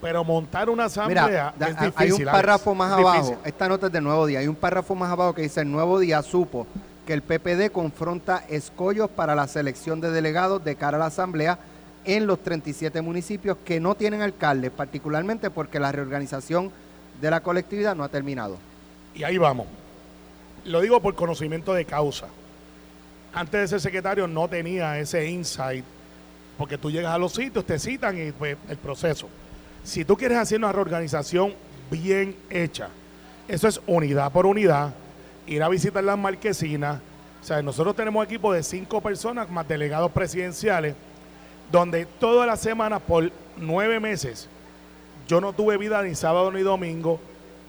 Pero 0.00 0.24
montar 0.24 0.70
una 0.70 0.84
asamblea 0.86 1.26
Mira, 1.26 1.54
da- 1.58 1.68
es 1.68 1.76
hay- 1.76 1.86
difícil. 1.90 2.16
hay 2.16 2.24
un 2.26 2.32
párrafo 2.32 2.74
más 2.74 2.92
abajo, 2.92 3.12
difícil. 3.22 3.36
esta 3.44 3.68
nota 3.68 3.86
es 3.88 3.92
del 3.92 4.02
Nuevo 4.04 4.26
Día, 4.26 4.38
hay 4.38 4.48
un 4.48 4.56
párrafo 4.56 4.94
más 4.94 5.10
abajo 5.10 5.34
que 5.34 5.42
dice, 5.42 5.60
el 5.60 5.70
Nuevo 5.70 5.98
Día 5.98 6.22
supo 6.22 6.66
que 7.06 7.12
el 7.12 7.22
PPD 7.22 7.70
confronta 7.70 8.44
escollos 8.48 9.10
para 9.10 9.34
la 9.34 9.46
selección 9.46 10.00
de 10.00 10.10
delegados 10.10 10.64
de 10.64 10.76
cara 10.76 10.96
a 10.96 11.00
la 11.00 11.06
Asamblea 11.06 11.58
en 12.04 12.26
los 12.26 12.42
37 12.42 13.02
municipios 13.02 13.58
que 13.64 13.78
no 13.78 13.94
tienen 13.94 14.22
alcaldes, 14.22 14.70
particularmente 14.70 15.50
porque 15.50 15.78
la 15.80 15.92
reorganización 15.92 16.70
de 17.20 17.30
la 17.30 17.40
colectividad 17.40 17.94
no 17.94 18.04
ha 18.04 18.08
terminado. 18.08 18.56
Y 19.14 19.24
ahí 19.24 19.36
vamos. 19.36 19.66
Lo 20.64 20.80
digo 20.80 21.00
por 21.00 21.14
conocimiento 21.14 21.74
de 21.74 21.84
causa. 21.84 22.26
Antes 23.34 23.60
de 23.60 23.68
ser 23.68 23.80
secretario 23.80 24.26
no 24.26 24.48
tenía 24.48 24.98
ese 24.98 25.26
insight, 25.28 25.84
porque 26.56 26.78
tú 26.78 26.90
llegas 26.90 27.12
a 27.14 27.18
los 27.18 27.32
sitios, 27.32 27.64
te 27.66 27.78
citan 27.78 28.16
y 28.16 28.32
pues 28.32 28.56
el 28.68 28.76
proceso. 28.78 29.28
Si 29.84 30.04
tú 30.04 30.16
quieres 30.16 30.38
hacer 30.38 30.58
una 30.58 30.72
reorganización 30.72 31.54
bien 31.90 32.36
hecha, 32.48 32.88
eso 33.48 33.68
es 33.68 33.80
unidad 33.86 34.30
por 34.32 34.46
unidad, 34.46 34.94
ir 35.46 35.62
a 35.62 35.68
visitar 35.68 36.04
las 36.04 36.18
marquesinas. 36.18 37.00
O 37.40 37.44
sea, 37.44 37.62
nosotros 37.62 37.96
tenemos 37.96 38.24
equipo 38.24 38.52
de 38.52 38.62
cinco 38.62 39.00
personas 39.00 39.50
más 39.50 39.66
delegados 39.66 40.12
presidenciales, 40.12 40.94
donde 41.72 42.06
todas 42.06 42.46
las 42.46 42.60
semanas 42.60 43.00
por 43.06 43.30
nueve 43.56 43.98
meses 43.98 44.48
yo 45.26 45.40
no 45.40 45.52
tuve 45.52 45.76
vida 45.76 46.02
ni 46.02 46.14
sábado 46.14 46.50
ni 46.50 46.60
domingo. 46.60 47.20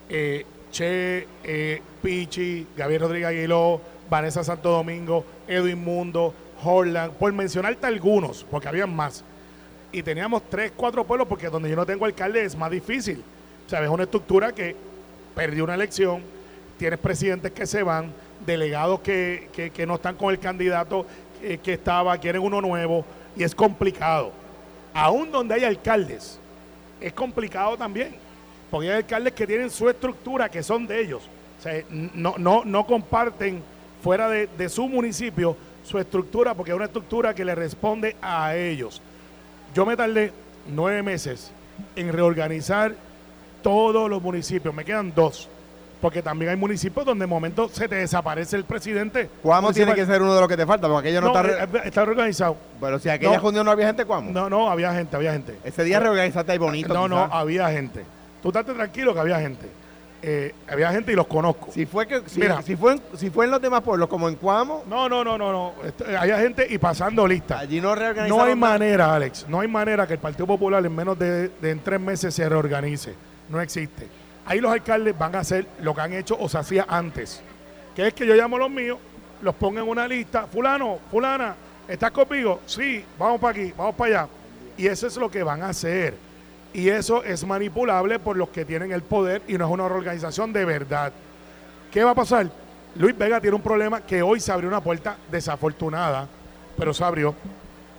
Eh, 0.10 0.46
che, 0.72 1.28
eh, 1.44 1.82
Pichi, 2.02 2.66
Gabriel 2.76 3.02
Rodríguez 3.02 3.30
Aguiló, 3.30 3.80
Vanessa 4.10 4.44
Santo 4.44 4.70
Domingo, 4.70 5.26
Edwin 5.48 5.84
Mundo, 5.84 6.34
Holland, 6.64 7.14
por 7.14 7.32
mencionarte 7.34 7.86
algunos, 7.86 8.44
porque 8.50 8.68
habían 8.68 8.96
más. 8.96 9.24
Y 9.92 10.04
teníamos 10.04 10.44
tres, 10.50 10.72
cuatro 10.76 11.04
pueblos, 11.06 11.28
porque 11.28 11.48
donde 11.50 11.70
yo 11.70 11.76
no 11.76 11.86
tengo 11.86 12.06
alcalde 12.06 12.44
es 12.44 12.56
más 12.56 12.72
difícil. 12.72 13.22
O 13.66 13.70
sea, 13.70 13.84
es 13.84 13.90
una 13.90 14.04
estructura 14.04 14.52
que 14.54 14.76
perdió 15.36 15.64
una 15.64 15.76
elección, 15.76 16.22
tienes 16.78 17.00
presidentes 17.00 17.52
que 17.52 17.66
se 17.66 17.84
van, 17.84 18.12
delegados 18.46 19.02
que, 19.02 19.50
que- 19.74 19.86
no 19.86 19.96
están 19.96 20.16
con 20.16 20.32
el 20.32 20.40
candidato 20.40 21.06
eh, 21.42 21.60
que 21.62 21.74
estaba, 21.74 22.18
quieren 22.18 22.42
uno 22.42 22.62
nuevo, 22.62 23.06
y 23.36 23.44
es 23.44 23.54
complicado. 23.54 24.32
Aún 24.94 25.32
donde 25.32 25.56
hay 25.56 25.64
alcaldes, 25.64 26.40
es 27.00 27.14
complicado 27.14 27.78
también. 27.78 28.16
Porque 28.70 28.90
hay 28.90 28.98
alcaldes 28.98 29.34
que 29.34 29.46
tienen 29.46 29.70
su 29.70 29.90
estructura 29.90 30.48
que 30.50 30.64
son 30.64 30.88
de 30.88 31.02
ellos. 31.02 31.24
O 31.60 31.62
sea, 31.62 31.84
no, 31.90 32.36
no, 32.38 32.64
no 32.64 32.86
comparten 32.86 33.62
fuera 34.02 34.30
de, 34.30 34.48
de 34.48 34.70
su 34.70 34.88
municipio 34.88 35.56
su 35.84 35.98
estructura 36.00 36.54
porque 36.54 36.72
es 36.72 36.76
una 36.76 36.86
estructura 36.86 37.34
que 37.34 37.44
le 37.44 37.54
responde 37.56 38.16
a 38.22 38.56
ellos. 38.56 39.02
Yo 39.74 39.86
me 39.86 39.96
tardé 39.96 40.32
nueve 40.68 41.02
meses 41.04 41.52
en 41.96 42.12
reorganizar 42.12 42.94
todos 43.62 44.10
los 44.10 44.22
municipios. 44.22 44.74
Me 44.74 44.84
quedan 44.86 45.14
dos. 45.16 45.48
Porque 46.02 46.24
también 46.24 46.50
hay 46.50 46.58
municipios 46.58 47.06
donde 47.06 47.24
de 47.24 47.28
momento 47.28 47.70
se 47.70 47.88
te 47.88 47.94
desaparece 47.94 48.56
el 48.56 48.64
presidente. 48.64 49.30
Cuamo 49.44 49.72
tiene 49.72 49.94
que 49.94 50.04
ser 50.08 50.20
uno 50.24 50.34
de 50.34 50.40
los 50.40 50.50
que 50.50 50.58
te 50.58 50.66
falta, 50.66 50.88
porque 50.88 51.10
aquello 51.10 51.22
no, 51.22 51.28
No, 51.32 51.40
está... 51.40 51.44
re- 51.44 51.78
eh, 51.78 51.82
está 51.86 52.06
reorganizado. 52.06 52.58
Pero 52.80 52.98
si 52.98 53.08
aquella 53.08 53.38
no. 53.40 53.64
no 53.64 53.70
había 53.72 53.86
gente, 53.86 54.04
Cuamo. 54.06 54.32
No, 54.32 54.50
no, 54.50 54.72
había 54.72 54.92
gente, 54.96 55.16
había 55.16 55.32
gente. 55.34 55.60
Ese 55.64 55.84
día 55.84 56.00
reorganizaste 56.00 56.54
ahí 56.54 56.58
bonito. 56.58 56.92
No, 56.92 57.08
no, 57.08 57.20
había 57.32 57.70
gente. 57.70 58.04
Tú 58.42 58.48
estate 58.50 58.74
tranquilo 58.74 59.14
que 59.14 59.20
había 59.20 59.40
gente. 59.40 59.68
Eh, 60.24 60.54
había 60.70 60.92
gente 60.92 61.12
y 61.12 61.16
los 61.16 61.26
conozco. 61.26 61.72
Si 61.72 61.86
fue 61.88 62.06
que 62.08 62.22
si, 62.28 62.40
Mira. 62.42 62.62
si 62.62 62.76
fue 62.76 62.94
en, 62.94 63.02
si 63.18 63.32
fue 63.32 63.46
en 63.46 63.52
los 63.52 63.60
demás 63.62 63.82
pueblos 63.82 64.08
como 64.08 64.30
en 64.30 64.36
Cuamo, 64.36 64.84
No, 64.88 65.10
no, 65.10 65.24
no, 65.24 65.36
no, 65.38 65.52
no. 65.52 65.74
Este, 65.84 66.16
había 66.16 66.38
gente 66.40 66.68
y 66.70 66.78
pasando 66.78 67.26
lista. 67.28 67.58
allí 67.60 67.82
no 67.82 67.96
reorganizaron. 67.96 68.38
No 68.38 68.44
hay 68.44 68.56
nada. 68.56 68.72
manera, 68.74 69.16
Alex, 69.16 69.46
no 69.50 69.62
hay 69.62 69.68
manera 69.68 70.06
que 70.06 70.14
el 70.14 70.20
Partido 70.20 70.46
Popular 70.46 70.86
en 70.86 70.96
menos 70.96 71.18
de, 71.18 71.50
de 71.50 71.72
en 71.72 71.80
tres 71.80 72.00
meses 72.00 72.36
se 72.36 72.48
reorganice. 72.48 73.16
No 73.50 73.60
existe. 73.60 74.08
Ahí 74.46 74.60
los 74.62 74.72
alcaldes 74.72 75.18
van 75.18 75.36
a 75.36 75.40
hacer 75.40 75.66
lo 75.82 75.96
que 75.96 76.02
han 76.02 76.14
hecho 76.14 76.38
o 76.40 76.48
se 76.48 76.58
hacía 76.60 76.86
antes. 76.88 77.42
Que 77.96 78.08
es 78.08 78.14
que 78.14 78.26
yo 78.28 78.36
llamo 78.36 78.58
a 78.58 78.60
los 78.60 78.70
míos, 78.70 79.00
los 79.42 79.56
pongo 79.56 79.80
en 79.80 79.88
una 79.90 80.08
lista. 80.08 80.46
Fulano, 80.46 81.00
fulana, 81.10 81.56
¿estás 81.88 82.12
conmigo? 82.12 82.62
Sí, 82.68 83.04
vamos 83.18 83.42
para 83.42 83.60
aquí, 83.60 83.74
vamos 83.76 83.96
para 83.96 84.22
allá. 84.22 84.28
Y 84.78 84.86
eso 84.88 85.08
es 85.08 85.18
lo 85.18 85.30
que 85.32 85.42
van 85.44 85.64
a 85.64 85.70
hacer. 85.70 86.14
Y 86.74 86.90
eso 86.90 87.24
es 87.24 87.46
manipulable 87.46 88.20
por 88.20 88.38
los 88.38 88.50
que 88.50 88.64
tienen 88.66 88.92
el 88.92 89.02
poder 89.02 89.42
y 89.48 89.58
no 89.58 89.66
es 89.66 89.72
una 89.72 89.86
organización 89.86 90.54
de 90.54 90.66
verdad. 90.66 91.12
¿Qué 91.92 92.04
va 92.04 92.12
a 92.12 92.16
pasar? 92.16 92.50
Luis 92.96 93.18
Vega 93.18 93.40
tiene 93.42 93.56
un 93.56 93.62
problema 93.62 94.02
que 94.02 94.22
hoy 94.22 94.40
se 94.40 94.52
abrió 94.52 94.70
una 94.70 94.82
puerta 94.82 95.18
desafortunada, 95.30 96.28
pero 96.78 96.94
se 96.94 97.04
abrió. 97.04 97.36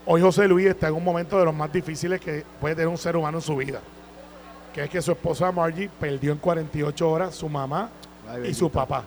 Hoy 0.07 0.21
José 0.21 0.49
Luis 0.49 0.67
está 0.67 0.89
en 0.89 0.95
un 0.95 1.05
momento 1.05 1.39
de 1.39 1.45
los 1.45 1.55
más 1.55 1.73
difíciles 1.73 2.21
que 2.21 2.45
puede 2.61 2.75
tener 2.75 2.89
un 2.89 2.99
ser 2.99 3.17
humano 3.17 3.39
en 3.39 3.43
su 3.43 3.57
vida. 3.57 3.81
Que 4.73 4.85
es 4.85 4.91
que 4.91 5.03
su 5.03 5.13
esposa 5.13 5.53
Margie 5.53 5.91
perdió 6.01 6.33
en 6.33 6.39
48 6.39 7.11
horas 7.11 7.35
su 7.35 7.49
mamá 7.49 7.91
Ay, 8.29 8.49
y 8.49 8.55
su 8.55 8.71
papá. 8.71 9.05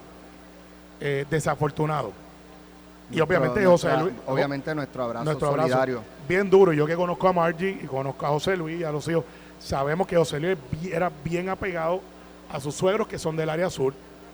Eh, 1.00 1.26
desafortunado. 1.30 2.14
Y 3.12 3.20
obviamente 3.20 3.66
José 3.66 3.96
Luis. 3.98 4.14
Obviamente 4.26 4.74
nuestro 4.74 5.04
abrazo 5.04 5.26
nuestro 5.26 5.48
abrazo 5.50 5.70
solidario. 5.70 6.04
bien 6.28 6.50
duro. 6.50 6.74
Yo 6.74 6.86
que 6.88 6.96
conozco 6.96 7.28
a 7.28 7.34
Margie 7.34 7.80
y 7.84 7.86
conozco 7.86 8.26
a 8.26 8.30
José 8.30 8.56
Luis 8.58 8.80
y 8.80 8.84
a 8.84 8.92
los 8.92 9.08
hijos, 9.08 9.26
sabemos 9.60 10.08
que 10.08 10.16
José 10.18 10.40
Luis 10.40 10.58
es 10.84 10.94
era 10.94 11.12
bien 11.24 11.50
apegado 11.50 12.02
a 12.52 12.60
sus 12.60 12.76
suegros 12.76 13.08
que 13.08 13.18
son 13.20 13.36
del 13.36 13.50
área 13.50 13.70
sur. 13.70 13.94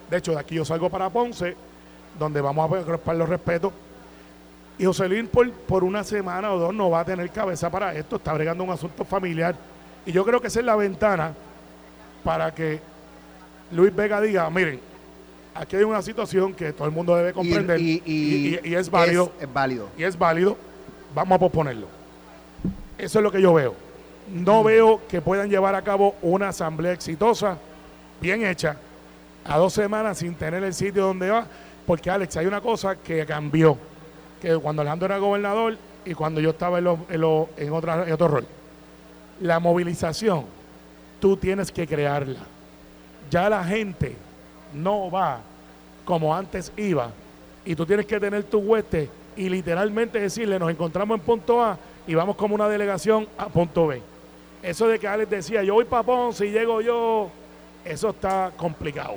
De 0.10 0.18
hecho, 0.18 0.32
de 0.34 0.40
aquí 0.40 0.56
yo 0.56 0.66
salgo 0.66 0.90
para 0.90 1.10
Ponce, 1.10 1.56
donde 2.20 2.42
vamos 2.42 2.70
a 2.72 2.98
para 2.98 3.18
los 3.18 3.30
respetos. 3.30 3.72
Y 4.78 4.86
José 4.86 5.08
Luis 5.08 5.28
por, 5.30 5.50
por 5.52 5.84
una 5.84 6.04
semana 6.04 6.52
o 6.52 6.60
dos 6.60 6.74
no 6.74 6.90
va 6.90 7.02
a 7.02 7.06
tener 7.06 7.30
cabeza 7.30 7.70
para 7.70 7.94
esto, 7.96 8.16
está 8.18 8.34
bregando 8.34 8.64
un 8.64 8.72
asunto 8.72 9.06
familiar. 9.06 9.56
Y 10.06 10.12
yo 10.12 10.26
creo 10.26 10.42
que 10.42 10.48
esa 10.48 10.60
es 10.60 10.66
la 10.66 10.76
ventana 10.76 11.34
para 12.24 12.54
que 12.54 12.80
Luis 13.72 13.96
Vega 13.96 14.20
diga, 14.20 14.50
miren, 14.50 14.80
aquí 15.56 15.76
hay 15.76 15.84
una 15.84 16.02
situación 16.02 16.54
que 16.54 16.74
todo 16.74 16.86
el 16.88 16.94
mundo 16.94 17.16
debe 17.16 17.32
comprender 17.34 17.80
Y, 17.80 18.02
y- 18.06 18.60
y- 18.64 18.70
y 18.70 18.76
es 18.76 18.90
válido 18.90 19.32
Es, 19.40 19.54
válido. 19.54 19.88
y 19.98 20.04
es 20.04 20.18
válido, 20.18 20.58
vamos 21.16 21.36
a 21.36 21.40
posponerlo. 21.40 21.88
Eso 22.98 23.20
es 23.20 23.24
lo 23.24 23.32
que 23.32 23.42
yo 23.42 23.54
veo. 23.54 23.76
No 24.34 24.64
veo 24.64 25.02
que 25.10 25.22
puedan 25.22 25.50
llevar 25.50 25.76
a 25.76 25.82
cabo 25.82 26.16
una 26.22 26.50
asamblea 26.50 26.94
exitosa, 26.94 27.58
bien 28.22 28.46
hecha, 28.46 28.78
a 29.44 29.58
dos 29.58 29.74
semanas 29.74 30.20
sin 30.20 30.36
tener 30.36 30.64
el 30.64 30.74
sitio 30.74 31.06
donde 31.06 31.30
va, 31.30 31.46
porque 31.86 32.10
Alex, 32.10 32.38
hay 32.38 32.46
una 32.46 32.62
cosa 32.62 32.96
que 32.96 33.26
cambió, 33.26 33.78
que 34.42 34.56
cuando 34.58 34.82
Alejandro 34.82 35.08
era 35.08 35.18
gobernador 35.18 35.78
y 36.06 36.14
cuando 36.14 36.40
yo 36.40 36.52
estaba 36.52 36.80
en, 36.80 36.88
en 37.10 37.74
otro 37.74 38.28
rol. 38.28 38.48
La 39.42 39.60
movilización, 39.60 40.46
tú 41.20 41.36
tienes 41.36 41.72
que 41.72 41.86
crearla. 41.86 42.40
Ya 43.30 43.50
la 43.50 43.64
gente 43.64 44.16
no 44.74 45.12
va 45.12 45.42
como 46.06 46.34
antes 46.36 46.72
iba 46.78 47.12
y 47.66 47.76
tú 47.76 47.86
tienes 47.86 48.06
que 48.06 48.20
tener 48.20 48.44
tu 48.44 48.60
hueste 48.60 49.10
y 49.36 49.50
literalmente 49.50 50.20
decirle 50.20 50.60
nos 50.60 50.72
encontramos 50.72 51.20
en 51.20 51.26
punto 51.26 51.64
A 51.64 51.78
y 52.08 52.16
vamos 52.16 52.36
como 52.36 52.56
una 52.56 52.68
delegación 52.68 53.28
a 53.38 53.48
punto 53.48 53.88
B. 53.88 54.11
Eso 54.62 54.88
de 54.88 55.00
que 55.00 55.08
Alex 55.08 55.30
decía 55.30 55.64
yo 55.64 55.76
voy 55.76 55.86
para 55.86 56.04
Ponce 56.04 56.46
y 56.46 56.52
llego 56.52 56.82
yo, 56.82 57.30
eso 57.84 58.10
está 58.10 58.52
complicado. 58.56 59.16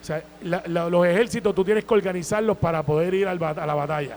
O 0.00 0.04
sea, 0.04 0.22
los 0.42 1.06
ejércitos 1.06 1.54
tú 1.54 1.64
tienes 1.64 1.84
que 1.84 1.94
organizarlos 1.94 2.56
para 2.56 2.82
poder 2.82 3.12
ir 3.14 3.28
a 3.28 3.34
la 3.34 3.74
batalla. 3.74 4.16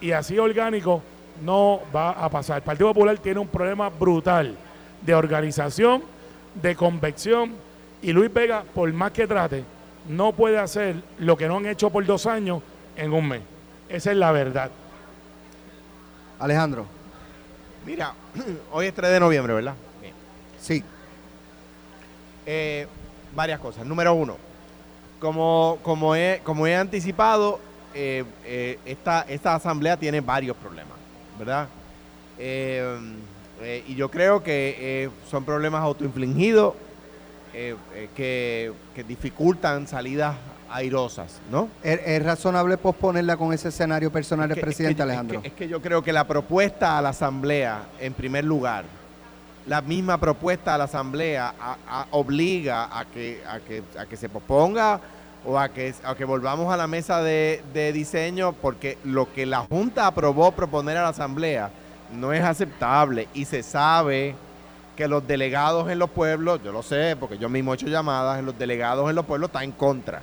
Y 0.00 0.12
así 0.12 0.38
orgánico 0.38 1.02
no 1.44 1.80
va 1.94 2.10
a 2.10 2.28
pasar. 2.28 2.58
El 2.58 2.62
Partido 2.62 2.88
Popular 2.88 3.18
tiene 3.18 3.40
un 3.40 3.48
problema 3.48 3.88
brutal 3.88 4.56
de 5.00 5.14
organización, 5.14 6.02
de 6.54 6.76
convección. 6.76 7.52
Y 8.00 8.12
Luis 8.12 8.32
Vega, 8.32 8.64
por 8.74 8.92
más 8.92 9.12
que 9.12 9.26
trate, 9.26 9.64
no 10.08 10.32
puede 10.32 10.58
hacer 10.58 10.96
lo 11.18 11.36
que 11.36 11.48
no 11.48 11.58
han 11.58 11.66
hecho 11.66 11.90
por 11.90 12.04
dos 12.04 12.26
años 12.26 12.62
en 12.96 13.12
un 13.12 13.28
mes. 13.28 13.42
Esa 13.88 14.10
es 14.12 14.16
la 14.16 14.32
verdad. 14.32 14.70
Alejandro, 16.38 16.86
Mira, 17.84 18.14
hoy 18.72 18.86
es 18.86 18.94
3 18.94 19.10
de 19.10 19.20
noviembre, 19.20 19.54
¿verdad? 19.54 19.74
Bien. 20.00 20.14
sí. 20.60 20.84
Eh, 22.46 22.86
varias 23.34 23.60
cosas. 23.60 23.86
Número 23.86 24.14
uno, 24.14 24.36
como, 25.20 25.78
como, 25.82 26.14
he, 26.14 26.40
como 26.44 26.66
he 26.66 26.76
anticipado, 26.76 27.60
eh, 27.94 28.24
eh, 28.44 28.78
esta, 28.84 29.22
esta 29.22 29.54
asamblea 29.54 29.96
tiene 29.96 30.20
varios 30.20 30.56
problemas, 30.56 30.96
¿verdad? 31.38 31.68
Eh, 32.38 32.98
y 33.86 33.94
yo 33.94 34.10
creo 34.10 34.42
que 34.42 35.08
son 35.30 35.44
problemas 35.44 35.82
autoinfligidos 35.82 36.74
que, 37.52 38.72
que 38.94 39.04
dificultan 39.04 39.86
salidas 39.86 40.34
airosas, 40.72 41.40
¿no? 41.50 41.68
¿Es, 41.82 42.00
es 42.04 42.22
razonable 42.24 42.76
posponerla 42.78 43.36
con 43.36 43.52
ese 43.52 43.68
escenario 43.68 44.10
personal 44.10 44.48
del 44.48 44.58
Es 44.58 44.64
que- 44.64 44.70
es 44.70 44.76
presidente 44.76 44.96
que- 44.96 45.02
Alejandro? 45.02 45.36
Es 45.38 45.42
que, 45.42 45.48
es 45.48 45.54
que 45.54 45.68
yo 45.68 45.80
creo 45.82 46.02
que 46.02 46.12
la 46.12 46.26
propuesta 46.26 46.98
a 46.98 47.02
la 47.02 47.10
Asamblea, 47.10 47.82
en 48.00 48.14
primer 48.14 48.44
lugar, 48.44 48.84
la 49.66 49.80
misma 49.80 50.18
propuesta 50.18 50.74
a 50.74 50.78
la 50.78 50.84
Asamblea 50.84 51.54
a- 51.60 51.76
a- 51.88 52.06
obliga 52.12 52.98
a 52.98 53.04
que, 53.04 53.42
a, 53.48 53.60
que, 53.60 53.82
a 53.98 54.06
que 54.06 54.16
se 54.16 54.28
posponga 54.28 55.00
o 55.44 55.58
a 55.58 55.68
que, 55.68 55.94
a 56.04 56.14
que 56.14 56.24
volvamos 56.24 56.72
a 56.72 56.76
la 56.76 56.86
mesa 56.86 57.20
de, 57.22 57.62
de 57.74 57.92
diseño, 57.92 58.52
porque 58.52 58.98
lo 59.04 59.32
que 59.32 59.44
la 59.46 59.60
Junta 59.60 60.06
aprobó 60.06 60.52
proponer 60.52 60.96
a 60.96 61.02
la 61.02 61.08
Asamblea 61.08 61.70
no 62.12 62.32
es 62.32 62.42
aceptable 62.42 63.28
y 63.34 63.44
se 63.44 63.62
sabe 63.62 64.34
que 64.96 65.08
los 65.08 65.26
delegados 65.26 65.90
en 65.90 65.98
los 65.98 66.10
pueblos, 66.10 66.60
yo 66.62 66.70
lo 66.70 66.82
sé 66.82 67.16
porque 67.18 67.38
yo 67.38 67.48
mismo 67.48 67.72
he 67.72 67.76
hecho 67.76 67.86
llamadas, 67.86 68.42
los 68.44 68.58
delegados 68.58 69.08
en 69.08 69.16
los 69.16 69.24
pueblos 69.24 69.48
está 69.48 69.64
en 69.64 69.72
contra. 69.72 70.20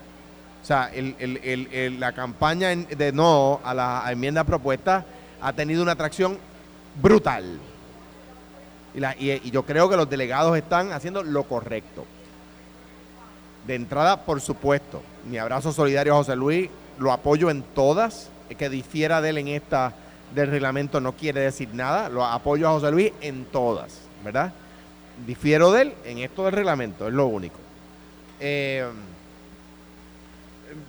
O 0.61 0.65
sea, 0.65 0.91
el- 0.93 1.99
la 1.99 2.11
campaña 2.11 2.69
de 2.75 3.11
no 3.11 3.59
a 3.63 3.73
la 3.73 4.03
enmienda 4.11 4.43
propuesta 4.43 5.05
ha 5.41 5.53
tenido 5.53 5.81
una 5.81 5.93
atracción 5.93 6.37
brutal. 7.01 7.59
Y- 8.93 9.31
y 9.31 9.51
yo 9.51 9.63
creo 9.63 9.89
que 9.89 9.95
los 9.95 10.09
delegados 10.09 10.57
están 10.57 10.91
haciendo 10.91 11.23
lo 11.23 11.43
correcto. 11.43 12.05
De 13.65 13.75
entrada, 13.75 14.25
por 14.25 14.41
supuesto, 14.41 15.01
mi 15.29 15.37
abrazo 15.37 15.71
solidario 15.71 16.13
a 16.13 16.17
José 16.17 16.35
Luis, 16.35 16.69
lo 16.97 17.11
apoyo 17.11 17.49
en 17.49 17.61
todas, 17.63 18.29
que 18.57 18.69
difiera 18.69 19.21
de 19.21 19.29
él 19.29 19.37
en 19.37 19.47
esta 19.49 19.93
del 20.33 20.49
reglamento 20.51 20.99
no 20.99 21.13
quiere 21.13 21.41
decir 21.41 21.69
nada, 21.73 22.07
lo 22.09 22.23
apoyo 22.23 22.67
a 22.67 22.71
José 22.71 22.91
Luis 22.91 23.11
en 23.21 23.45
todas, 23.45 24.01
¿verdad? 24.23 24.53
Difiero 25.25 25.71
de 25.71 25.81
él 25.83 25.93
en 26.05 26.19
esto 26.19 26.43
del 26.45 26.53
reglamento, 26.53 27.07
es 27.07 27.13
lo 27.13 27.25
único. 27.27 27.57
Eh, 28.39 28.87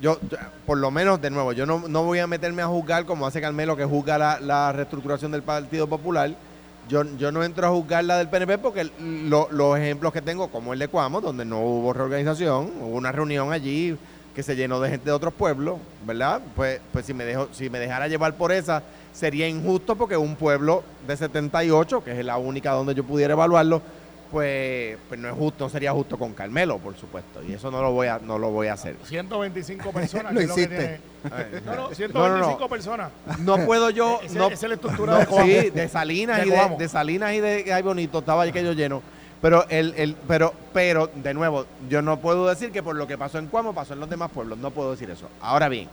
yo, 0.01 0.19
por 0.67 0.79
lo 0.79 0.91
menos, 0.91 1.21
de 1.21 1.31
nuevo, 1.31 1.53
yo 1.53 1.67
no, 1.67 1.85
no 1.89 2.05
voy 2.05 2.19
a 2.19 2.27
meterme 2.27 2.63
a 2.63 2.67
juzgar 2.67 3.05
como 3.07 3.27
hace 3.27 3.41
Carmelo, 3.41 3.77
que 3.77 3.85
juzga 3.85 4.19
la, 4.19 4.41
la 4.41 4.73
reestructuración 4.73 5.33
del 5.33 5.43
Partido 5.43 5.87
Popular. 5.87 6.31
Yo, 6.89 7.05
yo 7.19 7.31
no 7.31 7.45
entro 7.45 7.67
a 7.67 7.71
juzgar 7.71 8.05
la 8.05 8.19
del 8.19 8.29
PNP 8.29 8.59
porque 8.59 8.91
lo- 9.01 9.49
los 9.53 9.79
ejemplos 9.79 10.13
que 10.13 10.23
tengo, 10.23 10.49
como 10.49 10.73
el 10.73 10.79
de 10.79 10.89
Cuamo, 10.89 11.21
donde 11.21 11.45
no 11.45 11.61
hubo 11.61 11.93
reorganización, 11.93 12.71
hubo 12.81 12.97
una 12.97 13.13
reunión 13.13 13.53
allí 13.53 13.97
que 14.35 14.43
se 14.43 14.57
llenó 14.57 14.81
de 14.81 14.91
gente 14.91 15.05
de 15.07 15.13
otros 15.13 15.35
pueblos, 15.35 15.79
¿verdad? 16.07 16.41
Pues, 16.57 16.81
pues 16.93 17.05
si, 17.07 17.15
me 17.15 17.25
dejo, 17.25 17.49
si 17.53 17.69
me 17.71 17.79
dejara 17.79 18.09
llevar 18.09 18.35
por 18.35 18.51
esa, 18.53 18.83
sería 19.13 19.47
injusto 19.49 19.97
porque 19.97 20.17
un 20.17 20.37
pueblo 20.37 20.83
de 21.07 21.17
78, 21.17 22.03
que 22.05 22.19
es 22.19 22.25
la 22.25 22.39
única 22.39 22.73
donde 22.73 22.95
yo 22.95 23.05
pudiera 23.05 23.35
evaluarlo, 23.35 23.83
pues, 24.31 24.97
pues 25.09 25.19
no 25.21 25.29
es 25.29 25.35
justo, 25.35 25.65
no 25.65 25.71
sería 25.71 25.93
justo 25.93 26.19
con 26.19 26.33
Carmelo, 26.35 26.79
por 26.79 26.97
supuesto. 26.97 27.43
Y 27.43 27.53
eso 27.53 27.71
no 27.71 27.83
lo 27.83 27.93
voy 27.93 28.07
a, 28.07 28.19
no 28.19 28.39
lo 28.39 28.51
voy 28.51 28.69
a 28.69 28.75
hacer. 28.75 28.97
125 29.05 29.91
personas. 29.93 30.33
Lo 30.33 30.41
que 30.41 30.47
hiciste. 30.47 31.01
tiene- 31.23 31.61
No, 31.67 31.75
no, 31.75 31.89
no, 31.89 31.95
125 31.95 32.59
no. 32.61 32.69
personas. 32.69 33.11
No 33.41 33.59
puedo 33.67 33.91
yo. 33.91 34.21
Ese- 34.25 34.39
no, 34.39 34.47
esa 34.49 34.55
es 34.67 34.69
la 34.69 34.75
estructura 34.75 35.13
no, 35.13 35.19
de 35.19 35.27
Coamo. 35.27 35.47
Sí, 35.47 35.71
de 35.71 35.89
Salinas 35.89 36.41
De 36.41 36.47
y 36.47 36.79
de 36.79 36.89
Salinas 36.89 37.33
y 37.35 37.41
de 37.41 37.73
Ay 37.73 37.83
Bonito 37.83 38.19
estaba 38.21 38.43
aquello 38.45 38.73
lleno. 38.73 39.03
Pero 39.43 39.67
el, 39.71 39.95
el, 39.97 40.15
pero, 40.29 40.53
pero, 40.75 41.09
de 41.15 41.33
nuevo, 41.33 41.65
yo 41.89 42.03
no 42.03 42.19
puedo 42.21 42.47
decir 42.47 42.71
que 42.73 42.83
por 42.83 42.95
lo 42.97 43.07
que 43.07 43.17
pasó 43.17 43.39
en 43.39 43.47
Cuamo 43.47 43.73
pasó 43.75 43.95
en 43.95 44.01
los 44.01 44.11
demás 44.11 44.31
pueblos. 44.31 44.59
No 44.59 44.71
puedo 44.71 44.91
decir 44.91 45.09
eso. 45.11 45.29
Ahora 45.41 45.69
bien, 45.71 45.89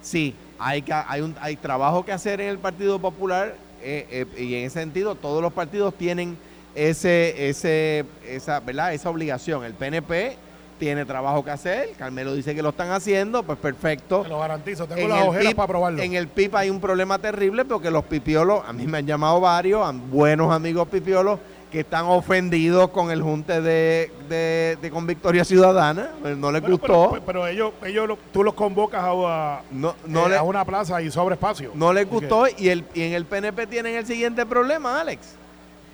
sí, 0.00 0.34
hay 0.58 0.82
que, 0.82 0.92
hay 0.92 1.20
un, 1.20 1.36
hay 1.40 1.56
trabajo 1.56 2.04
que 2.04 2.12
hacer 2.12 2.40
en 2.40 2.48
el 2.48 2.58
Partido 2.58 2.98
Popular 2.98 3.54
eh, 3.82 4.26
eh, 4.36 4.42
y 4.42 4.54
en 4.54 4.64
ese 4.64 4.80
sentido 4.80 5.14
todos 5.14 5.42
los 5.42 5.52
partidos 5.52 5.92
tienen 5.94 6.38
ese, 6.74 7.48
ese, 7.48 8.04
esa, 8.28 8.60
¿verdad? 8.60 8.92
esa 8.94 9.10
obligación. 9.10 9.64
El 9.64 9.74
PNP 9.74 10.36
tiene 10.78 11.04
trabajo 11.04 11.44
que 11.44 11.50
hacer. 11.52 11.90
Carmelo 11.98 12.34
dice 12.34 12.54
que 12.54 12.62
lo 12.62 12.70
están 12.70 12.90
haciendo, 12.90 13.42
pues 13.42 13.58
perfecto. 13.58 14.22
Te 14.22 14.28
lo 14.28 14.40
garantizo, 14.40 14.86
tengo 14.86 15.02
En 15.02 15.08
las 15.08 15.26
ojeras 15.26 15.46
PIB 15.46 15.56
para 15.56 15.68
probarlo. 15.68 16.02
En 16.02 16.14
el 16.14 16.28
PIB 16.28 16.56
hay 16.56 16.70
un 16.70 16.80
problema 16.80 17.18
terrible 17.18 17.64
porque 17.64 17.90
los 17.90 18.04
pipiolos, 18.04 18.62
a 18.66 18.72
mí 18.72 18.86
me 18.86 18.98
han 18.98 19.06
llamado 19.06 19.40
varios, 19.40 19.94
buenos 20.10 20.52
amigos 20.52 20.88
pipiolos, 20.88 21.38
que 21.70 21.80
están 21.80 22.04
ofendidos 22.06 22.90
con 22.90 23.10
el 23.10 23.20
junte 23.20 23.60
de, 23.60 24.08
de- 24.28 24.78
de 24.80 24.90
con 24.90 25.06
Victoria 25.08 25.44
Ciudadana. 25.44 26.10
pues 26.22 26.36
no 26.36 26.52
les 26.52 26.62
gustó. 26.62 27.10
Pero, 27.10 27.22
pero 27.26 27.46
ellos, 27.48 27.72
ellos 27.84 28.06
lo- 28.06 28.18
tú 28.32 28.44
los 28.44 28.54
convocas 28.54 29.02
a, 29.02 29.10
a- 29.10 29.62
no, 29.72 29.94
no 30.06 30.26
eh, 30.26 30.30
le- 30.30 30.36
a 30.36 30.42
una 30.44 30.64
plaza 30.64 31.02
y 31.02 31.10
sobre 31.10 31.34
espacio. 31.34 31.72
no 31.74 31.92
les 31.92 32.08
gustó 32.08 32.46
y, 32.56 32.68
el, 32.68 32.84
y 32.94 33.02
en 33.02 33.12
el 33.14 33.24
PNP 33.26 33.66
tienen 33.66 33.96
el 33.96 34.06
siguiente 34.06 34.46
problema, 34.46 35.00
Alex, 35.00 35.34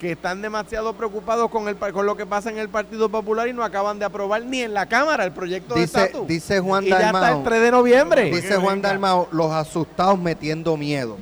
que 0.01 0.12
están 0.12 0.40
demasiado 0.40 0.94
preocupados 0.94 1.51
con, 1.51 1.68
el, 1.68 1.76
par- 1.76 1.92
con 1.92 2.07
lo 2.07 2.16
que 2.16 2.24
pasa 2.24 2.48
en 2.51 2.57
el 2.59 2.70
Partido 2.70 3.11
Popular 3.11 3.46
y 3.48 3.53
no 3.53 3.62
acaban 3.62 3.98
de 3.98 4.07
aprobar 4.07 4.42
ni 4.42 4.62
en 4.62 4.72
la 4.72 4.86
Cámara 4.86 5.24
el 5.26 5.32
proyecto 5.32 5.74
de 5.74 5.82
estatus. 5.82 6.26
dice 6.26 6.59
Juan 6.59 6.84
y 6.86 6.88
ya 6.88 7.11
está 7.11 7.32
el 7.36 7.44
3 7.44 7.61
de 7.61 7.70
noviembre. 7.70 8.24
Dice- 8.30 8.57
Juan. 8.57 8.80
Dalmao, 8.80 9.28
los 9.30 9.53
asustados 9.53 10.18
metiendo 10.18 10.76
miedo. 10.78 11.18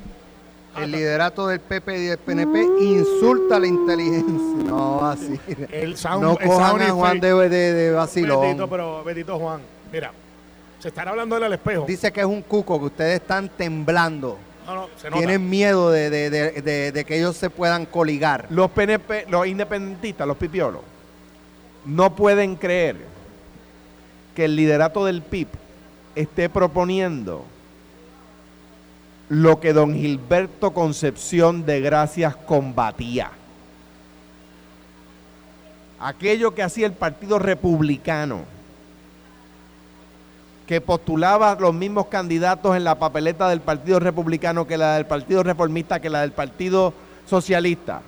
El 0.77 0.91
liderato 0.91 1.45
del 1.47 1.59
PP 1.59 1.97
y 1.97 2.05
del 2.05 2.17
PNP 2.19 2.61
insulta 2.79 3.59
la 3.59 3.67
inteligencia. 3.67 4.63
No, 4.65 5.05
así. 5.05 5.37
El 5.71 5.97
sound, 5.97 6.23
No 6.23 6.37
el 6.39 6.47
cojan 6.47 6.69
sound 6.69 6.81
a 6.83 6.89
Juan 6.93 7.19
de, 7.19 7.33
de, 7.49 7.73
de 7.73 7.91
vacilón. 7.91 8.41
Bendito, 8.41 8.69
pero 8.69 9.03
bendito 9.03 9.37
Juan. 9.37 9.59
Mira, 9.91 10.13
se 10.79 10.87
estará 10.87 11.11
hablando 11.11 11.35
él 11.35 11.43
al 11.43 11.51
espejo. 11.53 11.83
Dice 11.85 12.13
que 12.13 12.21
es 12.21 12.25
un 12.25 12.41
cuco, 12.43 12.79
que 12.79 12.85
ustedes 12.85 13.19
están 13.19 13.49
temblando. 13.49 14.37
No, 14.69 14.75
no, 14.75 14.89
se 14.97 15.09
nota. 15.09 15.17
Tienen 15.19 15.49
miedo 15.49 15.91
de, 15.91 16.09
de- 16.09 16.29
de- 16.29 16.61
de- 16.61 16.91
de 16.91 17.05
que 17.05 17.17
ellos 17.17 17.35
se 17.37 17.49
puedan 17.49 17.85
coligar. 17.85 18.45
Los 18.49 18.69
PNP, 18.71 19.25
los 19.29 19.45
independentistas, 19.47 20.27
los 20.27 20.37
pipiolos, 20.37 20.81
no 21.85 22.15
pueden 22.15 22.55
creer 22.55 22.97
que 24.35 24.45
el 24.45 24.55
liderato 24.55 25.05
del 25.05 25.21
PIB 25.21 25.47
esté 26.15 26.49
proponiendo 26.49 27.45
lo 29.29 29.59
que 29.59 29.73
don 29.73 29.93
Gilberto 29.93 30.71
Concepción 30.71 31.65
de 31.65 31.81
Gracias 31.81 32.35
combatía. 32.35 33.31
Aquello 35.99 36.55
que 36.55 36.63
hacía 36.63 36.85
el 36.85 36.93
Partido 36.93 37.39
Republicano, 37.39 38.45
que 40.69 40.81
postulaba 40.81 41.57
los 41.59 41.73
mismos 41.73 42.05
candidatos 42.09 42.77
en 42.77 42.83
la 42.83 42.99
papeleta 42.99 43.49
del 43.49 43.59
Partido 43.59 43.99
Republicano 43.99 44.67
que 44.67 44.77
la 44.77 44.97
del 44.97 45.07
Partido 45.07 45.41
Reformista, 45.41 45.99
que 45.99 46.11
la 46.11 46.21
del 46.21 46.31
Partido 46.31 46.93
Socialista. 47.25 48.03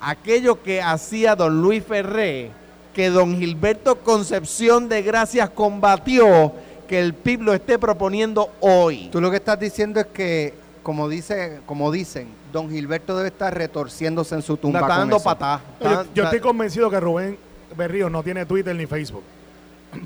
Aquello 0.00 0.64
que 0.64 0.82
hacía 0.82 1.36
don 1.36 1.62
Luis 1.62 1.84
Ferré, 1.84 2.50
que 2.92 3.08
don 3.08 3.38
Gilberto 3.38 4.00
Concepción 4.00 4.88
de 4.88 5.02
Gracias 5.02 5.50
combatió, 5.50 6.52
que 6.88 6.98
el 6.98 7.14
PIB 7.14 7.42
lo 7.42 7.54
esté 7.54 7.78
proponiendo 7.78 8.50
hoy. 8.58 9.08
Tú 9.12 9.20
lo 9.20 9.30
que 9.30 9.36
estás 9.36 9.60
diciendo 9.60 10.00
es 10.00 10.06
que, 10.06 10.54
como 10.82 11.08
dice, 11.08 11.60
como 11.66 11.92
dicen, 11.92 12.26
don 12.52 12.68
Gilberto 12.68 13.16
debe 13.16 13.28
estar 13.28 13.56
retorciéndose 13.56 14.34
en 14.34 14.42
su 14.42 14.56
tumba. 14.56 14.80
está 14.80 14.98
dando. 14.98 15.18
Yo, 15.80 16.04
yo 16.16 16.24
estoy 16.24 16.40
convencido 16.40 16.90
que 16.90 16.98
Rubén 16.98 17.38
Berrío 17.76 18.10
no 18.10 18.24
tiene 18.24 18.44
Twitter 18.44 18.74
ni 18.74 18.86
Facebook. 18.86 19.22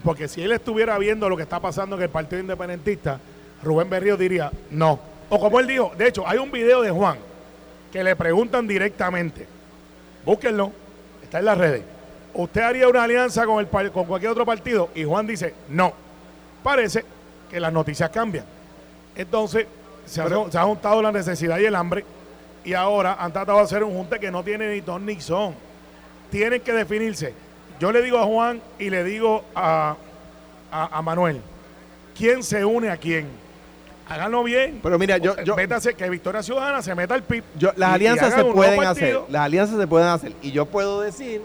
Porque 0.05 0.29
si 0.29 0.43
él 0.43 0.53
estuviera 0.53 0.99
viendo 0.99 1.29
lo 1.29 1.37
que 1.37 1.45
está 1.45 1.61
pasando 1.61 1.97
en 1.97 2.03
el 2.03 2.09
Partido 2.09 2.41
Independentista, 2.41 3.21
Rubén 3.63 3.89
Berrío 3.89 4.17
diría 4.17 4.51
no. 4.71 4.99
O 5.29 5.41
como 5.41 5.61
él 5.61 5.67
dijo, 5.67 5.93
de 5.97 6.09
hecho, 6.09 6.27
hay 6.27 6.39
un 6.39 6.51
video 6.51 6.83
de 6.83 6.91
Juan 6.91 7.19
que 7.93 8.03
le 8.03 8.15
preguntan 8.17 8.67
directamente. 8.67 9.47
Búsquenlo, 10.25 10.73
está 11.23 11.39
en 11.39 11.45
las 11.45 11.59
redes. 11.59 11.83
¿Usted 12.35 12.61
haría 12.61 12.89
una 12.89 13.05
alianza 13.05 13.47
con, 13.47 13.61
el, 13.61 13.93
con 13.93 14.05
cualquier 14.05 14.33
otro 14.33 14.45
partido? 14.45 14.91
Y 14.95 15.05
Juan 15.05 15.27
dice 15.27 15.55
no. 15.69 15.93
Parece 16.63 17.05
que 17.51 17.61
las 17.61 17.73
noticias 17.73 18.11
cambian. 18.11 18.45
Entonces, 19.15 19.67
se, 20.05 20.21
ha, 20.21 20.29
se 20.51 20.59
ha 20.59 20.63
juntado 20.65 21.01
la 21.01 21.13
necesidad 21.13 21.59
y 21.59 21.65
el 21.65 21.75
hambre 21.75 22.05
y 22.67 22.75
ahora 22.75 23.17
han 23.19 23.33
tratado 23.33 23.59
de 23.59 23.65
hacer 23.65 23.85
un 23.85 23.95
junte 23.95 24.19
que 24.19 24.31
no 24.31 24.43
tiene 24.43 24.75
ni 24.75 24.83
ton 24.83 25.07
ni 25.07 25.21
son. 25.21 25.55
Tienen 26.31 26.61
que 26.61 26.73
definirse. 26.73 27.33
Yo 27.81 27.93
le 27.93 28.03
digo 28.03 28.19
a 28.19 28.25
Juan 28.25 28.61
y 28.79 28.91
le 28.91 29.05
digo 29.05 29.45
a, 29.55 29.97
a, 30.73 30.99
a 30.99 31.03
Manuel, 31.03 31.41
¿quién 32.17 32.43
se 32.43 32.65
une 32.65 32.91
a 32.91 32.97
quién? 32.97 33.27
Háganlo 34.09 34.45
bien. 34.45 34.79
Pero 34.83 34.99
mira, 34.99 35.19
yo- 35.19 35.37
yo- 35.43 35.57
Métase, 35.57 35.95
que 35.95 36.09
Victoria 36.09 36.43
Ciudadana 36.43 36.81
se 36.81 36.95
meta 36.95 37.15
al 37.15 37.23
PIB. 37.25 37.43
Yo- 37.57 37.73
las 37.77 37.91
y- 37.91 37.95
alianzas 37.95 38.35
se 38.35 38.45
pueden 38.45 38.85
hacer, 38.85 39.21
las 39.29 39.43
alianzas 39.43 39.79
se 39.79 39.87
pueden 39.87 40.09
hacer. 40.09 40.33
Y 40.43 40.53
yo 40.53 40.65
puedo 40.67 41.01
decir, 41.01 41.43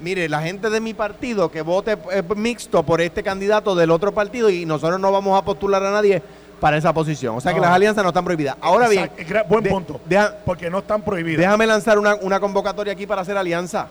mire, 0.00 0.28
la 0.28 0.42
gente 0.42 0.68
de 0.68 0.80
mi 0.80 0.92
partido 0.94 1.50
que 1.50 1.62
vote 1.62 1.96
eh, 2.12 2.22
mixto 2.36 2.82
por 2.82 3.00
este 3.00 3.22
candidato 3.22 3.74
del 3.74 3.90
otro 3.90 4.12
partido 4.12 4.50
y 4.50 4.66
nosotros 4.66 5.00
no 5.00 5.10
vamos 5.10 5.40
a 5.40 5.44
postular 5.44 5.82
a 5.82 5.90
nadie 5.90 6.22
para 6.60 6.76
esa 6.76 6.92
posición. 6.92 7.34
O 7.36 7.40
sea 7.40 7.52
que 7.52 7.58
No. 7.60 7.64
las 7.66 7.74
alianzas 7.74 8.04
no 8.04 8.10
están 8.10 8.24
prohibidas. 8.24 8.56
Ahora 8.60 8.88
bien, 8.88 9.10
Exacto, 9.16 9.48
buen 9.48 9.64
de- 9.64 9.70
punto. 9.70 10.00
deja- 10.04 10.36
porque 10.44 10.68
no 10.70 10.78
están 10.80 11.02
prohibidas. 11.02 11.38
déjame 11.40 11.66
lanzar 11.66 11.98
una, 11.98 12.14
una 12.16 12.38
convocatoria 12.38 12.92
aquí 12.92 13.06
para 13.06 13.22
hacer 13.22 13.36
alianza. 13.38 13.88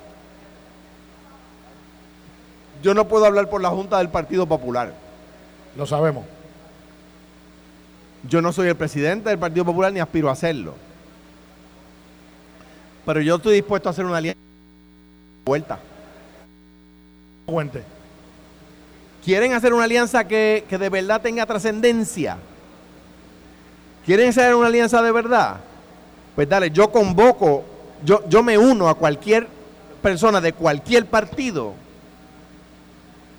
Yo 2.82 2.94
no 2.94 3.08
puedo 3.08 3.26
hablar 3.26 3.50
por 3.50 3.62
la 3.62 3.70
Junta 3.70 3.98
del 4.00 4.10
Partido 4.10 4.48
Popular. 4.48 4.94
Lo 5.76 5.86
sabemos. 5.86 6.26
Yo 8.28 8.42
no 8.42 8.52
soy 8.52 8.68
el 8.68 8.76
presidente 8.76 9.30
del 9.30 9.40
Partido 9.40 9.66
Popular 9.66 9.92
ni 9.94 10.00
aspiro 10.00 10.30
a 10.30 10.34
hacerlo. 10.34 10.76
Pero 13.06 13.22
yo 13.22 13.36
estoy 13.36 13.56
dispuesto 13.56 13.90
a 13.90 13.92
hacer 13.92 14.06
una 14.06 14.18
alianza. 14.18 14.40
Vuelta. 15.46 15.80
Cuente. 17.46 17.84
¿Quieren 19.24 19.54
hacer 19.54 19.74
una 19.74 19.84
alianza 19.84 20.28
que, 20.28 20.66
que 20.68 20.78
de 20.78 20.90
verdad 20.90 21.22
tenga 21.22 21.46
trascendencia? 21.46 22.38
¿Quieren 24.06 24.30
hacer 24.30 24.56
una 24.56 24.68
alianza 24.68 25.02
de 25.02 25.12
verdad? 25.12 25.58
Pues 26.36 26.50
dale, 26.50 26.72
yo 26.72 26.92
convoco, 26.92 27.64
yo, 28.04 28.28
yo 28.28 28.42
me 28.42 28.58
uno 28.58 28.90
a 28.90 28.96
cualquier 28.96 29.48
persona 30.02 30.42
de 30.42 30.54
cualquier 30.54 31.06
partido 31.06 31.74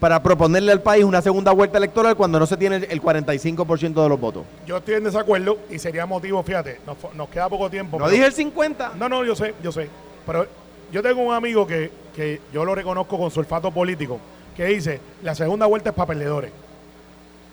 para 0.03 0.21
proponerle 0.21 0.73
al 0.73 0.83
país 0.83 1.05
una 1.05 1.23
segunda 1.23 1.53
vuelta 1.53 1.79
electoral 1.79 2.17
cuando 2.17 2.41
no 2.41 2.45
se 2.45 2.57
tiene 2.57 2.75
el 2.91 3.01
45% 3.01 4.03
de 4.03 4.09
los 4.09 4.19
votos. 4.19 4.43
Yo 4.67 4.79
estoy 4.79 4.95
en 4.95 5.05
desacuerdo 5.05 5.59
y 5.71 5.79
sería 5.79 6.07
motivo, 6.07 6.43
fíjate, 6.43 6.81
nos, 7.15 7.29
queda 7.29 7.49
poco 7.49 7.71
tiempo. 7.71 8.01
No 8.01 8.07
pero- 8.07 8.13
dije 8.17 8.27
el 8.27 8.33
50. 8.33 8.95
No, 8.99 9.09
no, 9.09 9.25
yo 9.25 9.37
sé, 9.37 9.55
yo 9.63 9.71
sé. 9.71 9.89
Pero 10.27 10.49
yo 10.91 11.05
tengo 11.05 11.23
un 11.23 11.33
amigo 11.33 11.69
que, 11.69 11.93
que 12.17 12.41
yo 12.53 12.65
lo 12.65 12.75
reconozco 12.75 13.17
con 13.17 13.31
su 13.31 13.39
olfato 13.39 13.71
político, 13.71 14.19
que 14.57 14.65
dice, 14.65 14.99
la 15.23 15.37
segunda 15.37 15.67
vuelta 15.67 15.91
es 15.91 15.95
para 15.95 16.09
perdedores. 16.09 16.51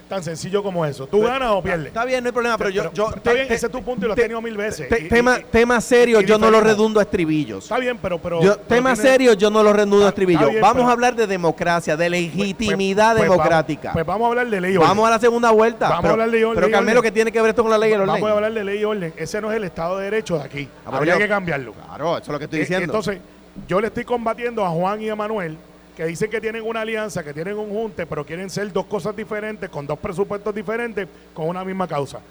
Tan 0.09 0.23
sencillo 0.23 0.63
como 0.63 0.83
eso. 0.87 1.05
¿Tú 1.05 1.21
ganas 1.21 1.51
o 1.51 1.61
pierdes? 1.61 1.85
Está 1.87 2.03
bien, 2.03 2.23
no 2.23 2.29
hay 2.29 2.33
problema, 2.33 2.57
pero 2.57 2.71
yo... 2.71 2.91
yo 2.93 3.09
está 3.15 3.31
bien, 3.31 3.47
te- 3.47 3.53
ese 3.53 3.67
es 3.67 3.71
tu 3.71 3.83
punto 3.83 4.05
y 4.05 4.07
lo 4.07 4.13
has 4.13 4.15
te- 4.15 4.23
tenido 4.23 4.41
mil 4.41 4.57
veces. 4.57 4.89
te- 4.89 5.01
Y- 5.03 5.05
y- 5.05 5.07
tema, 5.07 5.37
y- 5.39 5.43
tema 5.51 5.79
serio, 5.79 6.19
y 6.21 6.25
yo 6.25 6.39
no 6.39 6.49
lo 6.49 6.59
redundo 6.61 6.99
a 6.99 7.03
estribillos. 7.03 7.65
Está 7.65 7.77
bien, 7.77 7.99
pero... 8.01 8.17
pero 8.17 8.41
Yo, 8.41 8.55
pero 8.55 8.65
tema 8.67 8.95
tiene- 8.95 9.09
serio, 9.09 9.33
yo 9.33 9.51
no 9.51 9.61
lo 9.61 9.71
redundo 9.71 9.97
a 9.97 9.99
Está- 9.99 10.09
estribillo. 10.09 10.39
está 10.39 10.49
bien, 10.49 10.61
vamos 10.61 10.75
pero- 10.77 10.89
a 10.89 10.91
hablar 10.93 11.15
de 11.15 11.27
democracia, 11.27 11.95
de 11.95 12.09
Pues- 12.09 12.11
legitimidad 12.21 13.11
pues- 13.11 13.19
pues 13.27 13.29
democrática. 13.29 13.93
Pues 13.93 14.05
vamos 14.05 14.25
a 14.25 14.29
hablar 14.29 14.49
de 14.49 14.61
ley 14.61 14.73
y 14.73 14.77
orden. 14.77 14.89
vamos 14.89 15.07
a 15.07 15.11
la 15.11 15.19
segunda 15.19 15.51
vuelta. 15.51 15.89
Vamos 15.89 15.99
a 15.99 16.01
pero, 16.01 16.11
hablar 16.13 16.31
de 16.31 16.37
ley- 16.37 16.41
pero 16.55 16.61
ley 16.61 16.69
y 16.69 16.73
Carmelo, 16.73 16.99
orden. 17.01 17.07
¿qué 17.11 17.13
tiene 17.13 17.31
que 17.31 17.41
ver 17.41 17.49
esto 17.49 17.61
con 17.61 17.71
la 17.71 17.77
ley 17.77 17.91
y 17.91 17.93
el 17.93 18.01
orden? 18.01 18.13
Vamos 18.15 18.29
a 18.29 18.33
hablar 18.33 18.51
de 18.53 18.63
ley 18.63 18.79
y 18.79 18.83
orden. 18.85 19.13
Ese 19.15 19.41
no 19.41 19.51
es 19.51 19.57
el 19.57 19.63
Estado 19.65 19.99
de 19.99 20.05
Derecho 20.05 20.37
de 20.39 20.43
aquí. 20.43 20.67
Ah, 20.71 20.81
pero 20.85 20.97
Habría 20.97 21.17
que 21.19 21.27
cambiarlo. 21.27 21.73
Claro, 21.73 22.13
eso 22.17 22.23
es 22.23 22.27
lo 22.29 22.39
que 22.39 22.45
estoy 22.45 22.57
Eh, 22.59 22.61
diciendo. 22.63 22.85
Entonces, 22.85 23.19
yo 23.67 23.79
le 23.79 23.87
estoy 23.87 24.05
combatiendo 24.05 24.65
a 24.65 24.69
Juan 24.69 24.99
y 25.03 25.09
a 25.09 25.15
Manuel, 25.15 25.55
que 25.99 26.05
dicen 26.05 26.29
que 26.29 26.39
tienen 26.39 26.65
una 26.65 26.79
alianza, 26.79 27.21
que 27.25 27.33
tienen 27.33 27.57
un 27.57 27.71
junte, 27.71 28.05
pero 28.05 28.25
quieren 28.25 28.49
ser 28.49 28.71
dos 28.71 28.85
cosas 28.85 29.13
diferentes, 29.13 29.69
con 29.69 29.85
dos 29.85 29.99
presupuestos 29.99 30.55
diferentes, 30.55 31.05
con 31.33 31.49
una 31.49 31.65
misma 31.65 31.89
causa. 31.89 32.21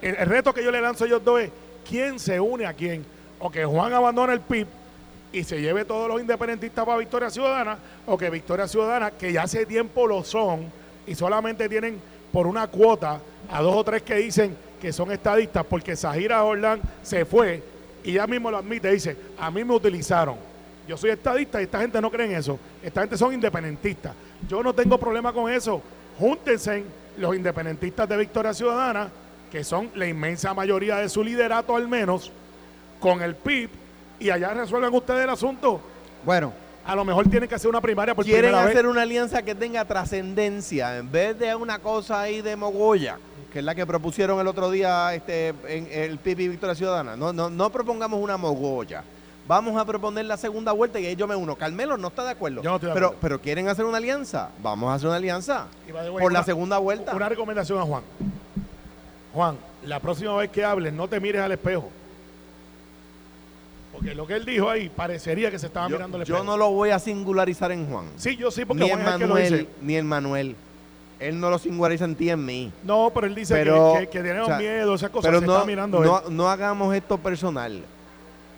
El, 0.00 0.16
reto 0.26 0.54
que 0.54 0.64
yo 0.64 0.70
le 0.70 0.80
lanzo 0.80 1.04
a 1.04 1.06
ellos 1.06 1.22
dos 1.22 1.38
es, 1.38 1.50
¿quién 1.86 2.18
se 2.18 2.40
une 2.40 2.64
a 2.64 2.72
quién? 2.72 3.04
O 3.40 3.50
que 3.50 3.62
Juan 3.66 3.92
abandone 3.92 4.32
el 4.32 4.40
PIB 4.40 4.66
y 5.34 5.44
se 5.44 5.60
lleve 5.60 5.84
todos 5.84 6.08
los 6.08 6.18
independentistas 6.18 6.82
para 6.86 6.96
Victoria 6.96 7.28
Ciudadana, 7.28 7.76
o 8.06 8.16
que 8.16 8.30
Victoria 8.30 8.66
Ciudadana, 8.66 9.10
que 9.10 9.34
ya 9.34 9.42
hace 9.42 9.66
tiempo 9.66 10.06
lo 10.06 10.24
son, 10.24 10.72
y 11.06 11.14
solamente 11.14 11.68
tienen 11.68 12.00
por 12.32 12.46
una 12.46 12.68
cuota 12.68 13.20
a 13.50 13.60
dos 13.60 13.76
o 13.76 13.84
tres 13.84 14.00
que 14.00 14.14
dicen 14.14 14.56
que 14.80 14.94
son 14.94 15.12
estadistas, 15.12 15.66
porque 15.66 15.94
Zahira 15.94 16.40
Jordán 16.40 16.80
se 17.02 17.26
fue 17.26 17.62
y 18.02 18.14
ya 18.14 18.26
mismo 18.26 18.50
lo 18.50 18.56
admite, 18.56 18.90
dice, 18.90 19.14
a 19.38 19.50
mí 19.50 19.62
me 19.62 19.74
utilizaron. 19.74 20.47
Yo 20.88 20.96
soy 20.96 21.10
estadista 21.10 21.60
y 21.60 21.64
esta 21.64 21.80
gente 21.80 22.00
no 22.00 22.10
cree 22.10 22.26
en 22.26 22.32
eso. 22.38 22.58
Esta 22.82 23.02
gente 23.02 23.18
son 23.18 23.34
independentistas. 23.34 24.14
Yo 24.48 24.62
no 24.62 24.72
tengo 24.72 24.98
problema 24.98 25.32
con 25.34 25.52
eso. 25.52 25.82
Júntense 26.18 26.82
los 27.18 27.36
independentistas 27.36 28.08
de 28.08 28.16
Victoria 28.16 28.54
Ciudadana, 28.54 29.10
que 29.52 29.62
son 29.64 29.90
la 29.94 30.06
inmensa 30.06 30.54
mayoría 30.54 30.96
de 30.96 31.08
su 31.10 31.22
liderato 31.22 31.76
al 31.76 31.86
menos, 31.88 32.32
con 33.00 33.20
el 33.22 33.34
PIB, 33.36 33.68
y 34.18 34.30
allá 34.30 34.54
resuelven 34.54 34.92
ustedes 34.94 35.24
el 35.24 35.30
asunto. 35.30 35.80
Bueno, 36.24 36.52
A 36.86 36.96
lo 36.96 37.04
mejor 37.04 37.28
tienen 37.28 37.50
que 37.50 37.54
hacer 37.54 37.68
una 37.68 37.82
primaria 37.82 38.14
por 38.14 38.24
Quieren 38.24 38.44
primera 38.50 38.62
hacer 38.64 38.84
vez. 38.84 38.90
una 38.90 39.02
alianza 39.02 39.42
que 39.42 39.54
tenga 39.54 39.84
trascendencia 39.84 40.96
en 40.96 41.12
vez 41.12 41.38
de 41.38 41.54
una 41.54 41.80
cosa 41.80 42.22
ahí 42.22 42.40
de 42.40 42.56
mogolla, 42.56 43.18
que 43.52 43.58
es 43.58 43.64
la 43.64 43.74
que 43.74 43.84
propusieron 43.84 44.40
el 44.40 44.46
otro 44.46 44.70
día 44.70 45.14
este, 45.14 45.48
en 45.66 45.86
el 45.92 46.16
PIB 46.18 46.40
y 46.40 46.48
Victoria 46.48 46.74
Ciudadana. 46.74 47.14
No, 47.14 47.30
no, 47.34 47.50
no 47.50 47.70
propongamos 47.70 48.18
una 48.22 48.38
mogolla. 48.38 49.04
Vamos 49.48 49.76
a 49.80 49.84
proponer 49.84 50.26
la 50.26 50.36
segunda 50.36 50.70
vuelta 50.72 51.00
y 51.00 51.06
ahí 51.06 51.16
yo 51.16 51.26
me 51.26 51.34
uno. 51.34 51.56
Carmelo 51.56 51.96
no 51.96 52.08
está 52.08 52.22
de 52.24 52.30
acuerdo. 52.30 52.62
Yo 52.62 52.70
no 52.70 52.76
estoy 52.76 52.90
de 52.90 52.94
pero, 52.94 53.06
acuerdo. 53.06 53.20
pero 53.22 53.40
quieren 53.40 53.68
hacer 53.68 53.84
una 53.86 53.96
alianza. 53.96 54.50
Vamos 54.62 54.90
a 54.90 54.94
hacer 54.94 55.08
una 55.08 55.16
alianza 55.16 55.66
Y 55.88 55.92
by 55.92 56.04
the 56.04 56.10
way, 56.10 56.22
por 56.22 56.32
la 56.32 56.40
una- 56.40 56.44
segunda 56.46 56.78
vuelta. 56.78 57.16
Una 57.16 57.28
recomendación 57.28 57.78
a 57.80 57.82
Juan. 57.82 58.02
Juan, 59.32 59.56
la 59.84 59.98
próxima 60.00 60.36
vez 60.36 60.50
que 60.50 60.64
hables, 60.64 60.92
no 60.92 61.08
te 61.08 61.18
mires 61.18 61.40
al 61.40 61.52
espejo. 61.52 61.90
Porque 63.92 64.14
lo 64.14 64.26
que 64.26 64.34
él 64.34 64.44
dijo 64.44 64.68
ahí 64.70 64.88
parecería 64.88 65.50
que 65.50 65.58
se 65.58 65.66
estaba 65.66 65.88
mirando 65.88 66.18
yo, 66.18 66.22
al 66.22 66.26
yo 66.28 66.34
espejo. 66.36 66.50
no 66.52 66.56
lo 66.56 66.70
voy 66.70 66.90
a 66.90 66.98
singularizar 66.98 67.72
en 67.72 67.86
Juan. 67.90 68.06
Sí, 68.16 68.36
yo 68.36 68.50
sí, 68.50 68.64
porque 68.64 68.84
Ni 68.84 68.90
en 68.90 68.96
Juan 69.02 69.06
es 69.08 69.12
el 69.14 69.18
que 69.18 69.26
lo 69.26 69.34
Manuel, 69.34 69.52
dice. 69.52 69.68
ni 69.82 69.96
en 69.96 70.06
Manuel. 70.06 70.56
Él 71.18 71.40
no 71.40 71.50
lo 71.50 71.58
singulariza 71.58 72.04
en 72.04 72.14
ti, 72.14 72.30
en 72.30 72.44
mí. 72.44 72.72
No, 72.84 73.10
pero 73.12 73.26
él 73.26 73.34
dice 73.34 73.54
que- 73.54 73.58
Pero, 73.60 73.94
que, 73.98 74.06
que 74.08 74.20
tenemos 74.22 74.44
o 74.46 74.50
sea, 74.50 74.58
miedo, 74.58 74.94
esas 74.94 75.10
cosas. 75.10 75.28
Pero 75.28 75.40
se 75.40 75.46
no, 75.46 75.54
está 75.54 75.66
mirando 75.66 75.98
no, 76.00 76.22
no 76.30 76.48
hagamos 76.48 76.94
esto 76.94 77.18
personal. 77.18 77.82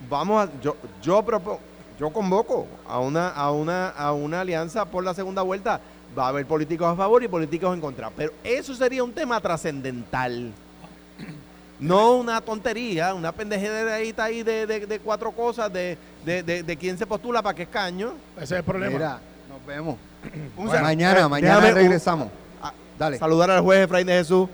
Vamos 0.08 0.46
a, 0.48 0.50
yo, 0.62 0.76
yo 1.02 1.22
propo- 1.24 1.58
yo 1.98 2.10
convoco 2.10 2.66
a 2.88 2.98
una, 3.00 3.28
a 3.28 3.50
una, 3.50 3.88
a 3.90 4.12
una 4.12 4.40
alianza 4.40 4.84
por 4.84 5.04
la 5.04 5.12
segunda 5.14 5.42
vuelta. 5.42 5.80
Va 6.18 6.24
a 6.26 6.28
haber 6.28 6.46
políticos 6.46 6.88
a 6.92 6.96
favor 6.96 7.22
y 7.22 7.28
políticos 7.28 7.72
en 7.74 7.80
contra. 7.80 8.10
Pero 8.10 8.32
eso 8.42 8.74
sería 8.74 9.04
un 9.04 9.12
tema 9.12 9.40
trascendental. 9.40 10.50
No 11.78 12.16
una 12.16 12.40
tontería, 12.40 13.14
una 13.14 13.32
pendejadita 13.32 14.24
ahí 14.24 14.42
de, 14.42 14.66
de, 14.66 14.86
de 14.86 14.98
cuatro 14.98 15.30
cosas, 15.30 15.72
de, 15.72 15.96
de, 16.24 16.42
de, 16.42 16.62
de 16.62 16.76
quién 16.76 16.98
se 16.98 17.06
postula 17.06 17.40
para 17.42 17.54
qué 17.54 17.62
escaño. 17.62 18.12
Ese 18.36 18.44
es 18.44 18.52
el 18.52 18.64
problema. 18.64 18.92
Mira, 18.92 19.20
nos 19.48 19.64
vemos. 19.66 19.96
Bueno, 20.56 20.82
mañana, 20.82 21.20
eh, 21.20 21.28
mañana 21.28 21.54
déjame 21.56 21.68
un- 21.70 21.74
regresamos. 21.76 22.28
Dale. 22.98 23.16
Saludar 23.18 23.50
al 23.50 23.62
juez 23.62 23.84
Efraín 23.84 24.06
de 24.06 24.12
Jesús, 24.12 24.46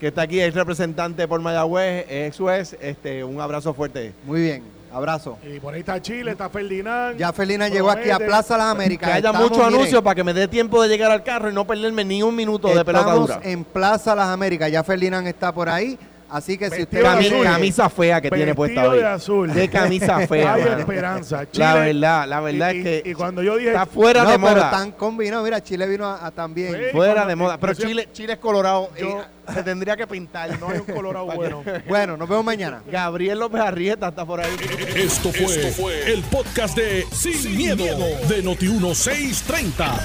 que 0.00 0.06
está 0.06 0.22
aquí, 0.22 0.40
es 0.40 0.54
representante 0.54 1.28
por 1.28 1.38
Mayagüez, 1.42 2.06
ex 2.08 2.38
juez. 2.38 2.74
Este, 2.80 3.22
un 3.22 3.38
abrazo 3.38 3.74
fuerte. 3.74 4.14
Muy 4.24 4.40
bien, 4.40 4.62
abrazo. 4.92 5.38
Y 5.42 5.58
por 5.60 5.74
ahí 5.74 5.80
está 5.80 6.00
Chile, 6.00 6.32
está 6.32 6.48
Ferdinand. 6.48 7.16
Ya 7.18 7.32
Felina 7.32 7.68
llegó 7.68 7.90
aquí 7.90 8.10
a. 8.10 8.18
Plaza 8.18 8.56
Las 8.56 8.66
Que 8.66 8.70
Américas. 8.72 9.08
haya 9.08 9.16
Estamos, 9.30 9.50
muchos 9.50 9.66
anuncios 9.66 10.02
para 10.02 10.14
que 10.14 10.24
me 10.24 10.32
dé 10.34 10.48
tiempo 10.48 10.82
de 10.82 10.88
llegar 10.88 11.10
al 11.10 11.22
carro 11.22 11.50
y 11.50 11.52
no 11.54 11.66
perderme 11.66 12.04
ni 12.04 12.22
un 12.22 12.34
minuto 12.36 12.68
de 12.68 12.84
pelota 12.84 13.04
Estamos 13.06 13.28
dura. 13.28 13.40
en 13.42 13.64
Plaza 13.64 14.14
Las 14.14 14.28
Américas. 14.28 14.70
Ya 14.70 14.82
Ferdinand 14.84 15.26
está 15.26 15.52
por 15.52 15.68
ahí. 15.68 15.98
Así 16.30 16.56
que 16.56 16.70
si 16.70 16.80
usted 16.84 17.02
Cami- 17.04 17.26
azul. 17.26 17.44
camisa 17.44 17.90
fea 17.90 18.18
que 18.18 18.30
tiene 18.30 18.54
puesta 18.54 18.88
hoy. 18.88 19.00
de 19.00 19.04
azul. 19.06 19.52
De 19.52 19.68
camisa 19.68 20.18
fea. 20.26 20.54
Hay 20.54 20.64
mano. 20.64 20.78
esperanza. 20.78 21.36
La 21.42 21.46
Chile- 21.74 21.92
verdad, 21.92 22.26
la 22.26 22.40
verdad 22.40 22.72
y- 22.72 22.78
es 22.78 22.84
que 23.02 23.10
Y 23.10 23.12
cuando 23.12 23.42
yo 23.42 23.56
dije. 23.56 23.68
está 23.68 23.84
fuera 23.84 24.22
no, 24.24 24.30
de 24.30 24.38
pero 24.38 24.50
moda. 24.54 24.64
están 24.64 24.92
combinados. 24.92 25.44
Mira, 25.44 25.62
Chile 25.62 25.86
vino 25.86 26.06
a, 26.06 26.26
a 26.26 26.30
también. 26.30 26.72
Sí. 26.72 26.80
Fuera 26.92 27.26
de 27.26 27.36
moda. 27.36 27.58
Pero 27.58 27.74
Chile, 27.74 28.08
Chile 28.14 28.32
es 28.32 28.38
colorado. 28.38 28.88
Yo- 28.98 29.20
y 29.20 29.22
se 29.52 29.62
tendría 29.62 29.96
que 29.96 30.06
pintar. 30.06 30.58
No 30.58 30.68
hay 30.68 30.78
un 30.78 30.94
colorado 30.94 31.26
bueno. 31.34 31.62
Bueno, 31.88 32.16
nos 32.16 32.28
vemos 32.28 32.44
mañana. 32.44 32.82
Gabriel 32.90 33.38
López 33.38 33.60
Arrieta 33.60 34.08
está 34.08 34.24
por 34.24 34.40
ahí. 34.40 34.54
Esto 34.94 35.30
fue, 35.32 36.12
el 36.12 36.22
podcast 36.24 36.76
de 36.76 37.06
Sin, 37.12 37.56
miedo, 37.56 37.84
de 37.84 38.44
Noti1630. 38.44 40.00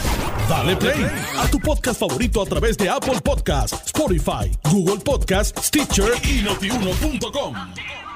Dale 0.49 0.75
play 0.77 1.05
a 1.37 1.47
tu 1.49 1.59
podcast 1.59 1.99
favorito 1.99 2.41
a 2.41 2.45
través 2.45 2.77
de 2.77 2.89
Apple 2.89 3.19
Podcasts, 3.23 3.87
Spotify, 3.87 4.51
Google 4.63 5.03
Podcasts, 5.03 5.67
Stitcher 5.67 6.11
y 6.23 6.41
notiuno.com. 6.41 8.06